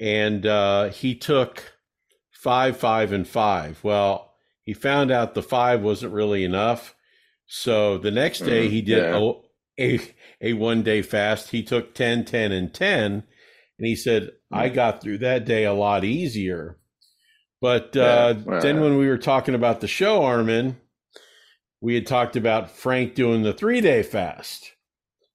and 0.00 0.44
uh, 0.46 0.88
he 0.88 1.14
took 1.14 1.72
five, 2.30 2.76
five, 2.78 3.12
and 3.12 3.26
five. 3.26 3.78
Well, 3.82 4.34
he 4.62 4.72
found 4.72 5.10
out 5.10 5.34
the 5.34 5.42
five 5.42 5.82
wasn't 5.82 6.12
really 6.12 6.44
enough. 6.44 6.94
So 7.46 7.98
the 7.98 8.10
next 8.10 8.40
day 8.40 8.68
mm, 8.68 8.70
he 8.70 8.82
did 8.82 8.98
yeah. 8.98 9.32
a, 9.78 9.96
a, 9.96 10.00
a 10.40 10.52
one 10.52 10.82
day 10.82 11.02
fast. 11.02 11.50
He 11.50 11.62
took 11.62 11.94
10, 11.94 12.26
10, 12.26 12.52
and 12.52 12.72
10. 12.72 13.12
And 13.12 13.24
he 13.78 13.96
said, 13.96 14.24
mm. 14.24 14.30
I 14.52 14.68
got 14.68 15.00
through 15.00 15.18
that 15.18 15.46
day 15.46 15.64
a 15.64 15.72
lot 15.72 16.04
easier. 16.04 16.78
But 17.60 17.96
uh, 17.96 18.34
yeah. 18.46 18.60
then 18.60 18.80
when 18.80 18.98
we 18.98 19.08
were 19.08 19.18
talking 19.18 19.54
about 19.54 19.80
the 19.80 19.88
show, 19.88 20.24
Armin, 20.24 20.76
we 21.80 21.94
had 21.94 22.06
talked 22.06 22.36
about 22.36 22.70
Frank 22.70 23.14
doing 23.14 23.42
the 23.42 23.52
three 23.52 23.80
day 23.80 24.02
fast. 24.02 24.72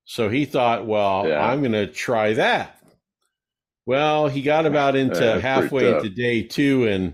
So 0.06 0.30
he 0.30 0.46
thought, 0.46 0.86
well, 0.86 1.28
yeah. 1.28 1.46
I'm 1.46 1.60
going 1.62 1.74
to 1.74 1.88
try 1.88 2.34
that. 2.34 2.78
Well, 3.86 4.28
he 4.28 4.42
got 4.42 4.66
about 4.66 4.96
into 4.96 5.24
yeah, 5.24 5.40
halfway 5.40 5.94
into 5.94 6.10
day 6.10 6.44
two 6.44 6.88
and 6.88 7.14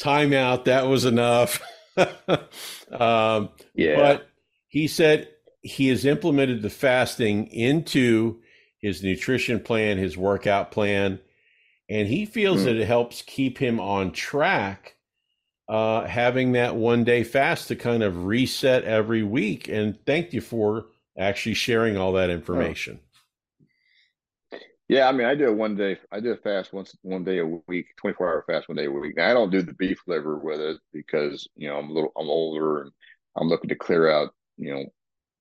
timeout. 0.00 0.64
That 0.64 0.86
was 0.86 1.04
enough. 1.04 1.60
um, 1.96 3.50
yeah. 3.74 3.96
But 3.96 4.28
he 4.68 4.88
said 4.88 5.28
he 5.60 5.88
has 5.88 6.04
implemented 6.04 6.62
the 6.62 6.70
fasting 6.70 7.46
into 7.48 8.40
his 8.78 9.02
nutrition 9.02 9.60
plan, 9.60 9.98
his 9.98 10.16
workout 10.16 10.72
plan, 10.72 11.20
and 11.88 12.08
he 12.08 12.26
feels 12.26 12.62
mm. 12.62 12.64
that 12.64 12.76
it 12.76 12.86
helps 12.86 13.22
keep 13.22 13.58
him 13.58 13.80
on 13.80 14.12
track. 14.12 14.96
Uh, 15.68 16.06
having 16.06 16.52
that 16.52 16.76
one 16.76 17.02
day 17.02 17.22
fast 17.24 17.68
to 17.68 17.76
kind 17.76 18.02
of 18.02 18.26
reset 18.26 18.84
every 18.84 19.22
week. 19.22 19.68
And 19.68 19.96
thank 20.04 20.32
you 20.32 20.42
for 20.42 20.86
actually 21.16 21.54
sharing 21.54 21.96
all 21.96 22.12
that 22.12 22.30
information. 22.30 23.00
Oh. 23.02 23.12
Yeah, 24.92 25.08
I 25.08 25.12
mean, 25.12 25.26
I 25.26 25.34
do 25.34 25.48
a 25.48 25.52
one 25.52 25.74
day. 25.74 25.96
I 26.10 26.20
do 26.20 26.32
a 26.32 26.36
fast 26.36 26.74
once 26.74 26.94
one 27.00 27.24
day 27.24 27.38
a 27.38 27.46
week, 27.46 27.86
twenty 27.96 28.14
four 28.14 28.28
hour 28.28 28.44
fast 28.46 28.68
one 28.68 28.76
day 28.76 28.84
a 28.84 28.90
week. 28.90 29.16
Now 29.16 29.30
I 29.30 29.32
don't 29.32 29.50
do 29.50 29.62
the 29.62 29.72
beef 29.72 30.02
liver 30.06 30.36
with 30.36 30.60
it 30.60 30.76
because 30.92 31.48
you 31.56 31.66
know 31.66 31.78
I'm 31.78 31.88
a 31.88 31.92
little 31.94 32.12
I'm 32.14 32.28
older 32.28 32.82
and 32.82 32.90
I'm 33.34 33.48
looking 33.48 33.70
to 33.70 33.74
clear 33.74 34.10
out. 34.10 34.34
You 34.58 34.74
know, 34.74 34.84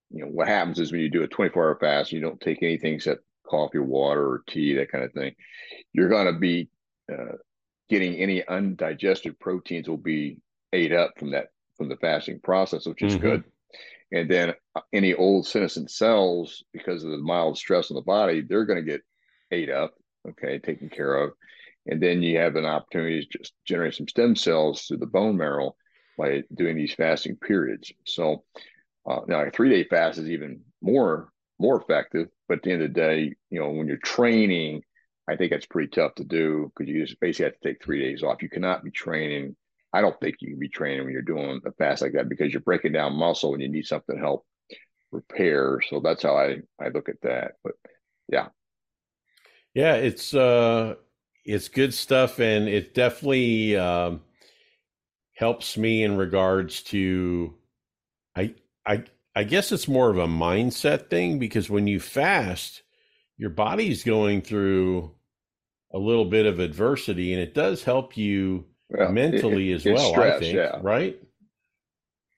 you 0.09 0.23
know 0.23 0.31
what 0.31 0.47
happens 0.47 0.79
is 0.79 0.93
when 0.93 1.01
you 1.01 1.09
do 1.09 1.23
a 1.23 1.27
twenty 1.27 1.51
four 1.51 1.65
hour 1.67 1.77
fast, 1.81 2.13
you 2.13 2.21
don't 2.21 2.39
take 2.39 2.63
anything 2.63 2.93
except 2.93 3.25
coffee, 3.51 3.79
water, 3.79 4.25
or 4.25 4.43
tea, 4.47 4.75
that 4.75 4.91
kind 4.91 5.03
of 5.03 5.11
thing. 5.11 5.35
You're 5.93 6.09
going 6.09 6.33
to 6.33 6.39
be 6.39 6.69
uh, 7.11 7.35
getting 7.89 8.15
any 8.15 8.47
undigested 8.47 9.37
proteins 9.39 9.89
will 9.89 9.97
be 9.97 10.37
ate 10.71 10.93
up 10.93 11.11
from 11.19 11.31
that 11.31 11.47
from 11.77 11.89
the 11.89 11.97
fasting 11.97 12.39
process, 12.41 12.87
which 12.87 13.03
is 13.03 13.15
mm-hmm. 13.15 13.27
good. 13.27 13.43
And 14.13 14.29
then 14.29 14.53
uh, 14.75 14.81
any 14.93 15.13
old 15.13 15.45
senescent 15.45 15.91
cells, 15.91 16.63
because 16.73 17.03
of 17.03 17.11
the 17.11 17.17
mild 17.17 17.57
stress 17.57 17.91
on 17.91 17.95
the 17.95 18.01
body, 18.01 18.41
they're 18.41 18.65
going 18.65 18.83
to 18.83 18.91
get 18.91 19.01
ate 19.51 19.69
up, 19.69 19.93
okay, 20.29 20.59
taken 20.59 20.89
care 20.89 21.15
of. 21.15 21.33
And 21.87 22.01
then 22.01 22.21
you 22.21 22.37
have 22.37 22.55
an 22.55 22.65
opportunity 22.65 23.25
to 23.25 23.37
just 23.39 23.53
generate 23.65 23.95
some 23.95 24.07
stem 24.07 24.35
cells 24.35 24.83
through 24.83 24.97
the 24.97 25.05
bone 25.05 25.37
marrow 25.37 25.75
by 26.17 26.43
doing 26.55 26.77
these 26.77 26.93
fasting 26.93 27.35
periods. 27.37 27.91
So 28.05 28.43
uh, 29.09 29.21
now 29.27 29.41
a 29.41 29.51
three 29.51 29.69
day 29.69 29.83
fast 29.89 30.19
is 30.19 30.29
even 30.29 30.61
more 30.81 31.31
more 31.61 31.81
effective. 31.81 32.27
But 32.47 32.57
at 32.57 32.63
the 32.63 32.71
end 32.71 32.81
of 32.83 32.89
the 32.89 32.99
day, 32.99 33.35
you 33.49 33.59
know, 33.59 33.69
when 33.69 33.87
you're 33.87 33.97
training, 33.97 34.83
I 35.29 35.35
think 35.35 35.51
that's 35.51 35.65
pretty 35.65 35.89
tough 35.89 36.15
to 36.15 36.23
do 36.23 36.71
because 36.75 36.91
you 36.91 37.05
just 37.05 37.19
basically 37.19 37.45
have 37.45 37.59
to 37.59 37.69
take 37.69 37.83
three 37.83 38.01
days 38.01 38.23
off. 38.23 38.41
You 38.41 38.49
cannot 38.49 38.83
be 38.83 38.91
training. 38.91 39.55
I 39.93 40.01
don't 40.01 40.19
think 40.19 40.37
you 40.39 40.49
can 40.49 40.59
be 40.59 40.69
training 40.69 41.03
when 41.03 41.13
you're 41.13 41.21
doing 41.21 41.61
a 41.65 41.71
fast 41.73 42.01
like 42.01 42.13
that 42.13 42.29
because 42.29 42.51
you're 42.51 42.61
breaking 42.61 42.93
down 42.93 43.13
muscle 43.13 43.53
and 43.53 43.61
you 43.61 43.69
need 43.69 43.85
something 43.85 44.15
to 44.15 44.21
help 44.21 44.45
repair. 45.11 45.79
So 45.89 45.99
that's 45.99 46.23
how 46.23 46.35
I 46.37 46.57
I 46.81 46.89
look 46.89 47.09
at 47.09 47.21
that. 47.23 47.53
But 47.63 47.73
yeah, 48.27 48.47
yeah, 49.73 49.95
it's 49.95 50.33
uh, 50.33 50.95
it's 51.45 51.69
good 51.69 51.93
stuff, 51.93 52.39
and 52.39 52.67
it 52.67 52.93
definitely 52.93 53.77
um, 53.77 54.21
helps 55.33 55.77
me 55.77 56.03
in 56.03 56.17
regards 56.17 56.83
to, 56.83 57.55
I 58.35 58.55
I 58.85 59.03
I 59.35 59.43
guess 59.43 59.71
it's 59.71 59.87
more 59.87 60.09
of 60.09 60.17
a 60.17 60.27
mindset 60.27 61.09
thing 61.09 61.39
because 61.39 61.69
when 61.69 61.87
you 61.87 61.99
fast, 61.99 62.83
your 63.37 63.49
body's 63.49 64.03
going 64.03 64.41
through 64.41 65.15
a 65.93 65.97
little 65.97 66.25
bit 66.25 66.45
of 66.45 66.59
adversity, 66.59 67.33
and 67.33 67.41
it 67.41 67.53
does 67.53 67.83
help 67.83 68.17
you 68.17 68.65
well, 68.89 69.11
mentally 69.11 69.71
it, 69.71 69.75
as 69.75 69.85
well. 69.85 70.11
Stress, 70.11 70.35
I 70.35 70.39
think, 70.39 70.55
yeah. 70.55 70.79
right? 70.81 71.21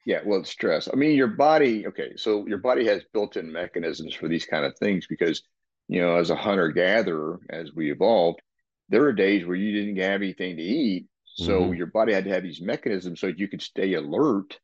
Yeah, 0.05 0.19
well, 0.25 0.41
it's 0.41 0.49
stress. 0.49 0.89
I 0.91 0.95
mean, 0.95 1.15
your 1.15 1.27
body. 1.27 1.87
Okay, 1.87 2.13
so 2.15 2.45
your 2.47 2.57
body 2.57 2.85
has 2.87 3.03
built-in 3.13 3.51
mechanisms 3.51 4.13
for 4.13 4.27
these 4.27 4.45
kind 4.45 4.65
of 4.65 4.77
things 4.77 5.07
because 5.07 5.41
you 5.87 6.01
know, 6.01 6.15
as 6.15 6.29
a 6.29 6.35
hunter 6.35 6.69
gatherer, 6.69 7.39
as 7.49 7.73
we 7.73 7.91
evolved, 7.91 8.41
there 8.89 9.01
were 9.01 9.13
days 9.13 9.45
where 9.45 9.55
you 9.55 9.71
didn't 9.71 10.01
have 10.01 10.21
anything 10.21 10.57
to 10.57 10.63
eat. 10.63 11.07
So 11.25 11.61
mm-hmm. 11.61 11.73
your 11.73 11.87
body 11.87 12.13
had 12.13 12.25
to 12.25 12.29
have 12.29 12.43
these 12.43 12.61
mechanisms 12.61 13.19
so 13.19 13.27
you 13.27 13.47
could 13.47 13.61
stay 13.61 13.93
alert 13.95 14.59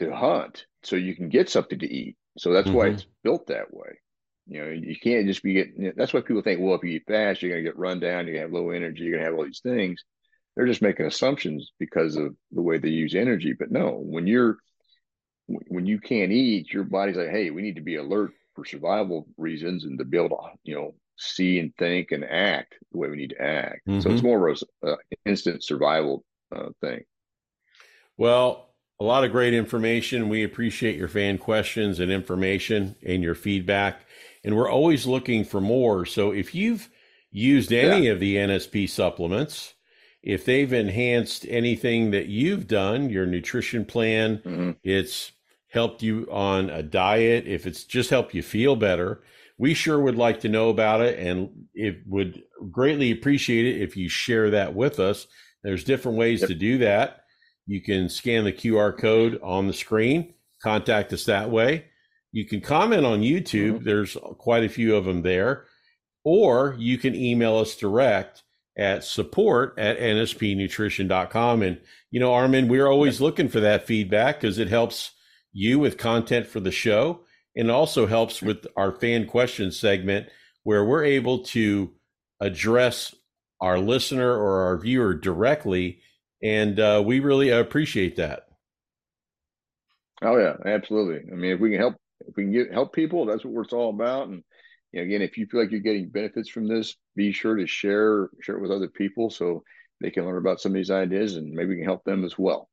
to 0.00 0.14
hunt 0.14 0.66
so 0.82 0.96
you 0.96 1.14
can 1.14 1.28
get 1.28 1.48
something 1.48 1.78
to 1.78 1.92
eat. 1.92 2.16
So 2.38 2.52
that's 2.52 2.68
mm-hmm. 2.68 2.76
why 2.76 2.86
it's 2.88 3.06
built 3.22 3.46
that 3.48 3.72
way. 3.72 3.98
You 4.46 4.64
know, 4.64 4.70
you 4.70 4.96
can't 5.00 5.26
just 5.26 5.42
be 5.42 5.54
getting 5.54 5.92
that's 5.96 6.12
why 6.12 6.20
people 6.20 6.42
think, 6.42 6.60
well, 6.60 6.74
if 6.74 6.82
you 6.82 6.90
eat 6.90 7.04
fast, 7.06 7.40
you're 7.40 7.52
gonna 7.52 7.62
get 7.62 7.78
run 7.78 8.00
down, 8.00 8.26
you're 8.26 8.34
gonna 8.34 8.46
have 8.46 8.52
low 8.52 8.70
energy, 8.70 9.04
you're 9.04 9.12
gonna 9.12 9.24
have 9.24 9.34
all 9.34 9.44
these 9.44 9.60
things. 9.62 10.02
They're 10.56 10.66
just 10.66 10.82
making 10.82 11.06
assumptions 11.06 11.70
because 11.78 12.16
of 12.16 12.34
the 12.50 12.62
way 12.62 12.78
they 12.78 12.88
use 12.88 13.14
energy. 13.14 13.54
But 13.56 13.70
no, 13.70 14.00
when 14.02 14.26
you're 14.26 14.58
when 15.46 15.86
you 15.86 16.00
can't 16.00 16.32
eat, 16.32 16.72
your 16.72 16.84
body's 16.84 17.16
like, 17.16 17.30
hey, 17.30 17.50
we 17.50 17.62
need 17.62 17.76
to 17.76 17.82
be 17.82 17.96
alert 17.96 18.32
for 18.54 18.64
survival 18.64 19.28
reasons 19.36 19.84
and 19.84 19.98
to 19.98 20.04
be 20.04 20.16
able 20.16 20.28
to, 20.28 20.36
you 20.64 20.74
know, 20.74 20.94
see 21.16 21.58
and 21.58 21.74
think 21.76 22.12
and 22.12 22.24
act 22.24 22.74
the 22.92 22.98
way 22.98 23.08
we 23.08 23.16
need 23.16 23.30
to 23.30 23.42
act. 23.42 23.86
Mm-hmm. 23.86 24.00
So 24.00 24.10
it's 24.10 24.18
mm-hmm. 24.18 24.26
more 24.26 24.48
of 24.48 24.62
an 24.82 24.90
uh, 24.90 24.96
instant 25.26 25.62
survival 25.62 26.24
uh, 26.54 26.70
thing. 26.80 27.02
Well, 28.16 28.69
a 29.00 29.04
lot 29.04 29.24
of 29.24 29.32
great 29.32 29.54
information. 29.54 30.28
We 30.28 30.44
appreciate 30.44 30.96
your 30.96 31.08
fan 31.08 31.38
questions 31.38 31.98
and 31.98 32.12
information 32.12 32.96
and 33.04 33.22
your 33.22 33.34
feedback. 33.34 34.02
And 34.44 34.54
we're 34.54 34.70
always 34.70 35.06
looking 35.06 35.42
for 35.44 35.60
more. 35.60 36.04
So 36.04 36.32
if 36.32 36.54
you've 36.54 36.88
used 37.30 37.72
any 37.72 38.06
yeah. 38.06 38.12
of 38.12 38.20
the 38.20 38.36
NSP 38.36 38.90
supplements, 38.90 39.74
if 40.22 40.44
they've 40.44 40.72
enhanced 40.72 41.46
anything 41.48 42.10
that 42.10 42.26
you've 42.26 42.66
done, 42.66 43.08
your 43.08 43.24
nutrition 43.24 43.86
plan, 43.86 44.38
mm-hmm. 44.38 44.70
it's 44.82 45.32
helped 45.68 46.02
you 46.02 46.28
on 46.30 46.68
a 46.68 46.82
diet, 46.82 47.46
if 47.46 47.66
it's 47.66 47.84
just 47.84 48.10
helped 48.10 48.34
you 48.34 48.42
feel 48.42 48.76
better, 48.76 49.22
we 49.56 49.72
sure 49.72 49.98
would 50.00 50.16
like 50.16 50.40
to 50.40 50.48
know 50.48 50.68
about 50.68 51.00
it 51.00 51.18
and 51.18 51.66
it 51.74 52.02
would 52.06 52.42
greatly 52.70 53.10
appreciate 53.12 53.66
it 53.66 53.82
if 53.82 53.96
you 53.96 54.08
share 54.08 54.50
that 54.50 54.74
with 54.74 54.98
us. 54.98 55.26
There's 55.62 55.84
different 55.84 56.18
ways 56.18 56.40
yep. 56.40 56.48
to 56.48 56.54
do 56.54 56.78
that. 56.78 57.24
You 57.66 57.80
can 57.80 58.08
scan 58.08 58.44
the 58.44 58.52
QR 58.52 58.96
code 58.96 59.40
on 59.42 59.66
the 59.66 59.72
screen, 59.72 60.34
contact 60.62 61.12
us 61.12 61.24
that 61.24 61.50
way. 61.50 61.86
You 62.32 62.44
can 62.44 62.60
comment 62.60 63.04
on 63.04 63.20
YouTube. 63.20 63.76
Mm-hmm. 63.76 63.84
There's 63.84 64.16
quite 64.38 64.64
a 64.64 64.68
few 64.68 64.94
of 64.96 65.04
them 65.04 65.22
there. 65.22 65.66
Or 66.24 66.76
you 66.78 66.98
can 66.98 67.14
email 67.14 67.56
us 67.56 67.76
direct 67.76 68.42
at 68.76 69.04
support 69.04 69.74
at 69.78 69.98
nspnutrition.com. 69.98 71.62
And, 71.62 71.80
you 72.10 72.20
know, 72.20 72.32
Armin, 72.32 72.68
we're 72.68 72.88
always 72.88 73.20
looking 73.20 73.48
for 73.48 73.60
that 73.60 73.86
feedback 73.86 74.40
because 74.40 74.58
it 74.58 74.68
helps 74.68 75.12
you 75.52 75.78
with 75.78 75.98
content 75.98 76.46
for 76.46 76.60
the 76.60 76.70
show 76.70 77.20
and 77.56 77.70
also 77.70 78.06
helps 78.06 78.40
with 78.40 78.66
our 78.76 78.92
fan 78.92 79.26
question 79.26 79.72
segment 79.72 80.28
where 80.62 80.84
we're 80.84 81.04
able 81.04 81.40
to 81.40 81.90
address 82.40 83.14
our 83.60 83.78
listener 83.78 84.32
or 84.32 84.62
our 84.62 84.78
viewer 84.78 85.14
directly 85.14 86.00
and 86.42 86.78
uh, 86.78 87.02
we 87.04 87.20
really 87.20 87.50
appreciate 87.50 88.16
that. 88.16 88.48
Oh 90.22 90.36
yeah, 90.36 90.56
absolutely. 90.64 91.30
I 91.32 91.34
mean, 91.34 91.52
if 91.52 91.60
we 91.60 91.70
can 91.70 91.78
help, 91.78 91.96
if 92.20 92.36
we 92.36 92.44
can 92.44 92.52
get 92.52 92.72
help 92.72 92.92
people, 92.92 93.26
that's 93.26 93.44
what 93.44 93.64
it's 93.64 93.72
all 93.72 93.90
about. 93.90 94.28
And 94.28 94.42
you 94.92 95.00
know, 95.00 95.06
again, 95.06 95.22
if 95.22 95.38
you 95.38 95.46
feel 95.46 95.60
like 95.60 95.70
you're 95.70 95.80
getting 95.80 96.08
benefits 96.08 96.48
from 96.48 96.68
this, 96.68 96.96
be 97.16 97.32
sure 97.32 97.56
to 97.56 97.66
share 97.66 98.30
share 98.40 98.56
it 98.56 98.62
with 98.62 98.70
other 98.70 98.88
people 98.88 99.30
so 99.30 99.62
they 100.00 100.10
can 100.10 100.24
learn 100.24 100.38
about 100.38 100.60
some 100.60 100.72
of 100.72 100.76
these 100.76 100.90
ideas, 100.90 101.36
and 101.36 101.52
maybe 101.52 101.70
we 101.70 101.76
can 101.76 101.84
help 101.84 102.04
them 102.04 102.24
as 102.24 102.38
well. 102.38 102.68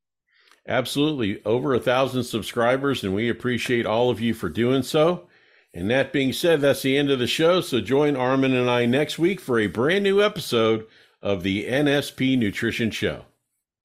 Absolutely, 0.67 1.43
over 1.45 1.73
a 1.73 1.79
thousand 1.79 2.23
subscribers, 2.23 3.03
and 3.03 3.15
we 3.15 3.29
appreciate 3.29 3.85
all 3.85 4.09
of 4.09 4.19
you 4.19 4.33
for 4.33 4.49
doing 4.49 4.83
so. 4.83 5.27
And 5.73 5.89
that 5.91 6.11
being 6.11 6.33
said, 6.33 6.59
that's 6.59 6.81
the 6.81 6.97
end 6.97 7.11
of 7.11 7.19
the 7.19 7.27
show. 7.27 7.61
So 7.61 7.79
join 7.79 8.15
Armin 8.15 8.53
and 8.53 8.69
I 8.69 8.85
next 8.85 9.19
week 9.19 9.39
for 9.39 9.59
a 9.59 9.67
brand 9.67 10.03
new 10.03 10.21
episode 10.21 10.87
of 11.21 11.43
the 11.43 11.67
NSP 11.67 12.37
Nutrition 12.37 12.89
Show. 12.89 13.25